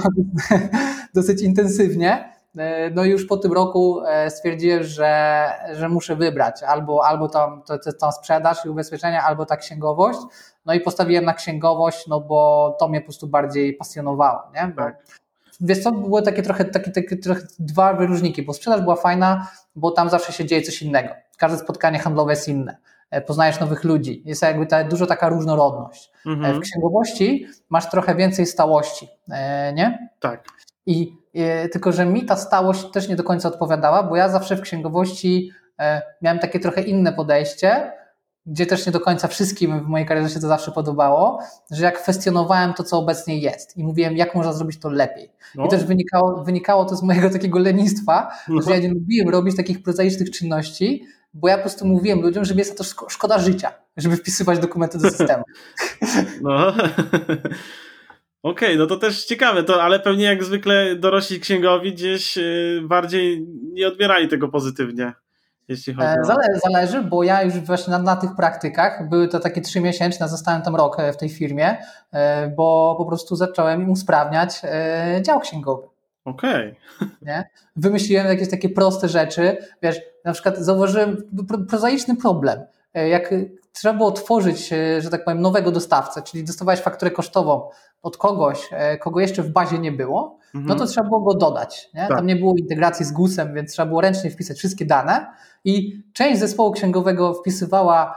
dosyć 1.15 1.43
intensywnie. 1.43 2.40
E, 2.59 2.91
no 2.91 3.05
i 3.05 3.11
już 3.11 3.27
po 3.27 3.37
tym 3.37 3.53
roku 3.53 4.03
stwierdziłem, 4.29 4.83
że, 4.83 5.53
że 5.73 5.89
muszę 5.89 6.17
wybrać 6.17 6.63
albo, 6.63 7.07
albo 7.07 7.29
tam, 7.29 7.63
to, 7.63 7.79
tą 8.01 8.13
sprzedaż 8.13 8.65
i 8.65 8.69
ubezpieczenia, 8.69 9.23
albo 9.23 9.47
ta 9.47 9.57
księgowość. 9.57 10.19
No 10.67 10.75
i 10.75 10.81
postawiłem 10.81 11.25
na 11.25 11.35
księgowość, 11.35 12.07
no 12.07 12.21
bo 12.21 12.77
to 12.81 12.89
mnie 12.89 13.01
po 13.01 13.05
prostu 13.05 13.27
bardziej 13.27 13.75
pasjonowało. 13.75 14.41
Nie? 14.55 14.67
Bo, 14.67 14.83
tak. 14.83 15.05
Wiesz 15.61 15.83
co, 15.83 15.93
były 15.93 16.23
takie 16.23 16.43
trochę, 16.43 16.65
takie, 16.65 16.91
takie 16.91 17.17
trochę 17.17 17.41
dwa 17.59 17.95
wyróżniki, 17.95 18.43
bo 18.43 18.55
sprzedaż 18.55 18.81
była 18.81 18.97
fajna, 18.97 19.47
bo 19.77 19.91
tam 19.91 20.11
zawsze 20.11 20.33
się 20.33 20.45
dzieje 20.45 20.63
coś 20.63 20.83
innego. 20.83 21.09
Każde 21.39 21.59
spotkanie 21.59 21.99
handlowe 21.99 22.33
jest 22.33 22.49
inne. 22.49 22.77
E, 23.11 23.21
poznajesz 23.21 23.61
nowych 23.61 23.85
ludzi. 23.85 24.23
Jest 24.25 24.43
jakby 24.43 24.67
ta, 24.67 24.85
dużo 24.85 25.07
taka 25.07 25.29
różnorodność. 25.29 26.13
E, 26.27 26.31
mhm. 26.31 26.57
W 26.57 26.61
księgowości 26.61 27.47
masz 27.69 27.91
trochę 27.91 28.15
więcej 28.15 28.47
stałości, 28.47 29.09
e, 29.31 29.73
nie? 29.73 30.09
Tak. 30.21 30.45
I 30.87 31.20
tylko, 31.73 31.93
że 31.93 32.07
mi 32.07 32.25
ta 32.25 32.37
stałość 32.37 32.91
też 32.93 33.09
nie 33.09 33.17
do 33.17 33.25
końca 33.25 33.49
odpowiadała, 33.49 34.03
bo 34.03 34.17
ja 34.17 34.29
zawsze 34.29 34.57
w 34.57 34.61
księgowości 34.61 35.53
miałem 36.23 36.39
takie 36.39 36.61
trochę 36.61 36.83
inne 36.83 37.13
podejście, 37.13 37.93
gdzie 38.47 38.67
też 38.67 38.87
nie 38.87 38.93
do 38.93 39.01
końca 39.01 39.29
wszystkim 39.29 39.85
w 39.85 39.89
mojej 39.89 40.07
karierze 40.07 40.31
się 40.31 40.41
to 40.41 40.49
zawsze 40.49 40.73
podobało, 40.73 41.39
że 41.71 41.85
jak 41.85 42.03
kwestionowałem 42.03 42.75
to, 42.75 42.85
co 42.85 42.99
obecnie 42.99 43.39
jest 43.39 43.77
i 43.77 43.85
mówiłem, 43.85 44.17
jak 44.17 44.35
można 44.35 44.53
zrobić 44.53 44.81
to 44.81 44.89
lepiej. 44.89 45.33
No. 45.55 45.67
I 45.67 45.69
też 45.69 45.85
wynikało, 45.85 46.45
wynikało 46.45 46.85
to 46.85 46.97
z 46.97 47.03
mojego 47.03 47.31
takiego 47.31 47.59
lenistwa, 47.59 48.31
no. 48.49 48.63
że 48.63 48.71
ja 48.71 48.79
nie 48.79 48.89
lubiłem 48.89 49.29
robić 49.29 49.57
takich 49.57 49.83
prozaicznych 49.83 50.31
czynności, 50.31 51.05
bo 51.35 51.49
ja 51.49 51.57
po 51.57 51.63
prostu 51.63 51.87
mówiłem 51.87 52.21
ludziom, 52.21 52.45
że 52.45 52.55
jest 52.55 52.79
to 52.79 52.85
szkoda 53.09 53.39
życia, 53.39 53.73
żeby 53.97 54.17
wpisywać 54.17 54.59
dokumenty 54.59 54.99
do 54.99 55.11
systemu. 55.11 55.45
No. 56.43 56.73
Okej, 58.43 58.69
okay, 58.69 58.79
no 58.79 58.87
to 58.87 58.97
też 58.97 59.25
ciekawe, 59.25 59.63
to, 59.63 59.83
ale 59.83 60.01
pewnie 60.01 60.25
jak 60.25 60.45
zwykle 60.45 60.97
dorośli 60.97 61.41
księgowi 61.41 61.93
gdzieś 61.93 62.39
y, 62.39 62.81
bardziej 62.85 63.47
nie 63.73 63.89
odbierali 63.89 64.29
tego 64.29 64.49
pozytywnie. 64.49 65.13
Jeśli 65.71 65.95
chodzi 65.95 66.09
e, 66.09 66.21
o... 66.21 66.25
Zale, 66.25 66.43
zależy, 66.65 67.03
bo 67.03 67.23
ja 67.23 67.43
już 67.43 67.55
właśnie 67.55 67.91
na, 67.91 67.99
na 67.99 68.17
tych 68.17 68.37
praktykach, 68.37 69.09
były 69.09 69.29
to 69.29 69.41
takie 69.41 69.61
trzy 69.61 69.81
miesięczne, 69.81 70.29
zostałem 70.29 70.63
tam 70.63 70.77
rok 70.77 71.01
e, 71.01 71.13
w 71.13 71.17
tej 71.17 71.29
firmie, 71.29 71.77
e, 72.13 72.49
bo 72.49 72.95
po 72.99 73.05
prostu 73.05 73.37
zacząłem 73.37 73.83
im 73.83 73.91
usprawniać 73.91 74.63
dział 75.23 75.41
księgowy. 75.41 75.87
Okej. 76.25 76.75
Okay. 77.23 77.45
Wymyśliłem 77.77 78.27
jakieś 78.27 78.51
takie 78.51 78.69
proste 78.69 79.09
rzeczy. 79.09 79.57
Wiesz, 79.83 80.01
na 80.25 80.33
przykład 80.33 80.59
zauważyłem 80.59 81.17
prozaiczny 81.69 82.17
problem. 82.17 82.61
Jak 82.95 83.35
trzeba 83.73 83.95
było 83.95 84.13
tworzyć, 84.13 84.73
e, 84.73 85.01
że 85.01 85.11
tak 85.11 85.25
powiem, 85.25 85.41
nowego 85.41 85.71
dostawcę, 85.71 86.23
czyli 86.23 86.45
dostawałeś 86.45 86.81
fakturę 86.81 87.11
kosztową 87.11 87.69
od 88.03 88.17
kogoś, 88.17 88.69
e, 88.73 88.99
kogo 88.99 89.21
jeszcze 89.21 89.43
w 89.43 89.51
bazie 89.51 89.79
nie 89.79 89.93
było, 89.93 90.39
mhm. 90.55 90.67
no 90.67 90.75
to 90.75 90.87
trzeba 90.87 91.09
było 91.09 91.21
go 91.21 91.35
dodać. 91.35 91.91
Nie? 91.95 92.01
Tak. 92.01 92.17
Tam 92.17 92.27
nie 92.27 92.37
było 92.37 92.55
integracji 92.57 93.07
z 93.07 93.13
GUS-em, 93.13 93.55
więc 93.55 93.73
trzeba 93.73 93.87
było 93.87 94.01
ręcznie 94.01 94.31
wpisać 94.31 94.59
wszystkie 94.59 94.85
dane 94.85 95.27
i 95.65 96.03
część 96.13 96.41
zespołu 96.41 96.73
księgowego 96.73 97.35
wpisywała 97.35 98.15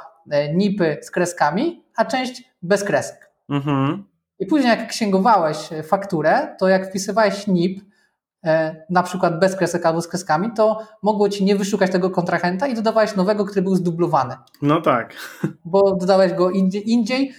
NIPy 0.53 0.97
z 1.01 1.11
kreskami, 1.11 1.83
a 1.95 2.05
część 2.05 2.43
bez 2.61 2.83
kresek. 2.83 3.31
Mhm. 3.49 4.03
I 4.39 4.45
później 4.45 4.69
jak 4.69 4.87
księgowałeś 4.87 5.69
fakturę, 5.83 6.55
to 6.59 6.67
jak 6.67 6.89
wpisywałeś 6.89 7.47
NIP, 7.47 7.81
E, 7.81 7.92
na 8.89 9.03
przykład 9.03 9.39
bez 9.39 9.55
kresek 9.55 9.85
albo 9.85 10.01
z 10.01 10.07
kreskami, 10.07 10.49
to 10.55 10.87
mogło 11.01 11.29
ci 11.29 11.45
nie 11.45 11.55
wyszukać 11.55 11.91
tego 11.91 12.09
kontrahenta 12.09 12.67
i 12.67 12.75
dodawałeś 12.75 13.15
nowego, 13.15 13.45
który 13.45 13.61
był 13.61 13.75
zdublowany. 13.75 14.35
No 14.61 14.81
tak. 14.81 15.13
Bo 15.65 15.95
dodałeś 15.95 16.33
go 16.33 16.49
indziej, 16.51 16.91
indziej 16.91 17.33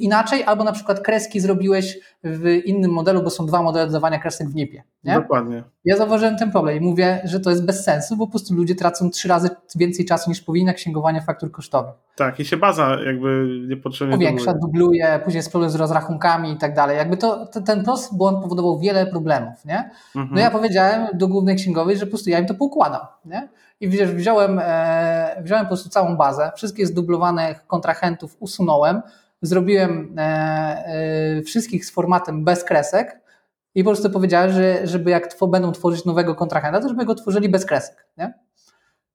inaczej, 0.00 0.44
albo 0.44 0.64
na 0.64 0.72
przykład 0.72 1.00
kreski 1.00 1.40
zrobiłeś 1.40 1.98
w 2.26 2.46
innym 2.64 2.90
modelu, 2.90 3.22
bo 3.22 3.30
są 3.30 3.46
dwa 3.46 3.62
modele 3.62 3.86
dodawania 3.86 4.18
kresek 4.18 4.48
w 4.48 4.54
NIP-ie. 4.54 4.82
Nie? 5.04 5.14
Dokładnie. 5.14 5.64
Ja 5.84 5.96
zauważyłem 5.96 6.36
ten 6.36 6.50
problem 6.50 6.76
i 6.76 6.80
mówię, 6.80 7.20
że 7.24 7.40
to 7.40 7.50
jest 7.50 7.66
bez 7.66 7.84
sensu, 7.84 8.16
bo 8.16 8.26
po 8.26 8.30
prostu 8.30 8.54
ludzie 8.54 8.74
tracą 8.74 9.10
trzy 9.10 9.28
razy 9.28 9.50
więcej 9.76 10.04
czasu 10.04 10.30
niż 10.30 10.40
powinni 10.40 10.66
na 10.66 10.74
księgowanie 10.74 11.22
faktur 11.22 11.50
kosztowych. 11.50 11.94
Tak, 12.16 12.40
i 12.40 12.44
się 12.44 12.56
baza 12.56 12.96
jakby 13.06 13.48
niepotrzebnie 13.68 14.14
Powiększa, 14.14 14.54
dubluje, 14.54 15.20
później 15.24 15.38
jest 15.38 15.50
problem 15.50 15.70
z 15.70 15.74
rozrachunkami 15.74 16.52
i 16.52 16.56
tak 16.56 16.74
dalej. 16.74 16.96
Jakby 16.96 17.16
to, 17.16 17.46
to, 17.46 17.60
ten 17.60 17.84
prosty 17.84 18.16
błąd 18.16 18.42
powodował 18.42 18.78
wiele 18.78 19.06
problemów, 19.06 19.64
nie? 19.64 19.90
Mhm. 20.16 20.28
No 20.34 20.40
ja 20.40 20.50
powiedziałem 20.50 21.06
do 21.14 21.28
głównej 21.28 21.56
księgowej, 21.56 21.96
że 21.96 22.06
po 22.06 22.10
prostu 22.10 22.30
ja 22.30 22.38
im 22.38 22.46
to 22.46 22.54
poukładam, 22.54 23.06
nie? 23.24 23.48
I 23.80 23.88
wiesz, 23.88 24.10
wziąłem, 24.10 24.60
e, 24.62 25.42
wziąłem 25.42 25.64
po 25.64 25.68
prostu 25.68 25.88
całą 25.88 26.16
bazę, 26.16 26.52
wszystkich 26.56 26.86
zdublowanych 26.86 27.66
kontrahentów 27.66 28.36
usunąłem, 28.40 29.02
zrobiłem 29.46 30.14
e, 30.18 30.22
e, 30.22 31.42
wszystkich 31.42 31.86
z 31.86 31.90
formatem 31.90 32.44
bez 32.44 32.64
kresek 32.64 33.20
i 33.74 33.84
po 33.84 33.90
prostu 33.90 34.10
powiedziałem, 34.10 34.52
że 34.52 34.86
żeby 34.86 35.10
jak 35.10 35.26
tw 35.26 35.48
będą 35.48 35.72
tworzyć 35.72 36.04
nowego 36.04 36.34
kontrahenta, 36.34 36.80
to 36.80 36.88
żeby 36.88 37.04
go 37.04 37.14
tworzyli 37.14 37.48
bez 37.48 37.66
kresek, 37.66 38.06
nie? 38.18 38.34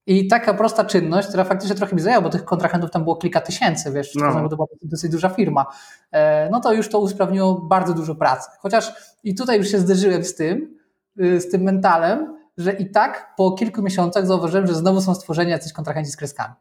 I 0.07 0.27
taka 0.27 0.53
prosta 0.53 0.86
czynność, 0.86 1.27
która 1.27 1.43
faktycznie 1.43 1.75
trochę 1.75 1.95
mi 1.95 2.01
zajęła, 2.01 2.21
bo 2.21 2.29
tych 2.29 2.45
kontrahentów 2.45 2.91
tam 2.91 3.03
było 3.03 3.15
kilka 3.15 3.41
tysięcy, 3.41 3.91
wiesz, 3.91 4.15
No. 4.15 4.49
to 4.49 4.55
była 4.55 4.67
dosyć 4.82 5.11
duża 5.11 5.29
firma, 5.29 5.65
e, 6.11 6.49
no 6.49 6.59
to 6.59 6.73
już 6.73 6.89
to 6.89 6.99
usprawniło 6.99 7.53
bardzo 7.55 7.93
dużo 7.93 8.15
pracy. 8.15 8.49
Chociaż 8.59 8.93
i 9.23 9.36
tutaj 9.36 9.57
już 9.57 9.67
się 9.67 9.79
zderzyłem 9.79 10.23
z 10.23 10.36
tym, 10.36 10.77
y, 11.21 11.41
z 11.41 11.49
tym 11.49 11.61
mentalem, 11.61 12.40
że 12.62 12.74
i 12.74 12.91
tak 12.91 13.34
po 13.38 13.51
kilku 13.51 13.82
miesiącach 13.82 14.28
zauważyłem, 14.28 14.68
że 14.68 14.74
znowu 14.74 15.01
są 15.01 15.16
stworzeni 15.16 15.51
jacyś 15.51 15.74
kontrahenci 15.74 16.12
z 16.12 16.18
kreskami. 16.18 16.53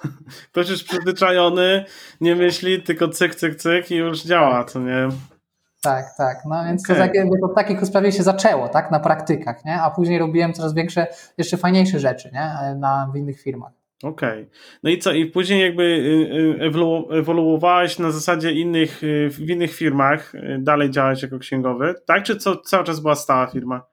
Ktoś 0.52 0.70
już 0.70 0.84
przyzwyczajony, 0.84 1.84
nie 2.20 2.36
myśli, 2.36 2.82
tylko 2.82 3.08
cyk, 3.08 3.34
cyk, 3.34 3.56
cyk 3.56 3.90
i 3.90 3.94
już 3.94 4.22
działa, 4.22 4.64
co 4.64 4.80
nie? 4.80 5.08
Tak, 5.82 6.06
tak. 6.18 6.36
No 6.48 6.64
więc 6.64 6.90
Okej. 6.90 6.96
to, 6.96 7.54
tak, 7.54 7.66
to 7.74 7.80
takich 7.88 8.14
się 8.14 8.22
zaczęło, 8.22 8.68
tak, 8.68 8.90
na 8.90 9.00
praktykach, 9.00 9.64
nie? 9.64 9.82
A 9.82 9.90
później 9.90 10.18
robiłem 10.18 10.52
coraz 10.52 10.74
większe, 10.74 11.06
jeszcze 11.38 11.56
fajniejsze 11.56 11.98
rzeczy, 11.98 12.30
nie? 12.32 12.74
Na, 12.76 13.10
w 13.12 13.16
innych 13.16 13.40
firmach. 13.42 13.72
Okej. 14.02 14.48
No 14.82 14.90
i 14.90 14.98
co? 14.98 15.12
I 15.12 15.26
później 15.26 15.60
jakby 15.60 15.82
y, 15.82 16.64
y, 16.64 16.70
ewolu- 16.70 17.18
ewoluowałeś 17.18 17.98
na 17.98 18.10
zasadzie 18.10 18.52
innych, 18.52 19.02
y, 19.02 19.30
w 19.30 19.50
innych 19.50 19.74
firmach, 19.74 20.32
dalej 20.58 20.90
działałeś 20.90 21.22
jako 21.22 21.38
księgowy, 21.38 21.94
tak? 22.06 22.22
Czy 22.22 22.36
co, 22.36 22.56
cały 22.56 22.84
czas 22.84 23.00
była 23.00 23.14
stała 23.14 23.46
firma? 23.46 23.86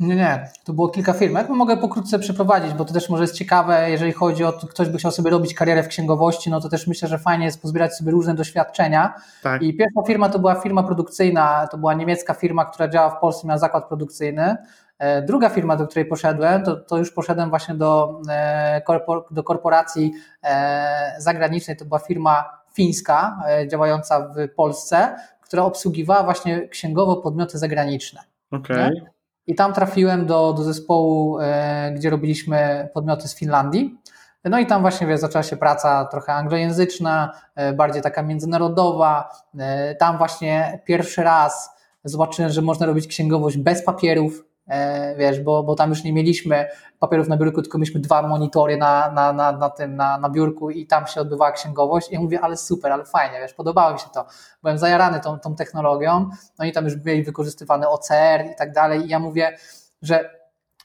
Nie, 0.00 0.16
nie, 0.16 0.48
to 0.64 0.72
było 0.72 0.88
kilka 0.88 1.12
firm. 1.12 1.34
Ja 1.34 1.48
mogę 1.48 1.76
pokrótce 1.76 2.18
przeprowadzić, 2.18 2.72
bo 2.72 2.84
to 2.84 2.94
też 2.94 3.08
może 3.08 3.22
jest 3.22 3.34
ciekawe, 3.34 3.90
jeżeli 3.90 4.12
chodzi 4.12 4.44
o 4.44 4.52
to, 4.52 4.66
ktoś 4.66 4.88
by 4.88 4.98
chciał 4.98 5.10
sobie 5.10 5.30
robić 5.30 5.54
karierę 5.54 5.82
w 5.82 5.88
księgowości, 5.88 6.50
no 6.50 6.60
to 6.60 6.68
też 6.68 6.86
myślę, 6.86 7.08
że 7.08 7.18
fajnie 7.18 7.44
jest 7.44 7.62
pozbierać 7.62 7.96
sobie 7.96 8.10
różne 8.10 8.34
doświadczenia. 8.34 9.14
Tak. 9.42 9.62
I 9.62 9.76
pierwsza 9.76 10.02
firma 10.06 10.28
to 10.28 10.38
była 10.38 10.54
firma 10.54 10.82
produkcyjna, 10.82 11.68
to 11.70 11.78
była 11.78 11.94
niemiecka 11.94 12.34
firma, 12.34 12.64
która 12.64 12.88
działa 12.88 13.10
w 13.10 13.20
Polsce, 13.20 13.46
miała 13.46 13.58
zakład 13.58 13.88
produkcyjny. 13.88 14.56
E, 14.98 15.22
Druga 15.22 15.48
firma, 15.48 15.76
do 15.76 15.86
której 15.86 16.04
poszedłem, 16.04 16.62
to, 16.62 16.76
to 16.76 16.98
już 16.98 17.12
poszedłem 17.12 17.50
właśnie 17.50 17.74
do, 17.74 18.20
e, 18.28 18.82
do 19.30 19.42
korporacji 19.42 20.12
e, 20.42 21.14
zagranicznej, 21.18 21.76
to 21.76 21.84
była 21.84 21.98
firma 21.98 22.60
fińska, 22.74 23.42
działająca 23.66 24.20
w 24.20 24.54
Polsce, 24.54 25.16
która 25.40 25.62
obsługiwała 25.62 26.22
właśnie 26.22 26.68
księgowo 26.68 27.16
podmioty 27.16 27.58
zagraniczne. 27.58 28.20
Okej. 28.50 29.02
I 29.50 29.54
tam 29.54 29.72
trafiłem 29.72 30.26
do, 30.26 30.52
do 30.52 30.62
zespołu, 30.62 31.38
e, 31.40 31.92
gdzie 31.96 32.10
robiliśmy 32.10 32.88
podmioty 32.94 33.28
z 33.28 33.34
Finlandii. 33.34 33.98
No 34.44 34.58
i 34.58 34.66
tam 34.66 34.82
właśnie 34.82 35.06
wiesz, 35.06 35.20
zaczęła 35.20 35.42
się 35.42 35.56
praca 35.56 36.04
trochę 36.04 36.32
anglojęzyczna, 36.32 37.32
e, 37.54 37.72
bardziej 37.72 38.02
taka 38.02 38.22
międzynarodowa. 38.22 39.30
E, 39.58 39.94
tam 39.94 40.18
właśnie 40.18 40.82
pierwszy 40.84 41.22
raz 41.22 41.70
zobaczyłem, 42.04 42.50
że 42.50 42.62
można 42.62 42.86
robić 42.86 43.06
księgowość 43.06 43.56
bez 43.56 43.84
papierów, 43.84 44.44
wiesz, 45.16 45.40
bo, 45.40 45.62
bo 45.62 45.74
tam 45.74 45.90
już 45.90 46.04
nie 46.04 46.12
mieliśmy 46.12 46.66
papierów 46.98 47.28
na 47.28 47.36
biurku, 47.36 47.62
tylko 47.62 47.78
mieliśmy 47.78 48.00
dwa 48.00 48.22
monitory 48.22 48.76
na, 48.76 49.10
na, 49.12 49.32
na, 49.32 49.52
na 49.52 49.70
tym, 49.70 49.96
na, 49.96 50.18
na 50.18 50.30
biurku 50.30 50.70
i 50.70 50.86
tam 50.86 51.06
się 51.06 51.20
odbywała 51.20 51.52
księgowość. 51.52 52.10
I 52.10 52.14
ja 52.14 52.20
mówię, 52.20 52.40
ale 52.40 52.56
super, 52.56 52.92
ale 52.92 53.04
fajnie, 53.04 53.40
wiesz, 53.40 53.54
podobało 53.54 53.92
mi 53.92 53.98
się 53.98 54.06
to. 54.14 54.26
Byłem 54.62 54.78
zajarany 54.78 55.20
tą, 55.20 55.38
tą 55.38 55.54
technologią, 55.54 56.30
no 56.58 56.64
i 56.64 56.72
tam 56.72 56.84
już 56.84 57.04
mieli 57.04 57.22
wykorzystywany 57.22 57.88
OCR 57.88 58.44
i 58.52 58.56
tak 58.58 58.72
dalej 58.72 59.06
i 59.06 59.08
ja 59.08 59.18
mówię, 59.18 59.56
że 60.02 60.40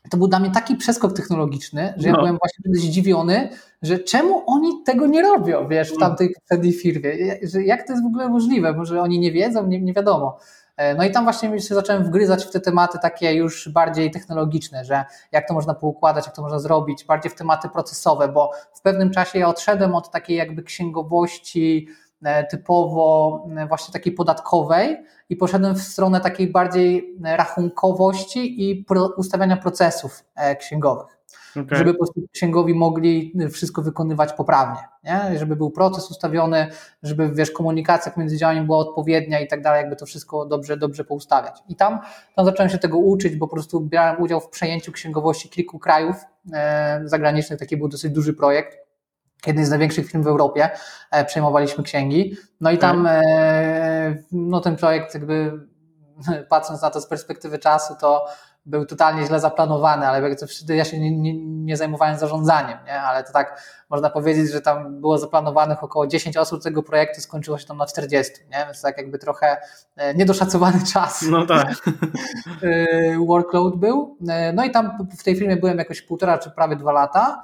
to 0.09 0.17
był 0.17 0.27
dla 0.27 0.39
mnie 0.39 0.51
taki 0.51 0.75
przeskok 0.75 1.13
technologiczny, 1.13 1.93
że 1.97 2.07
ja 2.07 2.13
No. 2.13 2.19
byłem 2.19 2.37
właśnie 2.37 2.61
wtedy 2.61 2.79
zdziwiony, 2.79 3.49
że 3.81 3.99
czemu 3.99 4.43
oni 4.47 4.83
tego 4.85 5.07
nie 5.07 5.21
robią, 5.21 5.67
wiesz, 5.67 5.93
w 5.93 5.97
tamtej 5.97 6.33
poprzedniej 6.33 6.73
firmie, 6.73 7.11
że 7.43 7.63
jak 7.63 7.87
to 7.87 7.93
jest 7.93 8.03
w 8.03 8.07
ogóle 8.07 8.29
możliwe, 8.29 8.73
może 8.73 9.01
oni 9.01 9.19
nie 9.19 9.31
wiedzą, 9.31 9.67
nie, 9.67 9.81
nie 9.81 9.93
wiadomo. 9.93 10.37
E, 10.77 10.95
No 10.95 11.03
i 11.03 11.11
tam 11.11 11.23
właśnie 11.23 11.59
się 11.61 11.75
zacząłem 11.75 12.03
wgryzać 12.03 12.45
w 12.45 12.51
te 12.51 12.59
tematy 12.59 12.99
takie 13.01 13.33
już 13.33 13.69
bardziej 13.69 14.11
technologiczne, 14.11 14.85
że 14.85 15.05
jak 15.31 15.47
to 15.47 15.53
można 15.53 15.73
poukładać, 15.73 16.25
jak 16.25 16.35
to 16.35 16.41
można 16.41 16.59
zrobić, 16.59 17.05
bardziej 17.05 17.31
w 17.31 17.35
tematy 17.35 17.69
procesowe, 17.69 18.27
bo 18.27 18.51
w 18.73 18.81
pewnym 18.81 19.11
czasie 19.11 19.39
ja 19.39 19.47
odszedłem 19.47 19.95
od 19.95 20.11
takiej 20.11 20.37
jakby 20.37 20.63
księgowości 20.63 21.87
e, 22.23 22.43
typowo 22.47 23.47
e, 23.57 23.67
właśnie 23.67 23.93
takiej 23.93 24.13
podatkowej 24.13 24.97
i 25.29 25.35
poszedłem 25.35 25.75
w 25.75 25.81
stronę 25.81 26.21
takiej 26.21 26.51
bardziej 26.51 27.17
rachunkowości 27.23 28.69
i 28.69 28.85
ustawiania 29.17 29.57
procesów 29.57 30.23
księgowych 30.59 31.15
Okej. 31.61 31.77
żeby 31.77 31.93
po 31.93 31.97
prostu 31.97 32.21
księgowi 32.31 32.73
mogli 32.73 33.33
wszystko 33.51 33.81
wykonywać 33.81 34.33
poprawnie, 34.33 34.79
nie? 35.03 35.39
żeby 35.39 35.55
był 35.55 35.71
proces 35.71 36.11
ustawiony, 36.11 36.67
żeby 37.03 37.29
wiesz, 37.29 37.51
komunikacja 37.51 38.11
pomiędzy 38.11 38.37
działaniem 38.37 38.65
była 38.65 38.77
odpowiednia 38.77 39.39
i 39.39 39.47
tak 39.47 39.61
dalej, 39.61 39.81
jakby 39.81 39.95
to 39.95 40.05
wszystko 40.05 40.45
dobrze, 40.45 40.77
dobrze 40.77 41.03
poustawiać. 41.03 41.63
I 41.69 41.75
tam, 41.75 41.99
tam 42.35 42.45
zacząłem 42.45 42.69
się 42.69 42.77
tego 42.77 42.97
uczyć, 42.97 43.35
bo 43.35 43.47
po 43.47 43.55
prostu 43.55 43.81
brałem 43.81 44.21
udział 44.21 44.41
w 44.41 44.49
przejęciu 44.49 44.91
księgowości 44.91 45.49
kilku 45.49 45.79
krajów 45.79 46.15
e, 46.53 47.01
zagranicznych, 47.05 47.59
taki 47.59 47.77
był 47.77 47.87
dosyć 47.87 48.13
duży 48.13 48.33
projekt. 48.33 48.77
Jednej 49.47 49.65
z 49.65 49.69
największych 49.69 50.07
firm 50.07 50.23
w 50.23 50.27
Europie 50.27 50.69
e, 51.11 51.25
przejmowaliśmy 51.25 51.83
księgi. 51.83 52.37
No 52.61 52.71
i 52.71 52.77
tam 52.77 53.07
e, 53.07 54.15
no 54.31 54.61
ten 54.61 54.75
projekt 54.75 55.13
jakby 55.13 55.51
patrząc 56.49 56.81
na 56.81 56.89
to 56.89 57.01
z 57.01 57.07
perspektywy 57.07 57.59
czasu, 57.59 57.93
to 58.01 58.25
był 58.65 58.85
totalnie 58.85 59.25
źle 59.25 59.39
zaplanowany, 59.39 60.07
ale 60.07 60.21
jakby 60.21 60.35
to 60.35 60.47
wtedy 60.47 60.75
ja 60.75 60.85
się 60.85 60.99
nie, 60.99 61.17
nie, 61.17 61.33
nie 61.45 61.77
zajmowałem 61.77 62.17
zarządzaniem, 62.17 62.77
nie? 62.87 63.01
ale 63.01 63.23
to 63.23 63.33
tak 63.33 63.61
można 63.89 64.09
powiedzieć, 64.09 64.51
że 64.51 64.61
tam 64.61 65.01
było 65.01 65.17
zaplanowanych 65.17 65.83
około 65.83 66.07
10 66.07 66.37
osób 66.37 66.63
tego 66.63 66.83
projektu, 66.83 67.21
skończyło 67.21 67.57
się 67.57 67.65
tam 67.65 67.77
na 67.77 67.85
40, 67.85 68.33
nie? 68.51 68.65
więc 68.65 68.81
tak 68.81 68.97
jakby 68.97 69.19
trochę 69.19 69.57
e, 69.95 70.13
niedoszacowany 70.13 70.79
czas 70.93 71.25
No 71.29 71.45
tak. 71.45 71.67
e, 72.61 73.17
workload 73.27 73.75
był. 73.75 74.17
E, 74.29 74.53
No 74.53 74.65
i 74.65 74.71
tam 74.71 75.07
w 75.19 75.23
tej 75.23 75.35
firmie 75.35 75.57
byłem 75.57 75.77
jakoś 75.77 76.01
półtora 76.01 76.37
czy 76.37 76.51
prawie 76.51 76.75
dwa 76.75 76.91
lata. 76.91 77.43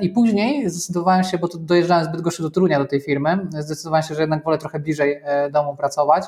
I 0.00 0.08
później 0.08 0.70
zdecydowałem 0.70 1.24
się, 1.24 1.38
bo 1.38 1.48
to 1.48 1.58
dojeżdżałem 1.58 2.04
zbyt 2.04 2.20
gorzej 2.20 2.42
do 2.42 2.50
Torunia 2.50 2.78
do 2.78 2.84
tej 2.84 3.00
firmy, 3.00 3.46
zdecydowałem 3.58 4.02
się, 4.02 4.14
że 4.14 4.20
jednak 4.20 4.44
wolę 4.44 4.58
trochę 4.58 4.78
bliżej 4.78 5.22
domu 5.52 5.76
pracować 5.76 6.24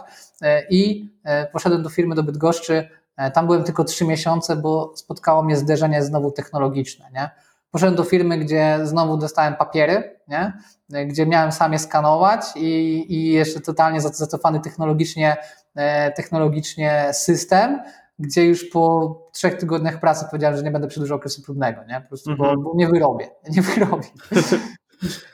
i 0.70 1.10
poszedłem 1.52 1.82
do 1.82 1.88
firmy 1.88 2.14
do 2.14 2.22
Bydgoszczy. 2.22 2.88
E, 3.16 3.30
Tam 3.30 3.46
byłem 3.46 3.64
tylko 3.64 3.84
trzy 3.84 4.04
miesiące, 4.04 4.56
bo 4.56 4.92
spotkało 4.96 5.42
mnie 5.42 5.56
zderzenie 5.56 6.02
znowu 6.02 6.30
technologiczne. 6.30 7.06
Nie? 7.14 7.30
Poszedłem 7.70 7.96
do 7.96 8.04
firmy, 8.04 8.38
gdzie 8.38 8.78
znowu 8.84 9.16
dostałem 9.16 9.56
papiery, 9.56 10.20
nie? 10.28 10.52
E, 10.92 11.06
gdzie 11.06 11.26
miałem 11.26 11.52
sam 11.52 11.72
je 11.72 11.78
skanować 11.78 12.40
i, 12.56 13.04
i 13.14 13.32
jeszcze 13.32 13.60
totalnie 13.60 14.00
zacofany 14.00 14.60
technologicznie, 14.60 15.36
e, 15.74 16.12
technologicznie 16.12 17.08
system, 17.12 17.80
gdzie 18.18 18.44
już 18.46 18.64
po 18.64 19.14
trzech 19.32 19.54
tygodniach 19.54 20.00
pracy 20.00 20.26
powiedziałem, 20.30 20.56
że 20.56 20.62
nie 20.62 20.70
będę 20.70 20.88
przedłużał 20.88 21.16
okresu 21.16 21.42
próbnego, 21.42 21.84
nie? 21.84 22.00
Po 22.00 22.08
prostu, 22.08 22.30
bo, 22.36 22.44
Mhm. 22.44 22.62
bo 22.62 22.72
nie 22.74 22.88
wyrobię, 22.88 23.28
nie 23.56 23.62
wyrobię. 23.62 24.08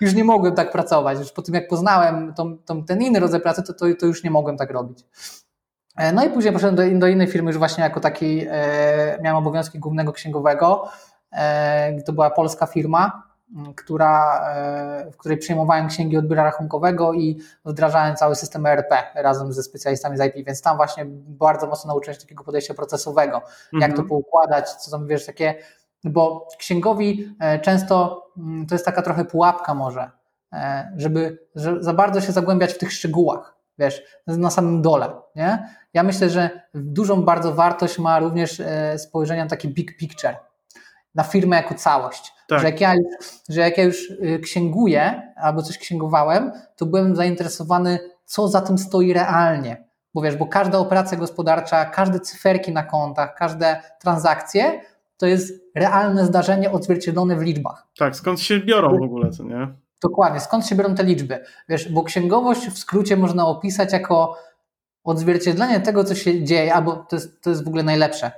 już 0.00 0.14
nie 0.14 0.24
mogłem 0.24 0.54
tak 0.54 0.72
pracować. 0.72 1.18
Już 1.18 1.32
po 1.32 1.42
tym, 1.42 1.54
jak 1.54 1.68
poznałem 1.68 2.34
tą, 2.34 2.58
tą, 2.58 2.84
ten 2.84 3.02
inny 3.02 3.20
rodzaj 3.20 3.40
pracy, 3.40 3.62
to, 3.62 3.72
to, 3.72 3.86
to 4.00 4.06
już 4.06 4.24
nie 4.24 4.30
mogłem 4.30 4.56
tak 4.56 4.70
robić. 4.70 5.04
E, 5.96 6.12
No 6.12 6.24
i 6.24 6.30
później 6.30 6.52
poszedłem 6.52 6.92
do, 6.92 6.98
do 6.98 7.06
innej 7.06 7.26
firmy, 7.26 7.50
już 7.50 7.58
właśnie 7.58 7.84
jako 7.84 8.00
taki 8.00 8.46
e, 8.50 9.18
miałem 9.22 9.36
obowiązki 9.36 9.78
głównego 9.78 10.12
księgowego. 10.12 10.88
E, 11.32 12.02
to 12.02 12.12
była 12.12 12.30
polska 12.30 12.66
firma, 12.66 13.32
która, 13.76 14.44
w 15.12 15.16
której 15.16 15.38
przejmowałem 15.38 15.88
księgi 15.88 16.16
od 16.16 16.26
biura 16.26 16.44
rachunkowego 16.44 17.12
i 17.12 17.40
wdrażałem 17.64 18.16
cały 18.16 18.34
system 18.36 18.66
ERP 18.66 18.90
razem 19.14 19.52
ze 19.52 19.62
specjalistami 19.62 20.18
z 20.18 20.20
IP, 20.20 20.46
więc 20.46 20.62
tam 20.62 20.76
właśnie 20.76 21.04
bardzo 21.08 21.66
mocno 21.66 21.88
nauczyłem 21.88 22.14
się 22.14 22.20
takiego 22.20 22.44
podejścia 22.44 22.74
procesowego, 22.74 23.42
jak 23.72 23.90
to 23.90 24.02
Mhm. 24.02 24.08
poukładać, 24.08 24.70
co 24.72 24.90
tam 24.90 25.06
wiesz, 25.06 25.26
takie, 25.26 25.54
bo 26.04 26.48
księgowi 26.58 27.36
często 27.62 28.26
to 28.68 28.74
jest 28.74 28.84
taka 28.84 29.02
trochę 29.02 29.24
pułapka 29.24 29.74
może, 29.74 30.10
żeby 30.96 31.38
że 31.54 31.82
za 31.82 31.94
bardzo 31.94 32.20
się 32.20 32.32
zagłębiać 32.32 32.72
w 32.72 32.78
tych 32.78 32.92
szczegółach, 32.92 33.54
wiesz, 33.78 34.02
na 34.26 34.50
samym 34.50 34.82
dole, 34.82 35.12
nie? 35.36 35.68
Ja 35.94 36.02
myślę, 36.02 36.30
że 36.30 36.50
dużą 36.74 37.22
bardzo 37.22 37.54
wartość 37.54 37.98
ma 37.98 38.18
również 38.18 38.60
e, 38.60 38.98
spojrzenie 38.98 39.42
na 39.42 39.50
taki 39.50 39.68
big 39.68 39.96
picture, 39.96 40.36
na 41.14 41.22
firmę 41.22 41.56
jako 41.56 41.74
całość. 41.74 42.32
Tak. 42.48 42.60
Że, 42.60 42.66
jak 42.66 42.80
ja 42.80 42.94
już, 42.94 43.28
że 43.48 43.60
jak 43.60 43.78
ja 43.78 43.84
już 43.84 44.10
y, 44.10 44.40
księguję 44.42 45.32
albo 45.36 45.62
coś 45.62 45.78
księgowałem, 45.78 46.52
to 46.76 46.86
byłem 46.86 47.16
zainteresowany, 47.16 47.98
co 48.24 48.48
za 48.48 48.60
tym 48.60 48.78
stoi 48.78 49.12
realnie. 49.12 49.84
Bo 50.14 50.22
wiesz, 50.22 50.36
bo 50.36 50.46
każda 50.46 50.78
operacja 50.78 51.18
gospodarcza, 51.18 51.84
każde 51.84 52.20
cyferki 52.20 52.72
na 52.72 52.82
kontach, 52.82 53.34
każde 53.34 53.80
transakcje 54.00 54.80
to 55.16 55.26
jest 55.26 55.52
realne 55.74 56.26
zdarzenie 56.26 56.70
odzwierciedlone 56.70 57.36
w 57.36 57.42
liczbach. 57.42 57.86
Tak, 57.98 58.16
skąd 58.16 58.40
się 58.40 58.60
biorą 58.60 58.98
w 58.98 59.02
ogóle, 59.02 59.30
co 59.30 59.44
nie? 59.44 59.68
Dokładnie, 60.02 60.40
skąd 60.40 60.66
się 60.66 60.74
biorą 60.74 60.94
te 60.94 61.04
liczby? 61.04 61.44
Wiesz, 61.68 61.92
bo 61.92 62.02
księgowość 62.02 62.66
w 62.66 62.78
skrócie 62.78 63.16
można 63.16 63.46
opisać 63.46 63.92
jako 63.92 64.38
odzwierciedlenie 65.04 65.80
tego, 65.80 66.04
co 66.04 66.14
się 66.14 66.44
dzieje, 66.44 66.74
albo 66.74 66.96
to 66.96 67.16
jest, 67.16 67.42
to 67.42 67.50
jest 67.50 67.64
w 67.64 67.68
ogóle 67.68 67.82
najlepsze. 67.82 68.32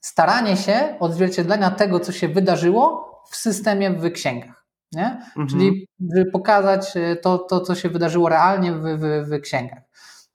Staranie 0.00 0.56
się 0.56 0.96
odzwierciedlenia 1.00 1.70
tego, 1.70 2.00
co 2.00 2.12
się 2.12 2.28
wydarzyło 2.28 3.14
w 3.30 3.36
systemie 3.36 3.90
w 3.90 4.12
księgach. 4.12 4.64
Nie? 4.92 5.06
Mhm. 5.06 5.48
Czyli 5.48 5.88
pokazać 6.32 6.94
to, 7.22 7.38
to, 7.38 7.60
co 7.60 7.74
się 7.74 7.88
wydarzyło 7.88 8.28
realnie 8.28 8.72
w, 8.72 8.82
w, 8.82 9.30
w 9.30 9.40
księgach. 9.40 9.82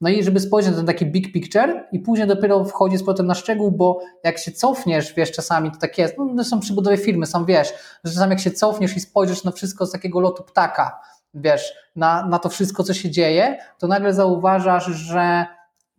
No 0.00 0.10
i 0.10 0.22
żeby 0.22 0.40
spojrzeć 0.40 0.70
na 0.70 0.76
ten 0.76 0.86
taki 0.86 1.06
big 1.06 1.32
picture 1.32 1.88
i 1.92 1.98
później 1.98 2.28
dopiero 2.28 2.64
wchodzi 2.64 2.96
z 2.96 3.00
powrotem 3.00 3.26
na 3.26 3.34
szczegół, 3.34 3.70
bo 3.70 4.00
jak 4.24 4.38
się 4.38 4.52
cofniesz, 4.52 5.14
wiesz, 5.14 5.32
czasami 5.32 5.70
to 5.70 5.78
tak 5.78 5.98
jest, 5.98 6.14
no 6.34 6.44
są 6.44 6.60
przybudowe 6.60 6.96
firmy, 6.96 7.26
sam 7.26 7.46
wiesz, 7.46 7.72
że 8.04 8.12
czasami 8.12 8.30
jak 8.30 8.40
się 8.40 8.50
cofniesz 8.50 8.96
i 8.96 9.00
spojrzysz 9.00 9.44
na 9.44 9.52
wszystko 9.52 9.86
z 9.86 9.92
takiego 9.92 10.20
lotu 10.20 10.42
ptaka, 10.42 11.00
wiesz, 11.34 11.74
na, 11.96 12.26
na 12.26 12.38
to 12.38 12.48
wszystko, 12.48 12.84
co 12.84 12.94
się 12.94 13.10
dzieje, 13.10 13.58
to 13.78 13.86
nagle 13.86 14.14
zauważasz, 14.14 14.86
że 14.86 15.46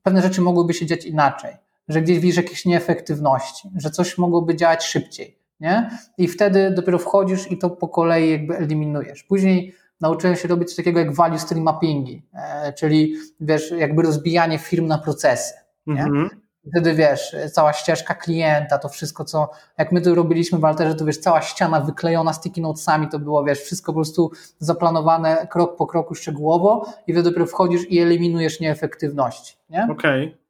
pewne 0.03 0.21
rzeczy 0.21 0.41
mogłyby 0.41 0.73
się 0.73 0.85
dziać 0.85 1.05
inaczej, 1.05 1.55
że 1.87 2.01
gdzieś 2.01 2.19
widzisz 2.19 2.37
jakieś 2.37 2.65
nieefektywności, 2.65 3.69
że 3.75 3.89
coś 3.89 4.17
mogłoby 4.17 4.55
działać 4.55 4.83
szybciej, 4.83 5.37
nie? 5.59 5.89
I 6.17 6.27
wtedy 6.27 6.71
dopiero 6.71 6.99
wchodzisz 6.99 7.51
i 7.51 7.57
to 7.57 7.69
po 7.69 7.87
kolei 7.87 8.31
jakby 8.31 8.57
eliminujesz. 8.57 9.23
Później 9.23 9.75
nauczyłem 10.01 10.35
się 10.35 10.47
robić 10.47 10.67
coś 10.67 10.77
takiego 10.77 10.99
jak 10.99 11.15
value 11.15 11.39
stream 11.39 11.63
mappingi, 11.63 12.25
e, 12.33 12.73
czyli 12.73 13.15
wiesz, 13.39 13.71
jakby 13.71 14.01
rozbijanie 14.01 14.57
firm 14.57 14.87
na 14.87 14.97
procesy. 14.97 15.53
Nie? 15.87 16.03
Mhm. 16.03 16.29
Wtedy 16.71 16.93
wiesz, 16.93 17.35
cała 17.53 17.73
ścieżka 17.73 18.15
klienta, 18.15 18.77
to 18.77 18.89
wszystko, 18.89 19.25
co 19.25 19.49
jak 19.77 19.91
my 19.91 20.01
to 20.01 20.15
robiliśmy 20.15 20.59
w 20.59 20.65
Alterze, 20.65 20.95
to 20.95 21.05
wiesz, 21.05 21.17
cała 21.17 21.41
ściana 21.41 21.81
wyklejona 21.81 22.33
sticky 22.33 22.61
notesami, 22.61 23.09
to 23.09 23.19
było, 23.19 23.43
wiesz, 23.43 23.59
wszystko 23.59 23.91
po 23.91 23.95
prostu 23.95 24.31
zaplanowane 24.59 25.47
krok 25.51 25.77
po 25.77 25.87
kroku 25.87 26.15
szczegółowo 26.15 26.93
i 27.07 27.13
wtedy 27.13 27.29
dopiero 27.29 27.45
wchodzisz 27.45 27.91
i 27.91 27.99
eliminujesz 27.99 28.59
nieefektywności. 28.59 29.55
Nie? 29.69 29.87
Okej. 29.91 30.25
Okay. 30.27 30.41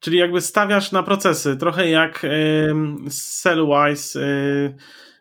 Czyli 0.00 0.18
jakby 0.18 0.40
stawiasz 0.40 0.92
na 0.92 1.02
procesy, 1.02 1.56
trochę 1.56 1.88
jak 1.88 2.24
y, 2.24 2.74
Cellwise, 3.10 4.20
y, 4.20 4.74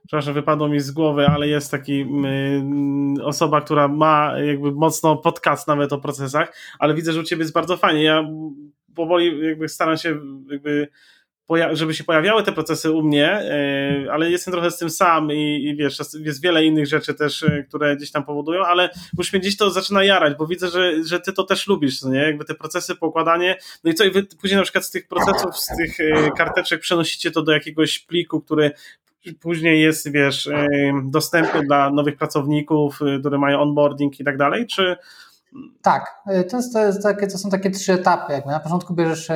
przepraszam, 0.08 0.34
wypadło 0.34 0.70
mi 0.70 0.80
z 0.80 0.92
głowy, 0.92 1.28
ale 1.28 1.48
jest 1.48 1.72
taki 1.72 2.06
y, 3.18 3.24
osoba, 3.24 3.62
która 3.62 3.88
ma 3.88 4.40
jakby 4.40 4.72
mocno 4.72 5.18
podcast 5.18 5.68
nawet 5.68 5.94
o 5.94 5.98
procesach, 5.98 6.54
ale 6.80 6.94
widzę, 6.94 7.14
że 7.14 7.20
u 7.20 7.24
ciebie 7.24 7.42
jest 7.42 7.54
bardzo 7.54 7.78
fajnie. 7.78 8.04
Ja 8.04 8.24
powoli 8.96 9.48
jakby 9.48 9.70
staram 9.70 9.98
się 9.98 10.20
jakby 10.52 10.88
żeby 11.72 11.94
się 11.94 12.04
pojawiały 12.04 12.44
te 12.44 12.52
procesy 12.52 12.92
u 12.92 13.04
mnie, 13.04 13.30
e, 13.30 14.08
ale 14.12 14.32
jestem 14.32 14.52
trochę 14.52 14.72
z 14.72 14.78
tym 14.78 14.90
sam 14.90 15.32
i, 15.32 15.64
i 15.70 15.76
wiesz, 15.76 16.00
jest 16.20 16.42
wiele 16.42 16.66
innych 16.66 16.88
rzeczy 16.88 17.14
też, 17.14 17.44
e, 17.44 17.64
które 17.64 17.96
gdzieś 17.96 18.12
tam 18.12 18.26
powodują, 18.26 18.66
ale 18.66 18.90
już 19.18 19.34
mnie 19.34 19.40
gdzieś 19.40 19.58
to 19.58 19.72
zaczyna 19.72 20.04
jarać, 20.04 20.38
bo 20.38 20.48
widzę, 20.48 20.70
że, 20.70 21.04
że 21.04 21.20
ty 21.20 21.34
to 21.34 21.44
też 21.44 21.68
lubisz, 21.68 22.04
nie? 22.04 22.20
Jakby 22.20 22.46
te 22.46 22.56
procesy, 22.56 22.96
pokładanie, 22.96 23.58
no 23.84 23.92
i 23.92 23.94
co, 23.94 24.04
i 24.04 24.12
wy 24.12 24.24
później 24.24 24.58
na 24.58 24.64
przykład 24.64 24.86
z 24.86 24.92
tych 24.92 25.08
procesów, 25.08 25.58
z 25.58 25.78
tych 25.78 26.00
e, 26.00 26.32
karteczek 26.32 26.82
przenosicie 26.82 27.32
to 27.32 27.42
do 27.42 27.52
jakiegoś 27.52 28.00
pliku, 28.00 28.42
który 28.42 28.72
później 29.42 29.82
jest, 29.82 30.12
wiesz, 30.12 30.50
dostępny 31.04 31.64
dla 31.64 31.90
nowych 31.90 32.18
pracowników, 32.18 33.00
które 33.20 33.38
mają 33.38 33.62
onboarding 33.62 34.20
i 34.20 34.24
tak 34.24 34.38
dalej, 34.38 34.68
czy... 34.68 34.96
Tak, 35.82 36.22
to, 36.50 36.58
jest, 36.58 36.74
to, 36.74 36.86
jest 36.86 37.04
takie, 37.04 37.28
to 37.28 37.38
są 37.38 37.50
takie 37.50 37.72
trzy 37.72 37.94
etapy. 37.94 38.34
Jakby 38.34 38.52
na 38.52 38.60
początku 38.60 38.94
bierzesz 38.94 39.28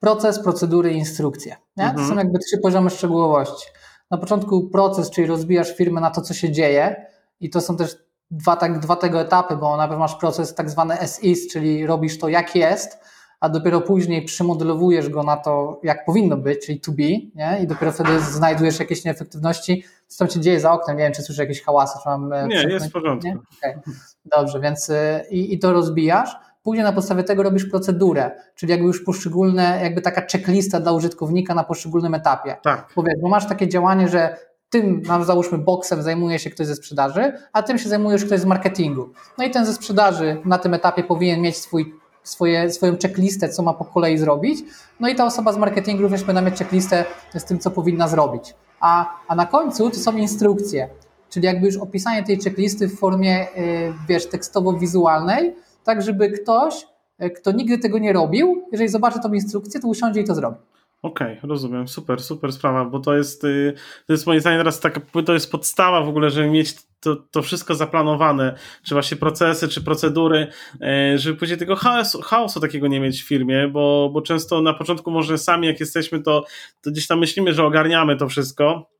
proces, 0.00 0.42
procedury 0.42 0.92
i 0.92 0.96
instrukcje. 0.96 1.56
Nie? 1.76 1.84
Mhm. 1.84 2.02
To 2.02 2.14
są 2.14 2.18
jakby 2.18 2.38
trzy 2.38 2.58
poziomy 2.58 2.90
szczegółowości. 2.90 3.66
Na 4.10 4.18
początku 4.18 4.68
proces, 4.68 5.10
czyli 5.10 5.26
rozbijasz 5.26 5.76
firmę 5.76 6.00
na 6.00 6.10
to, 6.10 6.20
co 6.20 6.34
się 6.34 6.52
dzieje 6.52 7.06
i 7.40 7.50
to 7.50 7.60
są 7.60 7.76
też 7.76 7.96
dwa, 8.30 8.56
tak, 8.56 8.78
dwa 8.78 8.96
tego 8.96 9.20
etapy, 9.20 9.56
bo 9.56 9.76
najpierw 9.76 9.98
masz 9.98 10.14
proces 10.14 10.54
tak 10.54 10.70
zwany 10.70 11.00
as-is, 11.00 11.52
czyli 11.52 11.86
robisz 11.86 12.18
to 12.18 12.28
jak 12.28 12.56
jest, 12.56 12.98
a 13.40 13.48
dopiero 13.48 13.80
później 13.80 14.24
przymodelowujesz 14.24 15.08
go 15.08 15.22
na 15.22 15.36
to, 15.36 15.80
jak 15.82 16.04
powinno 16.04 16.36
być, 16.36 16.66
czyli 16.66 16.80
to 16.80 16.92
be, 16.92 17.02
nie? 17.34 17.60
i 17.62 17.66
dopiero 17.66 17.92
wtedy 17.92 18.20
znajdujesz 18.20 18.80
jakieś 18.80 19.04
nieefektywności. 19.04 19.84
Co 20.06 20.18
tam 20.18 20.34
się 20.34 20.40
dzieje 20.40 20.60
za 20.60 20.72
oknem? 20.72 20.96
Nie 20.96 21.04
wiem, 21.04 21.12
czy 21.12 21.22
słyszę 21.22 21.42
jakieś 21.42 21.62
hałasy, 21.62 21.98
czy 22.02 22.08
mam... 22.08 22.32
E, 22.32 22.46
nie, 22.46 22.62
jest 22.62 22.86
w 22.86 22.92
porządku. 22.92 23.28
Okay. 23.28 23.80
Dobrze, 24.24 24.60
więc 24.60 24.90
e, 24.90 25.24
i, 25.30 25.54
i 25.54 25.58
to 25.58 25.72
rozbijasz. 25.72 26.36
Później 26.62 26.84
na 26.84 26.92
podstawie 26.92 27.24
tego 27.24 27.42
robisz 27.42 27.64
procedurę, 27.64 28.30
czyli 28.54 28.70
jakby 28.70 28.86
już 28.86 29.04
poszczególne, 29.04 29.80
jakby 29.82 30.00
taka 30.00 30.26
checklista 30.32 30.80
dla 30.80 30.92
użytkownika 30.92 31.54
na 31.54 31.64
poszczególnym 31.64 32.14
etapie. 32.14 32.56
Tak. 32.62 32.92
Powiedz, 32.94 33.20
bo 33.20 33.28
masz 33.28 33.48
takie 33.48 33.68
działanie, 33.68 34.08
że 34.08 34.36
tym, 34.70 35.02
załóżmy, 35.22 35.58
boksem 35.58 36.02
zajmuje 36.02 36.38
się 36.38 36.50
ktoś 36.50 36.66
ze 36.66 36.74
sprzedaży, 36.74 37.32
a 37.52 37.62
tym 37.62 37.78
się 37.78 37.88
zajmujesz 37.88 38.24
ktoś 38.24 38.40
z 38.40 38.44
marketingu. 38.44 39.10
No 39.38 39.44
i 39.44 39.50
ten 39.50 39.66
ze 39.66 39.72
sprzedaży 39.72 40.36
na 40.44 40.58
tym 40.58 40.74
etapie 40.74 41.04
powinien 41.04 41.40
mieć 41.40 41.56
swój, 41.56 41.94
swoje, 42.22 42.70
swoją 42.70 42.96
checklistę, 43.02 43.48
co 43.48 43.62
ma 43.62 43.74
po 43.74 43.84
kolei 43.84 44.18
zrobić. 44.18 44.64
No 45.00 45.08
i 45.08 45.14
ta 45.14 45.24
osoba 45.24 45.52
z 45.52 45.58
marketingu 45.58 46.02
również 46.02 46.20
powinna 46.20 46.42
mieć 46.42 46.58
checklistę 46.58 47.04
z 47.34 47.44
tym, 47.44 47.58
co 47.58 47.70
powinna 47.70 48.08
zrobić. 48.08 48.54
A, 48.80 49.10
a 49.28 49.34
na 49.34 49.46
końcu 49.46 49.90
to 49.90 49.96
są 49.96 50.16
instrukcje, 50.16 50.88
czyli 51.30 51.46
jakby 51.46 51.66
już 51.66 51.76
opisanie 51.76 52.22
tej 52.22 52.38
checklisty 52.40 52.88
w 52.88 52.98
formie, 52.98 53.46
yy, 53.56 53.94
wiesz, 54.08 54.26
tekstowo-wizualnej, 54.26 55.52
tak 55.84 56.02
żeby 56.02 56.30
ktoś, 56.30 56.86
e, 57.18 57.30
kto 57.30 57.52
nigdy 57.52 57.78
tego 57.78 57.98
nie 57.98 58.12
robił, 58.12 58.62
jeżeli 58.72 58.88
zobaczy 58.88 59.20
tą 59.20 59.32
instrukcję, 59.32 59.80
to 59.80 59.88
usiądzie 59.88 60.20
i 60.20 60.24
to 60.24 60.34
zrobi. 60.34 60.56
Okej, 61.02 61.38
okay, 61.38 61.48
rozumiem. 61.48 61.88
Super, 61.88 62.22
super 62.22 62.52
sprawa, 62.52 62.84
bo 62.84 63.00
to 63.00 63.16
jest, 63.16 63.44
y, 63.44 63.74
to 64.06 64.12
jest 64.12 64.26
moim 64.26 64.40
zdaniem 64.40 64.60
teraz 64.60 64.80
taka, 64.80 65.00
to 65.26 65.32
jest 65.32 65.52
podstawa 65.52 66.02
w 66.02 66.08
ogóle, 66.08 66.30
żeby 66.30 66.50
mieć 66.50 66.74
to, 67.00 67.16
to 67.16 67.42
wszystko 67.42 67.74
zaplanowane, 67.74 68.54
czy 68.82 68.94
właśnie 68.94 69.16
procesy, 69.16 69.68
czy 69.68 69.80
procedury, 69.80 70.46
e, 70.80 71.18
żeby 71.18 71.38
później 71.38 71.58
tego 71.58 71.76
chaosu, 71.76 72.22
chaosu 72.22 72.60
takiego 72.60 72.88
nie 72.88 73.00
mieć 73.00 73.22
w 73.22 73.28
firmie, 73.28 73.68
bo, 73.68 74.10
bo 74.12 74.22
często 74.22 74.62
na 74.62 74.74
początku 74.74 75.10
może 75.10 75.38
sami 75.38 75.66
jak 75.66 75.80
jesteśmy, 75.80 76.22
to, 76.22 76.44
to 76.82 76.90
gdzieś 76.90 77.06
tam 77.06 77.18
myślimy, 77.18 77.54
że 77.54 77.64
ogarniamy 77.64 78.16
to 78.16 78.28
wszystko, 78.28 78.90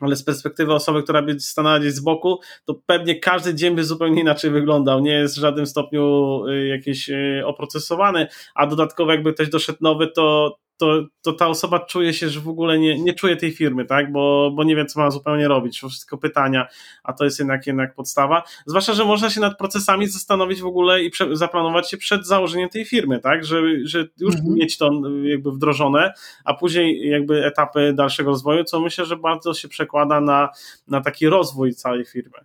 ale 0.00 0.16
z 0.16 0.22
perspektywy 0.22 0.74
osoby, 0.74 1.02
która 1.02 1.22
by 1.22 1.40
stanęła 1.40 1.80
gdzieś 1.80 1.92
z 1.92 2.00
boku, 2.00 2.40
to 2.64 2.74
pewnie 2.86 3.20
każdy 3.20 3.54
dzień 3.54 3.74
by 3.74 3.84
zupełnie 3.84 4.20
inaczej 4.20 4.50
wyglądał. 4.50 5.00
Nie 5.00 5.12
jest 5.12 5.36
w 5.36 5.40
żadnym 5.40 5.66
stopniu 5.66 6.42
y, 6.46 6.66
jakiś 6.66 7.08
y, 7.08 7.42
oprocesowany, 7.46 8.26
a 8.54 8.66
dodatkowo 8.66 9.12
jakby 9.12 9.32
ktoś 9.32 9.48
doszedł 9.48 9.78
nowy, 9.80 10.08
to, 10.08 10.56
to, 10.76 11.06
to 11.22 11.32
ta 11.32 11.48
osoba 11.48 11.80
czuje 11.80 12.12
się, 12.12 12.28
że 12.28 12.40
w 12.40 12.48
ogóle 12.48 12.78
nie, 12.78 12.98
nie 13.00 13.14
czuje 13.14 13.36
tej 13.36 13.52
firmy, 13.52 13.84
tak? 13.84 14.12
Bo, 14.12 14.50
bo 14.54 14.64
nie 14.64 14.76
wie, 14.76 14.84
co 14.84 15.00
ma 15.00 15.10
zupełnie 15.10 15.48
robić. 15.48 15.78
Wszystko 15.78 16.18
pytania, 16.18 16.66
a 17.04 17.12
to 17.12 17.24
jest 17.24 17.38
jednak, 17.38 17.66
jednak 17.66 17.94
podstawa. 17.94 18.42
Zwłaszcza, 18.66 18.92
że 18.92 19.04
można 19.04 19.30
się 19.30 19.40
nad 19.40 19.58
procesami 19.58 20.06
zastanowić 20.06 20.60
w 20.60 20.66
ogóle 20.66 21.02
i 21.02 21.10
prze, 21.10 21.36
zaplanować 21.36 21.90
się 21.90 21.96
przed 21.96 22.26
założeniem 22.26 22.68
tej 22.68 22.84
firmy, 22.84 23.20
tak? 23.20 23.44
Że, 23.44 23.62
że 23.84 24.06
już 24.20 24.34
mhm. 24.34 24.54
mieć 24.54 24.78
to 24.78 24.90
jakby 25.22 25.52
wdrożone, 25.52 26.12
a 26.44 26.54
później 26.54 27.08
jakby 27.10 27.44
etapy 27.44 27.92
dalszego 27.92 28.30
rozwoju, 28.30 28.64
co 28.64 28.80
myślę, 28.80 29.04
że 29.04 29.16
bardzo 29.16 29.54
się 29.54 29.68
przekłada 29.68 30.20
na, 30.20 30.48
na 30.88 31.00
taki 31.00 31.28
rozwój 31.28 31.74
całej 31.74 32.04
firmy. 32.04 32.38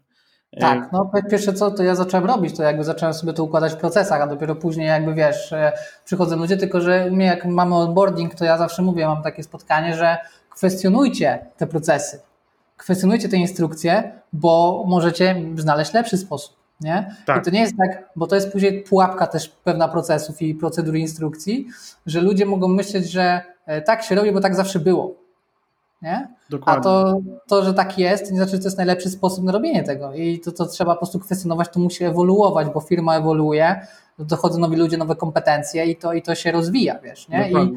Tak, 0.60 0.92
no 0.92 1.12
pierwsze 1.30 1.54
co 1.54 1.72
to 1.72 1.84
ja 1.84 1.96
zacząłem 1.96 2.26
robić, 2.26 2.58
to 2.58 2.64
jakby 2.64 2.84
zacząłem 2.84 3.14
sobie 3.14 3.34
to 3.34 3.44
układać 3.44 3.74
w 3.74 3.78
procesach, 3.78 4.22
a 4.22 4.28
dopiero 4.28 4.56
później 4.56 4.88
jakby 4.88 5.14
wiesz, 5.14 5.54
e, 5.54 5.72
przychodzą 6.06 6.36
ludzie, 6.36 6.58
tylko 6.58 6.82
że 6.82 7.10
my 7.12 7.24
jak 7.24 7.46
mamy 7.46 7.76
onboarding, 7.76 8.36
to 8.36 8.46
ja 8.46 8.58
zawsze 8.58 8.82
mówię, 8.82 9.08
mam 9.08 9.24
takie 9.24 9.44
spotkanie, 9.44 9.96
że 9.96 10.18
kwestionujcie 10.50 11.46
te 11.58 11.68
procesy, 11.68 12.20
kwestionujcie 12.78 13.30
te 13.30 13.38
instrukcje, 13.38 14.12
bo 14.34 14.84
możecie 14.88 15.36
znaleźć 15.56 15.94
lepszy 15.94 16.18
sposób. 16.18 16.56
Nie? 16.82 17.16
Tak. 17.26 17.42
I 17.42 17.46
to 17.46 17.52
nie 17.52 17.60
jest 17.60 17.78
tak, 17.78 18.10
bo 18.16 18.28
to 18.28 18.36
jest 18.36 18.52
później 18.52 18.84
pułapka 18.84 19.28
też 19.28 19.50
pewna 19.50 19.88
procesów 19.88 20.42
i 20.42 20.56
procedur 20.56 20.96
instrukcji, 20.96 21.68
że 22.06 22.22
ludzie 22.22 22.46
mogą 22.46 22.68
myśleć, 22.68 23.12
że 23.12 23.42
e, 23.66 23.82
tak 23.82 24.04
się 24.04 24.16
robi, 24.16 24.32
bo 24.32 24.40
tak 24.40 24.56
zawsze 24.56 24.80
było. 24.80 25.16
Nie? 26.02 26.28
Dokładnie. 26.50 26.80
A 26.80 26.84
to, 26.84 27.20
to, 27.48 27.64
że 27.64 27.74
tak 27.74 27.98
jest, 27.98 28.32
nie 28.32 28.38
znaczy, 28.38 28.52
że 28.52 28.60
to 28.60 28.64
jest 28.64 28.78
najlepszy 28.78 29.10
sposób 29.10 29.44
na 29.44 29.52
robienie 29.52 29.84
tego. 29.84 30.14
I 30.14 30.40
to, 30.40 30.52
to 30.52 30.66
trzeba 30.66 30.94
po 30.94 30.98
prostu 30.98 31.20
kwestionować, 31.20 31.70
to 31.70 31.80
musi 31.80 32.04
ewoluować, 32.04 32.68
bo 32.74 32.80
firma 32.80 33.18
ewoluuje, 33.18 33.88
dochodzą 34.20 34.60
nowi 34.60 34.76
ludzie, 34.76 34.98
nowe 34.98 35.16
kompetencje 35.16 35.86
i 35.86 35.96
to, 35.96 36.14
i 36.14 36.22
to 36.22 36.36
się 36.36 36.52
rozwija, 36.52 37.00
wiesz, 37.00 37.30
nie? 37.30 37.52
I, 37.52 37.74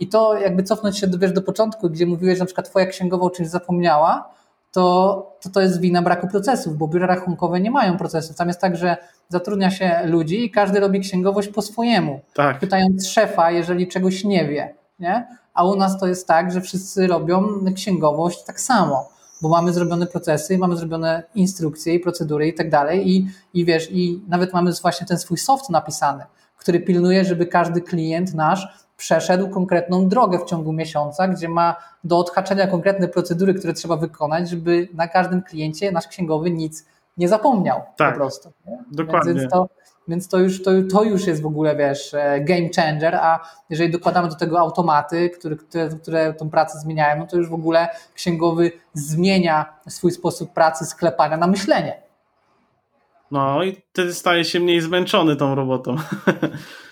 I 0.00 0.08
to 0.08 0.38
jakby 0.38 0.62
cofnąć 0.62 0.98
się 0.98 1.06
wiesz, 1.18 1.32
do 1.32 1.42
początku, 1.42 1.90
gdzie 1.90 2.06
mówiłeś, 2.06 2.38
że 2.38 2.42
na 2.42 2.46
przykład 2.46 2.68
twoja 2.68 2.86
księgowa 2.86 3.24
o 3.24 3.30
czymś 3.30 3.48
zapomniała, 3.48 4.30
to, 4.72 5.36
to 5.40 5.50
to 5.50 5.60
jest 5.60 5.80
wina 5.80 6.02
braku 6.02 6.28
procesów, 6.28 6.76
bo 6.76 6.88
biura 6.88 7.06
rachunkowe 7.06 7.60
nie 7.60 7.70
mają 7.70 7.96
procesów. 7.96 8.36
Tam 8.36 8.48
jest 8.48 8.60
tak, 8.60 8.76
że 8.76 8.96
zatrudnia 9.28 9.70
się 9.70 10.00
ludzi 10.04 10.44
i 10.44 10.50
każdy 10.50 10.80
robi 10.80 11.00
księgowość 11.00 11.48
po 11.48 11.62
swojemu. 11.62 12.20
Tak. 12.34 12.58
Pytając 12.58 13.08
szefa, 13.08 13.50
jeżeli 13.50 13.88
czegoś 13.88 14.24
nie 14.24 14.48
wie, 14.48 14.74
nie? 14.98 15.26
A 15.56 15.64
u 15.64 15.76
nas 15.76 16.00
to 16.00 16.06
jest 16.06 16.26
tak, 16.26 16.52
że 16.52 16.60
wszyscy 16.60 17.06
robią 17.06 17.48
księgowość 17.74 18.44
tak 18.44 18.60
samo, 18.60 19.08
bo 19.42 19.48
mamy 19.48 19.72
zrobione 19.72 20.06
procesy, 20.06 20.58
mamy 20.58 20.76
zrobione 20.76 21.22
instrukcje 21.34 21.94
i 21.94 22.00
procedury 22.00 22.48
i 22.48 22.54
tak 22.54 22.70
dalej 22.70 23.10
i, 23.10 23.28
i 23.54 23.64
wiesz, 23.64 23.88
i 23.92 24.22
nawet 24.28 24.52
mamy 24.52 24.72
właśnie 24.82 25.06
ten 25.06 25.18
swój 25.18 25.38
soft 25.38 25.70
napisany, 25.70 26.24
który 26.58 26.80
pilnuje, 26.80 27.24
żeby 27.24 27.46
każdy 27.46 27.80
klient 27.80 28.34
nasz 28.34 28.86
przeszedł 28.96 29.48
konkretną 29.48 30.08
drogę 30.08 30.38
w 30.38 30.44
ciągu 30.44 30.72
miesiąca, 30.72 31.28
gdzie 31.28 31.48
ma 31.48 31.76
do 32.04 32.18
odhaczenia 32.18 32.66
konkretne 32.66 33.08
procedury, 33.08 33.54
które 33.54 33.72
trzeba 33.72 33.96
wykonać, 33.96 34.50
żeby 34.50 34.88
na 34.94 35.08
każdym 35.08 35.42
kliencie 35.42 35.92
nasz 35.92 36.08
księgowy 36.08 36.50
nic 36.50 36.84
nie 37.16 37.28
zapomniał 37.28 37.80
tak, 37.96 38.14
po 38.14 38.20
prostu. 38.20 38.52
Nie? 38.66 38.84
Dokładnie. 38.92 39.34
Więc 39.34 39.52
to, 39.52 39.68
więc 40.08 40.28
to 40.28 40.38
już, 40.38 40.62
to, 40.62 40.70
to 40.92 41.02
już 41.02 41.26
jest 41.26 41.42
w 41.42 41.46
ogóle, 41.46 41.76
wiesz, 41.76 42.14
e, 42.14 42.40
game 42.40 42.68
changer, 42.76 43.14
a 43.14 43.40
jeżeli 43.70 43.92
dokładamy 43.92 44.28
do 44.28 44.34
tego 44.34 44.60
automaty, 44.60 45.30
które, 45.30 45.56
które, 45.56 45.88
które 45.88 46.34
tą 46.34 46.50
pracę 46.50 46.78
zmieniają, 46.78 47.18
no 47.18 47.26
to 47.26 47.36
już 47.36 47.48
w 47.48 47.54
ogóle 47.54 47.88
księgowy 48.14 48.72
zmienia 48.94 49.78
swój 49.88 50.12
sposób 50.12 50.52
pracy, 50.52 50.84
sklepania 50.84 51.36
na 51.36 51.46
myślenie. 51.46 52.02
No 53.30 53.62
i 53.62 53.76
wtedy 53.92 54.14
staje 54.14 54.44
się 54.44 54.60
mniej 54.60 54.80
zmęczony 54.80 55.36
tą 55.36 55.54
robotą. 55.54 55.96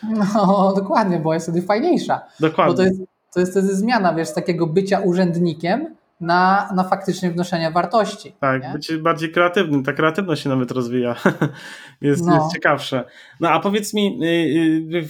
No 0.08 0.72
dokładnie, 0.76 1.18
bo 1.18 1.34
jest 1.34 1.46
wtedy 1.46 1.62
fajniejsza. 1.62 2.20
Dokładnie. 2.40 2.72
Bo 2.72 2.76
to 2.76 2.82
jest, 2.82 3.00
to 3.34 3.40
jest 3.40 3.52
wtedy 3.52 3.74
zmiana, 3.74 4.14
wiesz, 4.14 4.28
z 4.28 4.34
takiego 4.34 4.66
bycia 4.66 5.00
urzędnikiem 5.00 5.96
na, 6.20 6.68
na 6.74 6.84
faktycznie 6.84 7.30
wnoszenie 7.30 7.70
wartości. 7.70 8.34
Tak, 8.40 8.62
nie? 8.62 8.72
być 8.72 8.96
bardziej 8.96 9.32
kreatywnym. 9.32 9.84
Ta 9.84 9.92
kreatywność 9.92 10.42
się 10.42 10.48
nawet 10.48 10.70
rozwija. 10.70 11.16
jest, 12.00 12.26
no. 12.26 12.34
jest 12.34 12.52
ciekawsze. 12.52 13.04
No 13.40 13.50
a 13.50 13.60
powiedz 13.60 13.94
mi, 13.94 14.18
y, 14.22 14.96
y, 14.96 15.08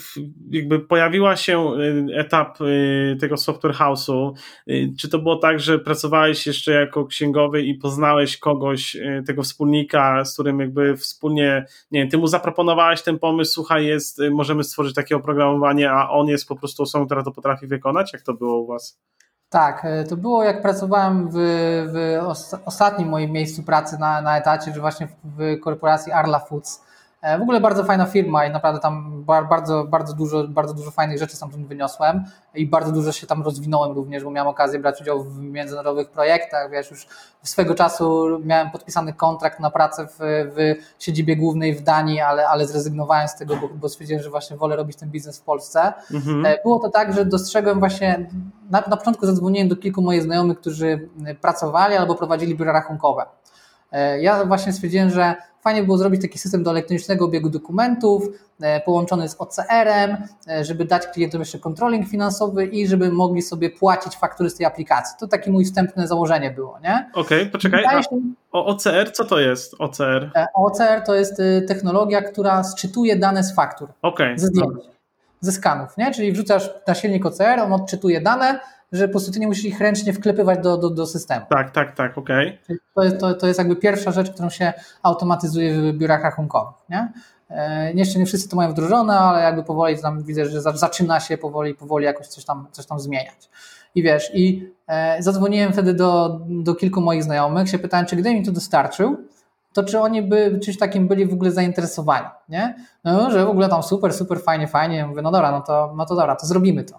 jakby 0.51 0.81
pojawiła 0.81 1.37
się 1.37 1.73
y, 1.75 2.07
etap 2.15 2.59
tego 3.21 3.37
software 3.37 3.75
house'u. 3.75 4.33
Czy 4.99 5.09
to 5.09 5.19
było 5.19 5.37
tak, 5.37 5.61
że 5.61 5.79
pracowałeś 5.79 6.47
jeszcze 6.47 6.73
jako 6.73 7.07
księgowy 7.07 7.63
i 7.63 7.75
poznałeś 7.75 8.39
kogoś, 8.39 8.97
tego 9.27 9.43
wspólnika, 9.43 10.25
z 10.25 10.35
którym 10.35 10.61
jakby 10.61 10.97
wspólnie, 10.97 11.65
nie 11.91 12.01
wiem, 12.01 12.11
ty 12.11 12.19
mu 12.19 12.27
zaproponowałeś 12.27 13.03
ten 13.03 13.19
pomysł, 13.19 13.53
słuchaj, 13.53 13.87
jest, 13.87 14.21
możemy 14.31 14.65
stworzyć 14.65 14.95
takie 14.95 15.17
oprogramowanie, 15.17 15.91
a 15.91 16.11
on 16.11 16.29
jest 16.29 16.49
po 16.49 16.57
prostu 16.57 16.83
osobą, 16.83 17.07
która 17.07 17.23
to 17.23 17.33
potrafi 17.33 17.67
wykonać? 17.67 18.13
Jak 18.13 18.23
to 18.23 18.35
było 18.35 18.59
u 18.59 18.67
was? 18.67 19.01
Tak, 19.55 19.85
e, 19.85 20.05
to 20.05 20.17
było 20.17 20.45
jak 20.45 20.63
pracowałem 20.63 21.29
w, 21.29 21.37
w 21.93 22.59
ostatnim 22.65 23.09
moim 23.09 23.31
miejscu 23.31 23.63
pracy 23.63 23.99
na, 23.99 24.23
na 24.23 24.39
etacie, 24.39 24.75
że 24.75 24.81
właśnie 24.81 25.07
w, 25.07 25.13
w 25.25 25.61
korporacji 25.61 26.13
Arla 26.13 26.39
Foods 26.39 26.84
w 27.39 27.43
ogóle 27.43 27.61
bardzo 27.61 27.85
fajna 27.85 28.07
firma 28.07 28.47
i 28.47 28.51
naprawdę 28.51 28.81
tam 28.81 29.25
bardzo, 29.25 29.85
bardzo, 29.85 30.15
dużo, 30.15 30.49
bardzo 30.49 30.75
dużo 30.75 30.91
fajnych 30.91 31.19
rzeczy 31.19 31.41
tam 31.41 31.51
wyniosłem 31.51 32.25
i 32.55 32.67
bardzo 32.67 32.93
dużo 32.93 33.13
się 33.13 33.27
tam 33.27 33.43
rozwinąłem 33.43 33.93
również, 33.93 34.25
bo 34.25 34.31
miałem 34.31 34.49
okazję 34.49 34.79
brać 34.79 35.01
udział 35.01 35.25
w 35.25 35.41
międzynarodowych 35.41 36.11
projektach. 36.11 36.71
Wiesz, 36.71 36.91
już 36.91 37.07
swego 37.43 37.75
czasu 37.75 38.27
miałem 38.45 38.71
podpisany 38.71 39.13
kontrakt 39.13 39.61
na 39.61 39.71
pracę 39.71 40.07
w, 40.07 40.19
w 40.19 40.75
siedzibie 40.99 41.37
głównej 41.37 41.75
w 41.75 41.83
Danii, 41.83 42.21
ale, 42.21 42.49
ale 42.49 42.67
zrezygnowałem 42.67 43.29
z 43.29 43.37
tego, 43.37 43.57
bo, 43.57 43.69
bo 43.69 43.89
stwierdziłem, 43.89 44.23
że 44.23 44.31
właśnie 44.31 44.57
wolę 44.57 44.77
robić 44.77 44.97
ten 44.97 45.11
biznes 45.11 45.41
w 45.41 45.43
Polsce. 45.43 45.93
Mhm. 46.15 46.47
E, 46.47 46.63
było 46.63 46.79
to 46.79 46.89
tak, 46.89 47.15
że 47.15 47.25
dostrzegłem 47.25 47.79
właśnie, 47.79 48.27
na, 48.71 48.83
na 48.89 48.97
początku 48.97 49.27
zadzwoniłem 49.27 49.69
do 49.69 49.77
kilku 49.77 50.03
moich 50.03 50.23
znajomych, 50.23 50.61
którzy 50.61 51.09
pracowali 51.41 51.97
albo 51.97 52.15
prowadzili 52.15 52.55
biura 52.55 52.73
rachunkowe. 52.73 53.27
E, 53.93 54.23
ja 54.23 54.45
właśnie 54.45 54.73
stwierdziłem, 54.73 55.11
że 55.11 55.35
fajnie 55.65 55.83
było 55.83 55.99
zrobić 55.99 56.23
taki 56.23 56.39
system 56.39 56.63
do 56.63 56.71
elektronicznego 56.71 57.25
obiegu 57.25 57.51
dokumentów, 57.51 58.25
e, 58.61 58.81
połączony 58.81 59.29
z 59.29 59.37
OCR-em, 59.39 60.17
e, 60.49 60.65
żeby 60.65 60.85
dać 60.85 61.07
klientom 61.07 61.41
jeszcze 61.41 61.59
controlling 61.59 62.09
finansowy 62.09 62.67
i 62.67 62.89
żeby 62.89 63.13
mogli 63.13 63.43
sobie 63.43 63.71
płacić 63.71 64.17
faktury 64.17 64.51
z 64.51 64.55
tej 64.55 64.67
aplikacji. 64.67 65.17
To 65.21 65.29
takie 65.29 65.51
mój 65.51 65.65
wstępne 65.65 66.09
założenie 66.09 66.51
było, 66.51 66.79
nie? 66.83 67.11
Okej, 67.15 67.41
okay, 67.41 67.53
poczekaj. 67.53 67.85
A, 67.85 68.01
o 68.53 68.67
OCR, 68.67 69.13
co 69.13 69.25
to 69.25 69.41
jest 69.41 69.75
OCR? 69.79 70.31
OCR 70.55 71.03
to 71.07 71.15
jest 71.15 71.43
technologia, 71.69 72.23
która 72.23 72.65
sczytuje 72.65 73.17
dane 73.17 73.45
z 73.45 73.55
faktur. 73.55 73.89
Okay, 74.03 74.39
ze 74.39 74.47
zdjęć, 74.47 74.75
ze 75.41 75.53
skanów, 75.53 75.97
nie? 75.97 76.15
Czyli 76.15 76.33
wrzucasz 76.33 76.71
na 76.87 76.95
silnik 76.95 77.27
OCR, 77.27 77.61
on 77.65 77.73
odczytuje 77.73 78.21
dane, 78.21 78.61
że 78.95 79.09
po 79.09 79.13
prostu 79.13 79.33
ty 79.33 79.41
nie 79.41 79.47
musisz 79.47 79.65
ich 79.65 79.81
ręcznie 79.81 80.13
wklepywać 80.13 80.59
do, 80.59 80.77
do, 80.77 80.91
do 80.91 81.07
systemu. 81.07 81.47
Tak, 81.51 81.71
tak, 81.71 81.95
tak, 81.97 82.19
okej. 82.19 82.59
Okay. 82.65 82.77
To, 82.95 83.03
jest, 83.03 83.19
to, 83.19 83.35
to 83.35 83.47
jest 83.47 83.59
jakby 83.59 83.77
pierwsza 83.77 84.13
rzecz, 84.13 84.31
którą 84.31 84.51
się 84.51 84.73
automatyzuje 85.03 85.75
w 85.75 85.97
biurach 85.97 86.23
rachunkowych. 86.23 86.75
Nie? 86.89 87.13
E, 87.51 87.93
jeszcze 87.93 88.19
nie 88.19 88.27
wszyscy 88.27 88.49
to 88.49 88.57
mają 88.57 88.71
wdrożone, 88.71 89.19
ale 89.19 89.43
jakby 89.43 89.65
powoli 89.65 89.99
tam 89.99 90.23
widzę, 90.23 90.47
że 90.47 90.61
zaczyna 90.61 91.21
się 91.21 91.39
powoli, 91.39 91.75
powoli 91.75 92.05
jakoś 92.05 92.27
coś 92.27 92.45
tam, 92.45 92.67
coś 92.73 92.87
tam 92.87 93.01
zmieniać. 93.01 93.51
I 93.95 94.03
wiesz, 94.03 94.31
i 94.35 94.73
e, 94.87 95.23
zadzwoniłem 95.23 95.73
wtedy 95.73 95.95
do, 95.95 96.41
do 96.49 96.75
kilku 96.75 97.01
moich 97.01 97.23
znajomych, 97.23 97.69
się 97.69 97.79
pytałem, 97.79 98.07
czy 98.07 98.17
gdybym 98.17 98.39
im 98.39 98.45
to 98.45 98.53
dostarczył, 98.53 99.17
to 99.73 99.85
czy 99.85 100.01
oni 100.01 100.23
by 100.23 100.61
czymś 100.65 100.79
takim 100.79 101.09
byli 101.09 101.27
w 101.27 101.33
ogóle 101.33 101.51
zainteresowani, 101.51 102.27
nie? 102.49 102.75
No, 103.05 103.31
że 103.31 103.47
w 103.47 103.49
ogóle 103.49 103.69
tam 103.69 103.83
super, 103.83 104.13
super, 104.13 104.41
fajnie, 104.41 104.69
fajnie. 104.69 104.97
Ja 104.97 105.07
mówię, 105.07 105.23
no 105.23 105.31
dobra, 105.31 105.51
no 105.51 105.61
to, 105.61 105.93
no 105.97 106.07
to 106.07 106.15
dobra, 106.17 106.37
to 106.37 106.47
zrobimy 106.47 106.85
to. 106.85 106.99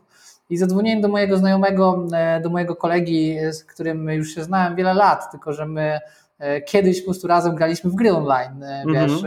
I 0.49 0.57
zadzwoniłem 0.57 1.01
do 1.01 1.07
mojego 1.07 1.37
znajomego, 1.37 2.07
e, 2.13 2.41
do 2.41 2.49
mojego 2.49 2.75
kolegi, 2.75 3.37
z 3.51 3.63
którym 3.63 4.09
już 4.09 4.35
się 4.35 4.43
znałem 4.43 4.75
wiele 4.75 4.93
lat, 4.93 5.31
tylko 5.31 5.53
że 5.53 5.65
my 5.65 5.99
e, 6.39 6.61
kiedyś 6.61 7.01
po 7.01 7.05
prostu 7.05 7.27
razem 7.27 7.55
graliśmy 7.55 7.89
w 7.89 7.95
gry 7.95 8.13
online, 8.13 8.63
e, 8.63 8.83
wiesz. 8.93 9.11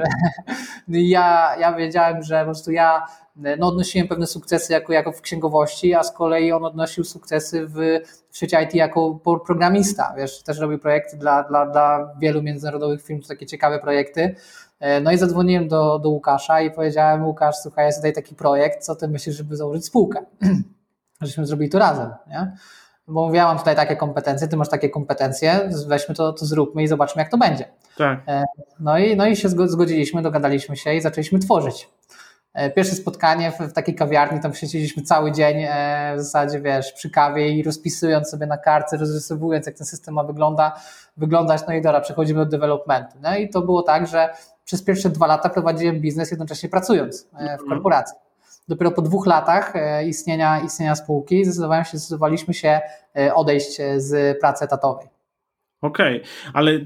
Mm 0.89 1.01
-hmm. 1.01 1.09
ja, 1.09 1.57
ja 1.61 1.73
wiedziałem, 1.73 2.23
że 2.23 2.39
po 2.39 2.45
prostu 2.45 2.71
ja 2.71 3.07
no, 3.59 3.69
odnosiłem 3.69 4.09
pewne 4.09 4.27
sukcesy 4.27 4.73
jako, 4.73 4.93
jako 4.93 5.13
w 5.13 5.21
księgowości, 5.21 5.95
a 5.95 6.03
z 6.03 6.13
kolei 6.13 6.53
on 6.53 6.65
odnosił 6.65 7.05
sukcesy 7.05 7.67
w, 7.67 7.75
w 8.31 8.39
sieci 8.39 8.57
IT 8.65 8.75
jako 8.75 9.21
programista, 9.47 10.15
wiesz, 10.17 10.43
też 10.43 10.59
robił 10.59 10.79
projekty 10.79 11.17
dla, 11.17 11.43
dla, 11.43 11.67
dla 11.67 12.15
wielu 12.21 12.43
międzynarodowych 12.43 13.03
firm, 13.03 13.23
to 13.23 13.29
takie 13.29 13.47
ciekawe 13.47 13.79
projekty. 13.79 14.35
No 15.03 15.13
i 15.13 15.19
zadzwoniłem 15.19 15.69
do, 15.69 15.99
do 15.99 16.09
Łukasza 16.09 16.61
i 16.61 16.71
powiedziałem, 16.71 17.27
Łukasz, 17.27 17.57
słuchaj, 17.57 17.87
jest 17.87 17.99
tutaj 17.99 18.13
taki 18.13 18.35
projekt, 18.35 18.85
co 18.85 18.97
ty 18.97 19.09
myślisz, 19.09 19.37
żeby 19.37 19.57
założyć 19.57 19.87
spółkę? 19.87 20.21
żeśmy 21.21 21.47
zrobili 21.47 21.71
to 21.71 21.79
razem, 21.79 22.11
nie? 22.27 22.53
Bo 23.09 23.27
mówię, 23.27 23.39
ja 23.39 23.45
mam 23.45 23.59
tutaj 23.59 23.77
takie 23.77 23.97
kompetencje, 23.97 24.49
ty 24.49 24.57
masz 24.57 24.69
takie 24.69 24.91
kompetencje, 24.91 25.71
weźmy 25.87 26.15
to, 26.15 26.33
to 26.33 26.47
zróbmy 26.47 26.83
i 26.83 26.89
zobaczmy, 26.89 27.23
jak 27.23 27.31
to 27.31 27.39
będzie. 27.39 27.65
Tak. 27.97 28.19
E, 28.29 28.45
no 28.81 28.99
i, 28.99 29.17
no 29.17 29.27
i 29.27 29.37
się 29.37 29.49
zgodziliśmy, 29.49 30.23
dogadaliśmy 30.23 30.77
się 30.77 30.95
i 30.95 31.01
zaczęliśmy 31.01 31.39
tworzyć. 31.39 31.89
E, 32.55 32.71
pierwsze 32.71 32.95
spotkanie 32.95 33.53
w, 33.53 33.59
w 33.59 33.73
takiej 33.73 33.95
kawiarni, 33.95 34.41
tam 34.41 34.55
siedzieliśmy 34.55 35.03
cały 35.03 35.33
dzień 35.33 35.57
e, 35.59 36.15
w 36.17 36.21
zasadzie, 36.21 36.61
wiesz, 36.61 36.93
przy 36.93 37.11
kawie 37.11 37.49
i 37.49 37.63
rozpisując 37.63 38.31
sobie 38.31 38.47
na 38.47 38.59
kartce, 38.59 38.97
rozrysowując, 38.97 39.67
jak 39.67 39.77
ten 39.77 39.87
system 39.87 40.15
ma 40.15 40.25
wygląda, 40.25 40.81
wyglądać, 41.17 41.63
no 41.69 41.75
i 41.75 41.83
dobra, 41.83 42.01
przechodzimy 42.01 42.45
do 42.45 42.51
developmentu. 42.51 43.19
No 43.23 43.37
i 43.37 43.49
to 43.49 43.63
było 43.63 43.83
tak, 43.83 44.07
że 44.07 44.29
przez 44.65 44.83
pierwsze 44.83 45.11
dwa 45.11 45.27
lata 45.27 45.49
prowadziłem 45.49 46.01
biznes 46.01 46.31
jednocześnie 46.31 46.69
pracując 46.69 47.25
w 47.25 47.41
mhm. 47.41 47.59
korporacji 47.69 48.28
dopiero 48.69 48.91
po 48.91 49.03
dwóch 49.03 49.27
latach 49.27 49.77
e, 49.77 50.09
istnienia, 50.09 50.61
istnienia 50.61 50.95
spółki 50.95 51.45
zdecydowałem 51.45 51.85
się, 51.85 51.99
zdecydowaliśmy 51.99 52.55
się 52.55 52.81
e, 53.17 53.35
odejść 53.35 53.81
e, 53.81 54.01
z 54.01 54.41
pracy 54.41 54.65
etatowej. 54.65 55.09
Okej, 55.81 56.17
okay, 56.17 56.53
ale 56.53 56.79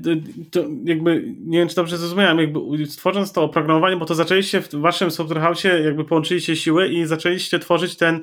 to 0.51 0.61
jakby, 0.85 1.35
nie 1.39 1.59
wiem 1.59 1.69
czy 1.69 1.77
dobrze 1.77 1.99
zrozumiałem, 1.99 2.39
jakby 2.39 2.87
tworząc 2.87 3.33
to 3.33 3.43
oprogramowanie, 3.43 3.97
bo 3.97 4.07
to 4.07 4.15
zaczęliście 4.15 4.61
w 4.61 4.75
waszym 4.75 5.11
software 5.11 5.41
house 5.41 5.65
jakby 5.65 6.05
połączyliście 6.05 6.57
siły 6.57 6.89
i 6.89 7.07
zaczęliście 7.07 7.59
tworzyć 7.59 7.97
ten 7.97 8.21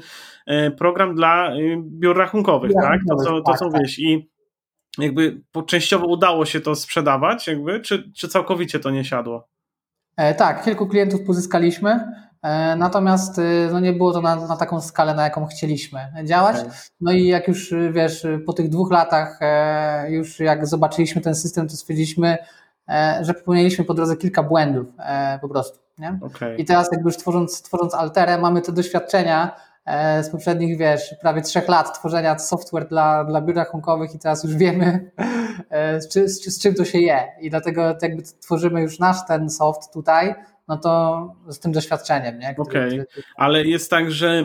program 0.78 1.16
dla 1.16 1.52
biur 1.82 2.18
rachunkowych, 2.18 2.72
ja, 2.76 2.82
tak? 2.82 3.00
To 3.10 3.16
co, 3.16 3.42
to, 3.42 3.54
co 3.54 3.70
tak, 3.70 3.82
tak. 3.82 4.00
I 4.00 4.30
jakby 4.98 5.42
częściowo 5.68 6.08
udało 6.08 6.46
się 6.46 6.62
to 6.62 6.76
sprzedawać, 6.76 7.48
jakby, 7.48 7.80
czy, 7.80 8.12
czy 8.16 8.28
całkowicie 8.28 8.80
to 8.80 8.90
nie 8.90 9.06
siadło? 9.06 9.48
Tak, 10.38 10.64
kilku 10.64 10.88
klientów 10.88 11.22
pozyskaliśmy. 11.28 12.00
E, 12.42 12.76
natomiast 12.76 13.40
y, 13.40 13.70
no 13.72 13.80
nie 13.80 13.94
było 13.94 14.14
to 14.14 14.22
na, 14.22 14.36
na, 14.36 14.58
taką 14.58 14.82
skalę, 14.82 15.14
na 15.14 15.24
jaką 15.24 15.46
chcieliśmy 15.46 16.00
działać. 16.24 16.58
No 17.02 17.12
i 17.12 17.28
jak 17.28 17.48
już 17.48 17.72
y, 17.72 17.92
wiesz, 17.94 18.28
po 18.46 18.54
tych 18.54 18.70
dwóch 18.70 18.92
latach, 18.92 19.38
e, 19.42 20.12
już 20.12 20.40
jak 20.40 20.68
zobaczyliśmy 20.68 21.22
ten 21.22 21.36
system, 21.36 21.68
to 21.68 21.76
stwierdziliśmy, 21.76 22.38
e, 22.90 23.20
że 23.22 23.34
popełniliśmy 23.34 23.86
po 23.86 23.94
drodze 23.94 24.18
kilka 24.18 24.44
błędów 24.44 24.88
po 25.42 25.50
prostu. 25.50 25.80
Okay. 26.22 26.56
I 26.56 26.66
teraz 26.66 26.92
jakby 26.92 27.08
już 27.08 27.18
tworząc, 27.18 27.62
tworząc 27.62 27.94
Alterę 27.94 28.38
mamy 28.38 28.62
te 28.62 28.72
doświadczenia 28.72 29.56
z 30.22 30.30
poprzednich, 30.30 30.78
wiesz, 30.78 31.16
prawie 31.22 31.42
trzech 31.42 31.68
lat 31.68 32.00
tworzenia 32.00 32.40
software 32.40 32.88
dla, 32.88 33.24
dla 33.24 33.42
biur 33.42 33.56
rachunkowych 33.56 34.16
i 34.16 34.20
teraz 34.20 34.44
już 34.44 34.56
wiemy, 34.56 35.12
z, 36.02 36.08
czy, 36.08 36.30
z, 36.30 36.46
z 36.46 36.62
czym 36.62 36.76
to 36.76 36.86
się 36.86 37.00
je. 37.00 37.28
I 37.42 37.50
dlatego 37.50 37.98
jakby 38.02 38.24
tworzymy 38.24 38.82
już 38.82 39.00
nasz 39.00 39.18
ten 39.28 39.50
soft 39.50 39.94
tutaj, 39.94 40.36
no 40.68 40.78
to 40.78 41.36
z 41.48 41.60
tym 41.60 41.72
doświadczeniem, 41.72 42.40
nie? 42.40 42.56
Okej, 42.58 43.02
okay. 43.02 43.24
ale 43.36 43.64
jest 43.64 43.90
tak, 43.90 44.12
że 44.12 44.44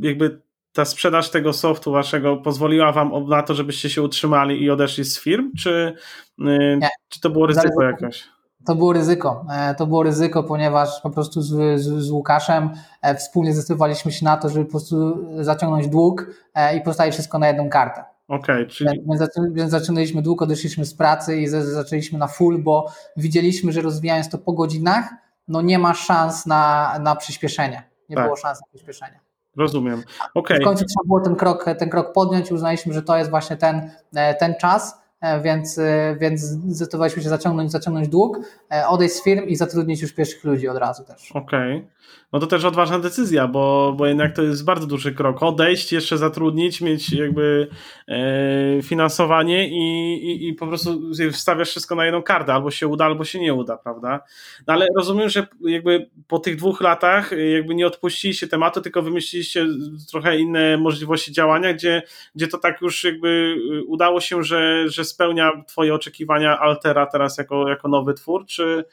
jakby 0.00 0.40
ta 0.72 0.84
sprzedaż 0.84 1.30
tego 1.30 1.52
softu 1.52 1.92
waszego 1.92 2.36
pozwoliła 2.36 2.92
wam 2.92 3.28
na 3.28 3.42
to, 3.42 3.54
żebyście 3.54 3.90
się 3.90 4.02
utrzymali 4.02 4.62
i 4.62 4.70
odeszli 4.70 5.04
z 5.04 5.20
firm, 5.20 5.50
czy, 5.58 5.94
y, 6.40 6.78
czy 7.08 7.20
to 7.20 7.30
było 7.30 7.46
ryzyko 7.46 7.82
jakieś? 7.82 8.24
To 8.66 8.74
było 8.74 8.92
ryzyko. 8.92 9.46
E, 9.50 9.74
to 9.74 9.86
było 9.86 10.02
ryzyko, 10.02 10.42
ponieważ 10.42 11.00
po 11.00 11.10
prostu 11.10 11.42
z, 11.42 11.80
z, 11.80 12.02
z, 12.02 12.10
Łukaszem 12.10 12.70
e, 13.02 13.14
wspólnie 13.14 13.52
zdecydowaliśmy 13.54 14.12
się 14.12 14.24
na 14.24 14.36
to, 14.36 14.48
żeby 14.48 14.64
po 14.64 14.70
prostu 14.70 15.26
zaciągnąć 15.44 15.88
dług 15.88 16.26
e, 16.54 16.76
i 16.76 16.80
postawić 16.80 17.14
wszystko 17.14 17.38
na 17.38 17.48
jedną 17.48 17.68
kartę. 17.70 18.04
Okay, 18.28 18.66
czyli... 18.66 18.90
więc, 19.08 19.22
więc 19.52 19.70
zaczynaliśmy 19.70 20.22
dług, 20.22 20.42
odeszliśmy 20.42 20.84
z 20.84 20.94
pracy 20.94 21.36
i 21.36 21.48
zaczęliśmy 21.48 22.18
na 22.18 22.26
full, 22.26 22.62
bo 22.62 22.86
widzieliśmy, 23.16 23.72
że 23.72 23.80
rozwijając 23.80 24.28
to 24.28 24.38
po 24.38 24.52
godzinach, 24.52 25.08
no 25.48 25.62
nie 25.62 25.78
ma 25.78 25.94
szans 25.94 26.46
na, 26.46 26.94
na 27.00 27.16
przyspieszenie. 27.16 27.82
Nie 28.08 28.16
tak. 28.16 28.24
było 28.24 28.36
szans 28.36 28.60
na 28.60 28.66
przyspieszenie. 28.66 29.20
Rozumiem. 29.56 30.02
Okay. 30.34 30.58
W 30.60 30.64
końcu 30.64 30.84
trzeba 30.84 31.06
było 31.06 31.20
ten 31.20 31.36
krok, 31.36 31.64
ten 31.78 31.90
krok 31.90 32.12
podjąć 32.12 32.50
i 32.50 32.54
uznaliśmy, 32.54 32.94
że 32.94 33.02
to 33.02 33.16
jest 33.16 33.30
właśnie 33.30 33.56
ten, 33.56 33.90
ten 34.38 34.54
czas, 34.54 35.01
więc, 35.42 35.78
e, 35.78 36.16
więc 36.20 36.40
zdecydowaliśmy 36.40 37.22
się 37.22 37.28
zaciągnąć, 37.28 37.72
zaciągnąć 37.72 38.08
dług, 38.08 38.40
odejść 38.88 39.14
z 39.14 39.24
firm 39.24 39.46
i 39.46 39.56
zatrudnić 39.56 40.02
już 40.02 40.12
pierwszych 40.12 40.44
ludzi 40.44 40.68
od 40.68 40.76
razu 40.76 41.04
też. 41.04 41.32
Okej. 41.32 41.76
Okay 41.76 41.91
no 42.32 42.40
to 42.40 42.46
też 42.46 42.64
odważna 42.64 42.98
decyzja, 42.98 43.48
bo, 43.48 43.94
bo 43.96 44.06
jednak 44.06 44.36
to 44.36 44.42
jest 44.42 44.64
bardzo 44.64 44.86
duży 44.86 45.12
krok. 45.12 45.42
Odejść, 45.42 45.92
jeszcze 45.92 46.18
zatrudnić, 46.18 46.80
mieć 46.80 47.12
jakby 47.12 47.68
e, 48.08 48.82
finansowanie 48.82 49.68
i, 49.68 50.14
i, 50.14 50.48
i, 50.48 50.54
po 50.54 50.66
prostu 50.66 51.00
wstawiasz 51.32 51.70
wszystko 51.70 51.94
na 51.94 52.04
jedną 52.04 52.22
kartę, 52.22 52.54
albo 52.54 52.70
się 52.70 52.88
uda, 52.88 53.04
albo 53.04 53.24
się 53.24 53.40
nie 53.40 53.54
uda, 53.54 53.76
prawda? 53.76 54.20
No 54.66 54.74
ale 54.74 54.86
rozumiem, 54.96 55.28
że 55.28 55.46
jakby 55.60 56.10
po 56.28 56.38
tych 56.38 56.56
dwóch 56.56 56.80
latach 56.80 57.30
jakby 57.54 57.74
nie 57.74 57.86
odpuściliście 57.86 58.48
tematu, 58.48 58.80
tylko 58.80 59.02
wymyśliliście 59.02 59.66
trochę 60.10 60.38
inne 60.38 60.76
możliwości 60.76 61.32
działania, 61.32 61.74
gdzie, 61.74 62.02
gdzie 62.34 62.48
to 62.48 62.58
tak 62.58 62.80
już 62.80 63.04
jakby 63.04 63.56
udało 63.86 64.20
się, 64.20 64.42
że, 64.42 64.88
że 64.88 65.04
spełnia 65.04 65.52
twoje 65.68 65.94
oczekiwania 65.94 66.58
Altera 66.58 67.06
teraz 67.06 67.38
jako, 67.38 67.68
jako 67.68 67.88
nowy 67.88 68.14
twór, 68.14 68.46
czy 68.46 68.84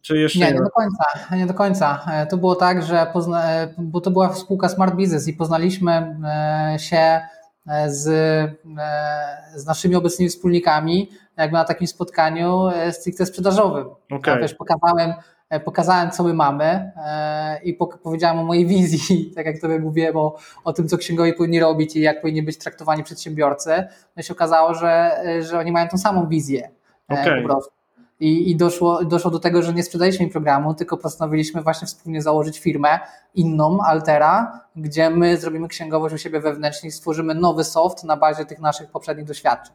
czy 0.00 0.18
jeszcze 0.18 0.38
nie, 0.38 0.52
nie 0.52 0.60
do 0.60 0.70
końca. 0.70 1.04
Nie 1.36 1.46
do 1.46 1.54
końca. 1.54 2.04
E, 2.12 2.26
to 2.26 2.36
było 2.36 2.54
tak, 2.54 2.82
że 2.82 3.06
pozna... 3.12 3.50
E, 3.50 3.68
bo 3.78 4.00
to 4.00 4.10
była 4.10 4.34
spółka 4.34 4.68
Smart 4.68 4.94
Business 4.94 5.28
i 5.28 5.32
poznaliśmy 5.32 6.16
e, 6.72 6.78
się 6.78 7.20
z, 7.86 8.04
z 9.54 9.66
naszymi 9.66 9.94
obecnymi 9.94 10.28
wspólnikami 10.28 11.10
jakby 11.36 11.56
na 11.56 11.64
takim 11.64 11.86
spotkaniu 11.86 12.68
stricte 12.90 13.26
sprzedażowym. 13.26 13.86
Okay. 14.10 14.34
Ja 14.34 14.40
wiesz, 14.40 14.54
pokazałem, 14.54 15.12
pokazałem, 15.64 16.10
co 16.10 16.24
my 16.24 16.34
mamy 16.34 16.92
i 17.64 17.74
powiedziałem 18.02 18.38
o 18.38 18.44
mojej 18.44 18.66
wizji, 18.66 19.26
tak 19.36 19.46
jak 19.46 19.60
tobie 19.60 19.78
mówiłem 19.78 20.16
o, 20.16 20.36
o 20.64 20.72
tym, 20.72 20.88
co 20.88 20.98
księgowi 20.98 21.32
powinni 21.32 21.60
robić 21.60 21.96
i 21.96 22.00
jak 22.00 22.20
powinni 22.20 22.42
być 22.42 22.58
traktowani 22.58 23.04
przedsiębiorcy. 23.04 23.84
No 24.16 24.22
się 24.22 24.32
okazało, 24.32 24.74
że, 24.74 25.22
że 25.40 25.58
oni 25.58 25.72
mają 25.72 25.88
tą 25.88 25.98
samą 25.98 26.28
wizję 26.28 26.70
okay. 27.08 27.42
po 27.42 27.48
prostu. 27.48 27.81
I, 28.22 28.50
i 28.50 28.56
doszło, 28.56 29.04
doszło 29.04 29.30
do 29.30 29.38
tego, 29.38 29.62
że 29.62 29.72
nie 29.72 29.82
sprzedaliśmy 29.82 30.28
programu, 30.28 30.74
tylko 30.74 30.96
postanowiliśmy 30.96 31.62
właśnie 31.62 31.86
wspólnie 31.86 32.22
założyć 32.22 32.58
firmę 32.58 32.98
inną, 33.34 33.78
Altera, 33.86 34.60
gdzie 34.76 35.10
my 35.10 35.36
zrobimy 35.36 35.68
księgowość 35.68 36.14
u 36.14 36.18
siebie 36.18 36.40
wewnętrznie 36.40 36.88
i 36.88 36.92
stworzymy 36.92 37.34
nowy 37.34 37.64
soft 37.64 38.04
na 38.04 38.16
bazie 38.16 38.44
tych 38.44 38.58
naszych 38.58 38.90
poprzednich 38.90 39.26
doświadczeń. 39.26 39.74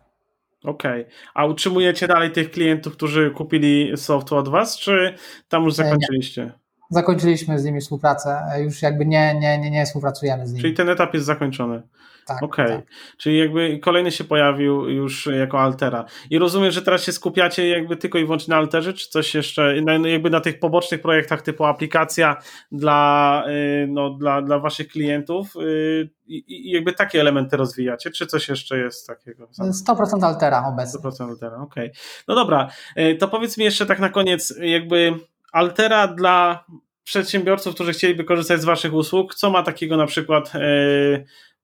Okej. 0.63 1.01
Okay. 1.01 1.13
A 1.33 1.45
utrzymujecie 1.45 2.07
dalej 2.07 2.31
tych 2.31 2.51
klientów, 2.51 2.93
którzy 2.93 3.31
kupili 3.31 3.97
soft 3.97 4.33
od 4.33 4.49
Was, 4.49 4.77
czy 4.77 5.15
tam 5.49 5.63
już 5.63 5.73
e, 5.73 5.75
zakończyliście? 5.75 6.41
Nie. 6.41 6.66
Zakończyliśmy 6.89 7.59
z 7.59 7.65
nimi 7.65 7.81
współpracę, 7.81 8.41
już 8.59 8.81
jakby 8.81 9.05
nie, 9.05 9.35
nie, 9.39 9.57
nie, 9.57 9.71
nie 9.71 9.85
współpracujemy 9.85 10.47
z 10.47 10.51
nimi. 10.51 10.61
Czyli 10.61 10.73
ten 10.73 10.89
etap 10.89 11.13
jest 11.13 11.25
zakończony. 11.25 11.83
Tak, 12.27 12.43
Okej, 12.43 12.65
okay. 12.65 12.77
tak. 12.77 12.85
czyli 13.17 13.38
jakby 13.38 13.79
kolejny 13.79 14.11
się 14.11 14.23
pojawił 14.23 14.89
już 14.89 15.29
jako 15.39 15.59
altera. 15.59 16.05
I 16.29 16.39
rozumiem, 16.39 16.71
że 16.71 16.81
teraz 16.81 17.03
się 17.03 17.11
skupiacie 17.11 17.67
jakby 17.67 17.97
tylko 17.97 18.17
i 18.17 18.25
wyłącznie 18.25 18.51
na 18.51 18.57
alterze, 18.57 18.93
czy 18.93 19.09
coś 19.09 19.35
jeszcze, 19.35 19.75
jakby 20.05 20.29
na 20.29 20.41
tych 20.41 20.59
pobocznych 20.59 21.01
projektach 21.01 21.41
typu 21.41 21.65
aplikacja 21.65 22.35
dla, 22.71 23.43
y, 23.47 23.88
no, 23.89 24.09
dla, 24.09 24.41
dla 24.41 24.59
waszych 24.59 24.88
klientów 24.88 25.55
y, 25.55 26.09
i, 26.27 26.71
jakby 26.71 26.93
takie 26.93 27.21
elementy 27.21 27.57
rozwijacie, 27.57 28.11
czy 28.11 28.27
coś 28.27 28.49
jeszcze 28.49 28.77
jest 28.77 29.07
takiego? 29.07 29.47
100% 29.88 30.25
altera 30.25 30.67
obecnie. 30.67 30.99
100% 30.99 31.29
altera, 31.29 31.57
okej. 31.57 31.85
Okay. 31.85 32.01
No 32.27 32.35
dobra, 32.35 32.69
y, 32.97 33.15
to 33.15 33.27
powiedz 33.27 33.57
mi 33.57 33.63
jeszcze 33.63 33.85
tak 33.85 33.99
na 33.99 34.09
koniec, 34.09 34.53
jakby 34.61 35.13
altera 35.51 36.07
dla 36.07 36.65
przedsiębiorców, 37.03 37.75
którzy 37.75 37.93
chcieliby 37.93 38.23
korzystać 38.23 38.61
z 38.61 38.65
waszych 38.65 38.93
usług, 38.93 39.35
co 39.35 39.49
ma 39.49 39.63
takiego 39.63 39.97
na 39.97 40.05
przykład 40.05 40.53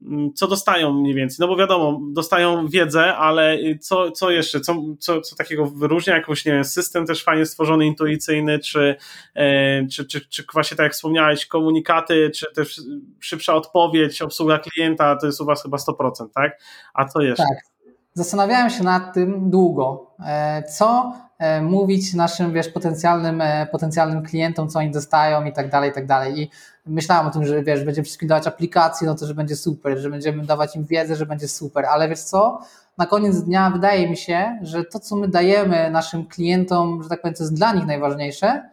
Mm, 0.06 0.34
co 0.34 0.48
dostają 0.48 0.94
mniej 0.94 1.14
więcej? 1.14 1.38
No 1.40 1.48
bo 1.48 1.56
wiadomo, 1.56 2.00
dostają 2.12 2.68
wiedzę, 2.68 3.16
ale 3.16 3.58
co, 3.82 4.12
co 4.12 4.32
jeszcze? 4.32 4.60
Co, 4.60 4.76
co, 5.00 5.22
co 5.22 5.36
takiego 5.36 5.66
wyróżnia? 5.66 6.16
Jakoś, 6.16 6.46
nie 6.46 6.52
wiem, 6.52 6.66
system 6.66 7.06
też 7.06 7.24
fajnie 7.24 7.46
stworzony, 7.46 7.86
intuicyjny, 7.86 8.60
czy, 8.60 8.96
e, 9.36 9.88
czy, 9.88 10.06
czy, 10.06 10.30
czy 10.30 10.44
właśnie 10.54 10.78
tak 10.78 10.84
jak 10.84 10.94
wspomniałeś, 10.94 11.46
komunikaty, 11.46 12.32
czy 12.36 12.46
też 12.56 12.82
szybsza 13.20 13.54
odpowiedź, 13.54 14.22
obsługa 14.22 14.60
klienta, 14.60 15.16
to 15.16 15.26
jest 15.26 15.42
u 15.42 15.46
Was 15.46 15.64
chyba 15.64 15.78
100%, 15.78 16.12
tak? 16.36 16.60
A 16.94 17.06
co 17.06 17.22
jeszcze? 17.22 17.44
Tak. 17.44 17.74
Zastanawiałem 18.14 18.70
się 18.70 18.84
nad 18.84 19.14
tym 19.14 19.50
długo. 19.50 20.16
E, 20.26 20.64
co 20.64 21.14
e, 21.16 21.33
mówić 21.62 22.14
naszym, 22.14 22.54
wiesz, 22.54 22.70
potencjalnym, 22.70 23.44
potencjalnym 23.72 24.24
klientom, 24.24 24.70
co 24.70 24.80
oni 24.80 24.92
dostają 24.92 25.46
i 25.46 25.54
tak 25.54 25.70
dalej, 25.70 25.90
i 25.92 25.94
tak 25.94 26.06
dalej. 26.06 26.42
I 26.42 26.50
myślałem 26.86 27.28
o 27.28 27.32
tym, 27.32 27.46
że 27.46 27.64
wiesz, 27.64 27.84
będziemy 27.84 28.06
wszystkim 28.06 28.30
dawać 28.30 28.48
aplikacje, 28.48 29.08
no 29.08 29.16
to 29.16 29.28
że 29.28 29.36
będzie 29.36 29.56
super, 29.56 29.98
że 29.98 30.10
będziemy 30.10 30.46
dawać 30.46 30.76
im 30.76 30.86
wiedzę, 30.86 31.16
że 31.16 31.26
będzie 31.26 31.48
super, 31.48 31.86
ale 31.86 32.10
wiesz 32.10 32.20
co? 32.20 32.60
Na 32.98 33.06
koniec 33.06 33.42
dnia 33.42 33.70
wydaje 33.70 34.10
mi 34.10 34.18
się, 34.18 34.60
że 34.62 34.84
to, 34.86 35.00
co 35.00 35.16
my 35.16 35.28
dajemy 35.28 35.92
naszym 35.92 36.26
klientom, 36.26 37.04
że 37.04 37.10
tak 37.10 37.22
powiem, 37.22 37.36
co 37.36 37.44
jest 37.44 37.56
dla 37.56 37.74
nich 37.74 37.86
najważniejsze, 37.86 38.70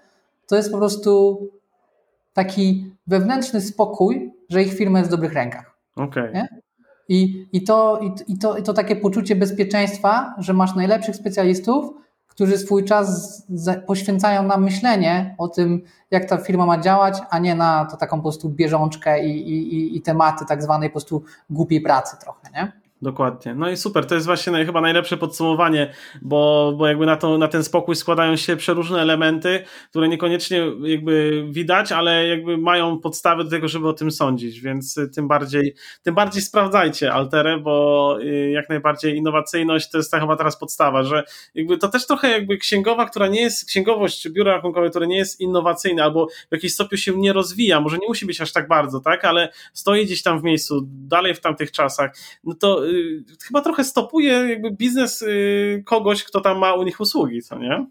to 0.47 0.57
jest 0.57 0.73
po 0.73 0.79
prostu 0.79 1.41
taki 2.33 2.95
wewnętrzny 3.07 3.61
spokój, 3.61 4.33
że 4.49 4.63
ich 4.63 4.75
firma 4.75 4.99
jest 4.99 5.11
w 5.11 5.15
dobrych 5.15 5.33
rękach. 5.33 5.75
Okay. 5.97 6.49
I, 7.09 7.47
i, 7.53 7.65
to, 7.65 8.01
i, 8.29 8.39
to, 8.39 8.57
I 8.57 8.63
to 8.63 8.73
takie 8.73 8.97
poczucie 8.97 9.37
bezpieczeństwa, 9.37 10.35
że 10.39 10.53
masz 10.53 10.75
najlepszych 10.75 11.17
specjalistów, 11.17 11.95
którzy 12.41 12.59
swój 12.59 12.85
czas 12.85 13.43
poświęcają 13.87 14.43
na 14.43 14.57
myślenie 14.57 15.35
o 15.39 15.49
tym, 15.49 15.83
jak 16.11 16.25
ta 16.25 16.37
firma 16.37 16.67
ma 16.67 16.79
działać, 16.79 17.19
a 17.31 17.39
nie 17.39 17.55
na 17.55 17.85
to 17.85 17.97
taką 17.97 18.17
po 18.17 18.23
prostu 18.23 18.49
bieżączkę 18.49 19.27
i, 19.27 19.51
i, 19.51 19.97
i 19.97 20.03
tematy 20.03 20.45
tak 20.47 20.63
zwanej 20.63 20.89
po 20.89 20.93
prostu 20.93 21.23
głupiej 21.51 21.81
pracy 21.81 22.17
trochę, 22.21 22.51
nie? 22.55 22.80
Dokładnie. 23.03 23.55
No 23.55 23.71
i 23.71 23.77
super, 23.77 24.07
to 24.07 24.15
jest 24.15 24.27
właśnie 24.27 24.65
chyba 24.65 24.81
najlepsze 24.81 25.17
podsumowanie, 25.17 25.93
bo, 26.23 26.73
bo 26.79 26.87
jakby 26.87 27.07
na, 27.07 27.17
to, 27.17 27.39
na 27.39 27.49
ten 27.49 27.65
spokój 27.65 27.97
składają 27.97 28.37
się 28.37 28.57
przeróżne 28.57 29.01
elementy, 29.01 29.65
które 29.91 30.09
niekoniecznie 30.09 30.73
jakby 30.83 31.45
widać, 31.51 31.93
ale 31.93 32.29
jakby 32.29 32.59
mają 32.59 32.99
podstawy 32.99 33.45
do 33.45 33.51
tego, 33.51 33.69
żeby 33.69 33.89
o 33.89 33.93
tym 33.93 34.11
sądzić, 34.11 34.61
więc 34.61 35.01
tym 35.15 35.29
bardziej, 35.29 35.75
tym 36.03 36.15
bardziej 36.15 36.43
sprawdzajcie 36.43 37.13
Alterę, 37.13 37.59
bo 37.59 38.17
y, 38.23 38.51
jak 38.51 38.69
najbardziej 38.69 39.17
innowacyjność 39.17 39.91
to 39.91 39.99
jest 39.99 40.11
ta 40.11 40.21
chyba 40.21 40.37
teraz 40.37 40.59
podstawa, 40.59 41.03
że 41.03 41.25
jakby 41.55 41.79
to 41.79 41.89
też 41.89 42.07
trochę 42.07 42.31
jakby 42.31 42.57
księgowa, 42.57 43.07
która 43.07 43.29
nie 43.29 43.41
jest, 43.41 43.69
księgowość 43.69 44.23
czy 44.23 44.31
biuro 44.31 44.53
rachunkowe, 44.53 44.91
które 44.91 45.07
nie 45.07 45.17
jest 45.17 45.41
innowacyjne 45.41 46.05
albo 46.05 46.27
w 46.27 46.53
jakiś 46.53 46.75
stopniu 46.75 46.99
się 46.99 47.17
nie 47.17 47.33
rozwija, 47.33 47.81
może 47.81 47.99
nie 47.99 48.09
musi 48.09 48.27
być 48.27 48.41
aż 48.41 48.53
tak 48.53 48.69
bardzo, 48.69 49.01
tak, 49.01 49.25
ale 49.25 49.53
stoi 49.73 50.05
gdzieś 50.05 50.23
tam 50.23 50.41
w 50.41 50.43
miejscu, 50.43 50.81
dalej 50.87 51.35
w 51.35 51.41
tamtych 51.41 51.73
czasach, 51.73 52.17
no 52.45 52.55
to 52.55 52.90
Y, 52.90 52.90
chyba 53.47 53.61
trochę 53.61 53.85
stopuje 53.85 54.33
jakby 54.33 54.71
biznes 54.71 55.23
y, 55.23 55.83
kogoś, 55.87 56.25
kto 56.25 56.41
tam 56.41 56.59
ma 56.59 56.75
u 56.75 56.83
nich 56.83 57.01
usługi, 57.01 57.43
co 57.43 57.59
nie? 57.59 57.87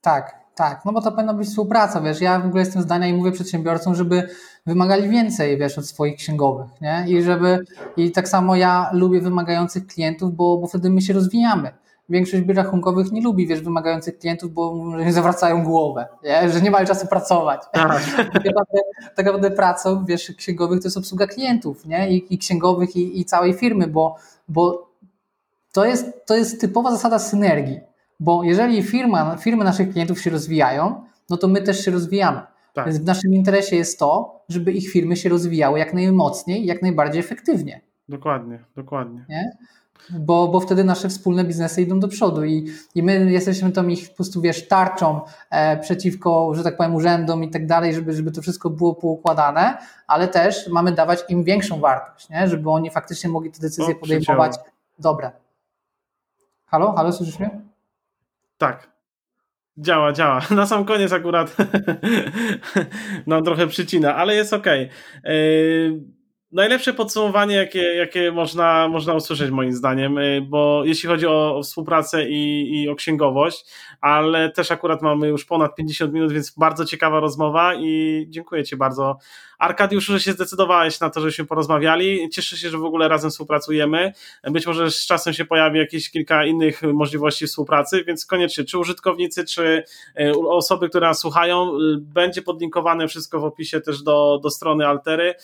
Tak, 0.00 0.34
tak, 0.54 0.84
no 0.84 0.92
bo 0.92 1.02
to 1.02 1.12
powinna 1.12 1.34
być 1.34 1.48
współpraca, 1.48 2.00
wiesz, 2.00 2.20
ja 2.20 2.40
w 2.40 2.46
ogóle 2.46 2.62
jestem 2.62 2.82
zdania 2.82 3.06
i 3.06 3.12
mówię 3.12 3.32
przedsiębiorcom, 3.32 3.94
żeby 3.94 4.28
wymagali 4.66 5.08
więcej, 5.08 5.58
wiesz, 5.58 5.78
od 5.78 5.86
swoich 5.86 6.16
księgowych, 6.16 6.70
nie? 6.80 7.04
I 7.08 7.22
żeby, 7.22 7.64
i 7.96 8.10
tak 8.12 8.28
samo 8.28 8.56
ja 8.56 8.90
lubię 8.92 9.20
wymagających 9.20 9.86
klientów, 9.86 10.34
bo, 10.34 10.58
bo 10.58 10.66
wtedy 10.66 10.90
my 10.90 11.02
się 11.02 11.12
rozwijamy 11.12 11.70
większość 12.08 12.42
biur 12.42 12.56
rachunkowych 12.56 13.12
nie 13.12 13.22
lubi, 13.22 13.46
wiesz, 13.46 13.60
wymagających 13.60 14.18
klientów, 14.18 14.52
bo 14.52 14.84
nie 14.98 15.12
zawracają 15.12 15.64
głowę, 15.64 16.06
nie? 16.24 16.50
że 16.50 16.60
nie 16.60 16.70
mają 16.70 16.86
czasu 16.86 17.06
pracować. 17.06 17.60
Tak. 17.72 18.04
tak, 18.16 18.44
naprawdę, 18.44 18.78
tak 19.16 19.26
naprawdę 19.26 19.50
pracą, 19.50 20.04
wiesz, 20.04 20.32
księgowych 20.36 20.80
to 20.80 20.86
jest 20.86 20.96
obsługa 20.96 21.26
klientów, 21.26 21.86
nie? 21.86 22.10
I, 22.10 22.34
i 22.34 22.38
księgowych, 22.38 22.96
i, 22.96 23.20
i, 23.20 23.24
całej 23.24 23.52
firmy, 23.52 23.86
bo, 23.86 24.16
bo 24.48 24.88
to, 25.72 25.84
jest, 25.84 26.26
to 26.26 26.36
jest 26.36 26.60
typowa 26.60 26.90
zasada 26.90 27.18
synergii, 27.18 27.80
bo 28.20 28.44
jeżeli 28.44 28.82
firma, 28.82 29.36
firmy 29.36 29.64
naszych 29.64 29.90
klientów 29.90 30.20
się 30.20 30.30
rozwijają, 30.30 31.04
no 31.30 31.36
to 31.36 31.48
my 31.48 31.62
też 31.62 31.84
się 31.84 31.90
rozwijamy. 31.90 32.40
Tak. 32.74 32.86
Więc 32.86 32.98
w 32.98 33.04
naszym 33.04 33.34
interesie 33.34 33.76
jest 33.76 33.98
to, 33.98 34.40
żeby 34.48 34.72
ich 34.72 34.90
firmy 34.90 35.16
się 35.16 35.28
rozwijały 35.28 35.78
jak 35.78 35.94
najmocniej, 35.94 36.66
jak 36.66 36.82
najbardziej 36.82 37.20
efektywnie. 37.20 37.80
Dokładnie, 38.08 38.64
dokładnie. 38.76 39.24
Nie? 39.28 39.56
Bo, 40.10 40.48
bo 40.48 40.60
wtedy 40.60 40.84
nasze 40.84 41.08
wspólne 41.08 41.44
biznesy 41.44 41.82
idą 41.82 42.00
do 42.00 42.08
przodu 42.08 42.44
i, 42.44 42.72
i 42.94 43.02
my 43.02 43.32
jesteśmy 43.32 43.72
tą 43.72 43.88
ich 43.88 44.10
po 44.10 44.16
prostu, 44.16 44.40
wiesz, 44.40 44.68
tarczą 44.68 45.20
e, 45.50 45.76
przeciwko, 45.76 46.54
że 46.54 46.64
tak 46.64 46.76
powiem, 46.76 46.94
urzędom 46.94 47.44
i 47.44 47.50
tak 47.50 47.66
dalej, 47.66 47.94
żeby, 47.94 48.12
żeby 48.12 48.30
to 48.30 48.42
wszystko 48.42 48.70
było 48.70 48.94
poukładane, 48.94 49.78
ale 50.06 50.28
też 50.28 50.68
mamy 50.68 50.92
dawać 50.92 51.24
im 51.28 51.44
większą 51.44 51.80
wartość, 51.80 52.28
nie? 52.28 52.48
żeby 52.48 52.70
oni 52.70 52.90
faktycznie 52.90 53.30
mogli 53.30 53.50
te 53.50 53.60
decyzje 53.60 53.94
podejmować 53.94 54.56
dobre. 54.98 55.30
Halo, 56.66 56.92
halo, 56.92 57.12
słyszysz 57.12 57.38
mnie? 57.38 57.60
Tak. 58.58 58.88
Działa, 59.78 60.12
działa. 60.12 60.40
Na 60.56 60.66
sam 60.66 60.84
koniec 60.84 61.12
akurat 61.12 61.56
no 63.26 63.42
trochę 63.42 63.66
przycina, 63.66 64.16
ale 64.16 64.34
jest 64.34 64.52
ok. 64.52 64.66
Yy 65.24 66.17
najlepsze 66.52 66.92
podsumowanie, 66.92 67.54
jakie, 67.54 67.82
jakie 67.82 68.32
można, 68.32 68.88
można 68.88 69.14
usłyszeć 69.14 69.50
moim 69.50 69.72
zdaniem, 69.72 70.18
y, 70.18 70.40
bo 70.48 70.82
jeśli 70.84 71.08
chodzi 71.08 71.26
o, 71.26 71.60
współpracę 71.62 72.28
i, 72.28 72.72
i 72.82 72.88
o 72.88 72.94
księgowość, 72.94 73.64
ale 74.00 74.50
też 74.50 74.70
akurat 74.70 75.02
mamy 75.02 75.28
już 75.28 75.44
ponad 75.44 75.74
50 75.74 76.12
minut, 76.12 76.32
więc 76.32 76.50
bardzo 76.50 76.84
ciekawa 76.84 77.20
rozmowa 77.20 77.74
i 77.74 78.26
dziękuję 78.28 78.64
Ci 78.64 78.76
bardzo. 78.76 79.18
Arkadiusz, 79.58 80.06
że 80.06 80.20
się 80.20 80.32
zdecydowałeś 80.32 81.00
na 81.00 81.10
to, 81.10 81.20
żebyśmy 81.20 81.46
porozmawiali. 81.46 82.28
Cieszę 82.28 82.56
się, 82.56 82.70
że 82.70 82.78
w 82.78 82.84
ogóle 82.84 83.08
razem 83.08 83.30
współpracujemy. 83.30 84.12
Być 84.44 84.66
może 84.66 84.90
z 84.90 85.06
czasem 85.06 85.32
się 85.32 85.44
pojawi 85.44 85.78
jakieś 85.78 86.10
kilka 86.10 86.44
innych 86.44 86.82
możliwości 86.82 87.46
współpracy, 87.46 88.04
więc 88.04 88.26
koniecznie, 88.26 88.64
czy 88.64 88.78
użytkownicy, 88.78 89.44
czy 89.44 89.84
y, 90.20 90.32
osoby, 90.48 90.88
które 90.88 91.06
nas 91.06 91.20
słuchają, 91.20 91.76
y, 91.76 91.96
będzie 91.98 92.42
podlinkowane 92.42 93.08
wszystko 93.08 93.40
w 93.40 93.44
opisie 93.44 93.80
też 93.80 94.02
do, 94.02 94.40
do 94.42 94.50
strony 94.50 94.86
Altery. 94.86 95.34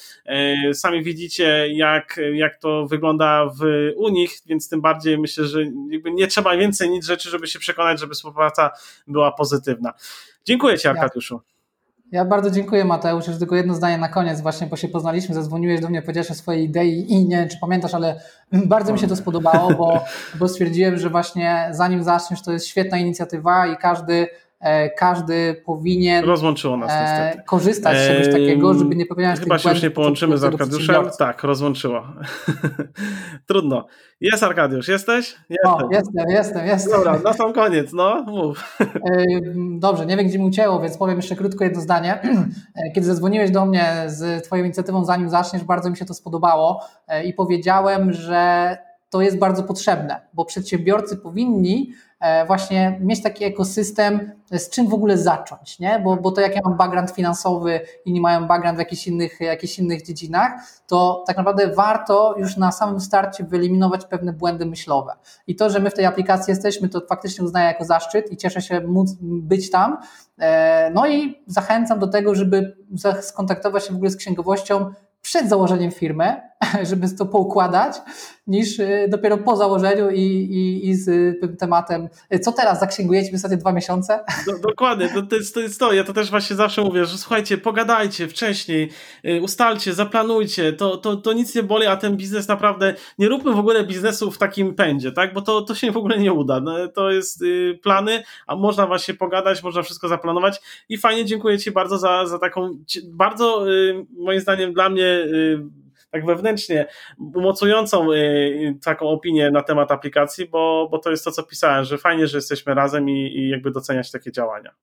Sami 0.73 0.94
sami 0.95 1.05
widzicie, 1.05 1.69
jak, 1.73 2.21
jak 2.35 2.59
to 2.59 2.87
wygląda 2.87 3.47
w, 3.47 3.91
u 3.97 4.09
nich, 4.09 4.31
więc 4.47 4.69
tym 4.69 4.81
bardziej 4.81 5.19
myślę, 5.19 5.45
że 5.45 5.59
nie 6.15 6.27
trzeba 6.27 6.57
więcej 6.57 6.91
nic 6.91 7.07
rzeczy, 7.07 7.31
żeby 7.31 7.47
się 7.47 7.59
przekonać, 7.59 8.01
żeby 8.01 8.15
współpraca 8.15 8.71
była 9.07 9.33
pozytywna. 9.33 9.93
Dziękuję 10.45 10.79
Ci, 10.79 10.89
Arkadiuszu. 10.89 11.41
Ja 12.13 12.25
bardzo 12.25 12.51
dziękuję 12.51 12.85
Mateusz. 12.85 13.27
Już 13.27 13.39
tylko 13.39 13.57
jedno 13.57 13.75
zdanie 13.75 13.99
na 13.99 14.09
koniec, 14.09 14.41
właśnie 14.41 14.67
bo 14.67 14.77
się 14.77 14.89
poznaliśmy, 14.89 15.35
zadzwoniłeś 15.35 15.81
do 15.81 15.89
mnie, 15.89 16.03
powiedziałeś 16.03 16.31
o 16.31 16.35
swojej 16.35 16.65
idei 16.65 17.13
i 17.13 17.29
nie 17.29 17.37
wiem, 17.37 17.49
czy 17.49 17.59
pamiętasz, 17.61 17.95
ale 17.95 18.21
bardzo 18.53 18.93
mi 18.93 18.99
się 18.99 19.09
to 19.09 19.17
spodobało, 19.17 19.75
bo, 19.75 20.05
bo 20.39 20.49
stwierdziłem, 20.49 20.99
że 20.99 21.11
właśnie 21.11 21.69
zanim 21.71 22.03
zaczniesz, 22.03 22.43
to 22.43 22.53
jest 22.53 22.67
świetna 22.67 22.99
inicjatywa 22.99 23.67
i 23.67 23.77
każdy 23.77 24.27
każdy 24.97 25.63
powinien 25.67 26.25
Rozłączyło 26.25 26.77
nas 26.77 26.91
e, 26.91 27.01
niestety. 27.03 27.47
korzystać 27.47 27.99
z 27.99 28.09
czegoś 28.09 28.27
takiego, 28.27 28.75
żeby 28.75 28.97
nie 28.97 29.07
popełniać 29.07 29.41
Chyba 29.41 29.59
się 29.59 29.71
już 29.71 29.83
nie 29.83 29.91
połączymy 29.91 30.39
z 30.39 30.45
Arkadiuszem. 30.45 31.11
Tak, 31.19 31.43
rozłączyło. 31.43 32.03
Trudno. 33.49 33.87
Jest 34.21 34.43
Arkadiusz, 34.43 34.89
jesteś? 34.89 35.37
Jestem. 35.51 35.73
O, 35.73 35.89
jestem, 35.93 36.29
jestem, 36.29 36.67
jestem. 36.67 36.93
Dobra, 36.93 37.19
na 37.19 37.33
sam 37.33 37.53
koniec, 37.53 37.93
no, 37.93 38.23
mów. 38.23 38.79
E, 38.81 39.25
dobrze, 39.79 40.07
nie 40.07 40.17
wiem 40.17 40.27
gdzie 40.27 40.39
mi 40.39 40.45
ucięło, 40.45 40.81
więc 40.81 40.97
powiem 40.97 41.17
jeszcze 41.17 41.37
krótko 41.37 41.65
jedno 41.65 41.81
zdanie. 41.81 42.19
Kiedy 42.95 43.07
zadzwoniłeś 43.07 43.51
do 43.51 43.67
mnie 43.67 44.05
z 44.07 44.45
Twoją 44.45 44.65
inicjatywą, 44.65 45.05
zanim 45.05 45.31
zaczniesz, 45.31 45.65
bardzo 45.65 45.91
mi 45.91 45.97
się 45.97 46.05
to 46.05 46.15
spodobało 46.15 46.85
i 47.25 47.35
powiedziałem, 47.35 48.13
że 48.13 48.77
to 49.11 49.23
jest 49.23 49.39
bardzo 49.39 49.63
potrzebne, 49.63 50.21
bo 50.33 50.45
przedsiębiorcy 50.45 51.17
powinni 51.17 51.93
E, 52.14 52.14
właśnie 52.47 52.99
mieć 53.01 53.23
taki 53.23 53.45
ekosystem, 53.45 54.33
z 54.53 54.71
czym 54.71 54.89
w 54.89 54.95
ogóle 54.95 55.19
zacząć, 55.19 55.79
nie? 55.79 56.01
Bo, 56.05 56.17
bo 56.17 56.33
to 56.33 56.41
jak 56.41 56.55
ja 56.55 56.61
mam 56.65 56.77
background 56.77 57.11
finansowy, 57.11 57.81
inni 58.05 58.21
mają 58.21 58.47
background 58.47 58.77
w 58.77 58.79
jakichś 58.79 59.07
innych, 59.07 59.41
jakichś 59.41 59.79
innych 59.79 60.03
dziedzinach, 60.03 60.53
to 60.87 61.25
tak 61.27 61.37
naprawdę 61.37 61.69
warto 61.69 62.35
już 62.39 62.57
na 62.57 62.73
samym 62.73 63.01
starcie 63.01 63.45
wyeliminować 63.45 64.05
pewne 64.05 64.33
błędy 64.33 64.67
myślowe. 64.67 65.13
I 65.47 65.57
to, 65.57 65.71
że 65.71 65.81
my 65.81 65.91
w 65.91 65.95
tej 65.95 66.07
aplikacji 66.07 66.51
jesteśmy, 66.51 66.89
to 66.89 67.01
faktycznie 67.09 67.45
uznaję 67.45 67.67
jako 67.67 67.85
zaszczyt 67.85 68.33
i 68.33 68.37
cieszę 68.37 68.63
się 68.63 68.81
móc 68.81 69.11
być 69.21 69.71
tam. 69.71 69.97
E, 70.39 70.91
no 70.95 71.07
i 71.07 71.43
zachęcam 71.47 71.99
do 71.99 72.07
tego, 72.07 72.35
żeby 72.35 72.77
skontaktować 73.21 73.87
się 73.87 73.93
w 73.93 73.97
ogóle 73.97 74.11
z 74.11 74.17
księgowością 74.17 74.93
przed 75.25 75.49
założeniem 75.49 75.91
firmy, 75.91 76.41
żeby 76.91 77.09
to 77.19 77.27
poukładać, 77.27 77.97
niż 78.47 78.79
y, 78.79 79.07
dopiero 79.11 79.39
po 79.39 79.57
założeniu 79.57 80.11
i, 80.11 80.21
i, 80.21 80.89
i 80.89 80.95
z 80.95 81.41
tym 81.41 81.57
tematem. 81.57 82.09
Co 82.43 82.53
teraz, 82.53 82.81
zaksięgujecie 82.81 83.31
w 83.31 83.35
ostatnie 83.35 83.57
dwa 83.57 83.73
miesiące? 83.73 84.25
Do, 84.47 84.69
dokładnie, 84.69 85.09
to, 85.09 85.23
to, 85.23 85.37
jest, 85.37 85.55
to 85.55 85.61
jest 85.61 85.81
to. 85.81 85.93
Ja 85.93 86.05
to 86.05 86.13
też 86.13 86.31
właśnie 86.31 86.57
zawsze 86.57 86.83
mówię, 86.83 87.05
że 87.05 87.19
słuchajcie, 87.19 87.59
pogadajcie 87.59 88.29
wcześniej, 88.29 88.91
y, 89.25 89.41
ustalcie, 89.43 89.95
zaplanujcie, 89.95 90.73
to, 90.73 90.97
to, 90.97 91.17
to 91.17 91.33
nic 91.33 91.55
nie 91.55 91.63
boli, 91.63 91.87
a 91.87 91.97
ten 91.97 92.17
biznes 92.17 92.49
naprawdę, 92.49 92.95
nie 93.19 93.29
róbmy 93.29 93.53
w 93.53 93.59
ogóle 93.59 93.85
biznesu 93.85 94.31
w 94.31 94.39
takim 94.39 94.75
pędzie, 94.75 95.13
tak, 95.13 95.35
bo 95.35 95.43
to, 95.43 95.63
to 95.63 95.75
się 95.75 95.93
w 95.93 95.97
ogóle 95.97 96.19
nie 96.19 96.33
uda. 96.33 96.61
No, 96.61 96.89
to 96.89 97.11
jest 97.11 97.43
y, 97.43 97.79
plany, 97.83 98.23
a 98.47 98.57
można 98.57 98.87
właśnie 98.87 99.15
pogadać, 99.15 99.63
można 99.63 99.83
wszystko 99.83 100.09
zaplanować 100.09 100.61
i 100.89 100.99
fajnie 100.99 101.25
dziękuję 101.25 101.59
Ci 101.59 101.71
bardzo 101.71 101.99
za, 101.99 102.27
za 102.27 102.39
taką, 102.39 102.79
bardzo 103.05 103.67
moim 104.19 104.41
zdaniem 104.41 104.73
dla 104.73 104.89
mnie 104.89 105.27
tak 106.15 106.27
wewnętrznie 106.27 106.87
umocującą 107.35 108.13
y, 108.13 108.79
taką 108.85 109.09
opinię 109.09 109.51
na 109.51 109.63
temat 109.63 109.93
aplikacji, 109.93 110.49
bo, 110.49 110.89
bo 110.91 110.99
to 110.99 111.11
jest 111.11 111.25
to, 111.25 111.33
co 111.33 111.43
pisałem, 111.43 111.85
że 111.85 111.99
fajnie, 111.99 112.27
że 112.27 112.39
jesteśmy 112.39 112.75
razem 112.75 113.09
i, 113.09 113.39
i 113.39 113.49
jakby 113.49 113.71
doceniać 113.71 114.11
takie 114.11 114.33
działania. 114.33 114.75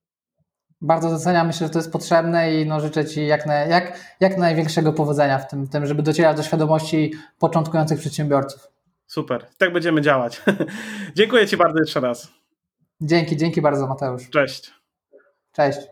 Bardzo 0.80 1.10
doceniam, 1.10 1.46
myślę, 1.46 1.66
że 1.66 1.72
to 1.72 1.78
jest 1.78 1.92
potrzebne 1.92 2.54
i 2.54 2.66
no, 2.66 2.80
życzę 2.80 3.04
Ci 3.04 3.26
jak, 3.26 3.46
na, 3.46 3.54
jak, 3.54 4.16
jak 4.20 4.38
największego 4.38 4.92
powodzenia 4.92 5.38
w 5.38 5.48
tym, 5.48 5.64
w 5.64 5.70
tym, 5.70 5.86
żeby 5.86 6.02
docierać 6.02 6.36
do 6.36 6.42
świadomości 6.42 7.12
początkujących 7.38 7.98
przedsiębiorców. 7.98 8.68
Super, 9.06 9.46
tak 9.58 9.72
będziemy 9.72 10.00
działać. 10.00 10.42
Dziękuję 11.16 11.46
Ci 11.46 11.56
bardzo 11.56 11.78
jeszcze 11.78 12.00
raz. 12.00 12.32
Dzięki, 13.00 13.36
dzięki 13.36 13.62
bardzo 13.62 13.86
Mateusz. 13.86 14.30
Cześć. 14.30 14.72
Cześć. 15.52 15.91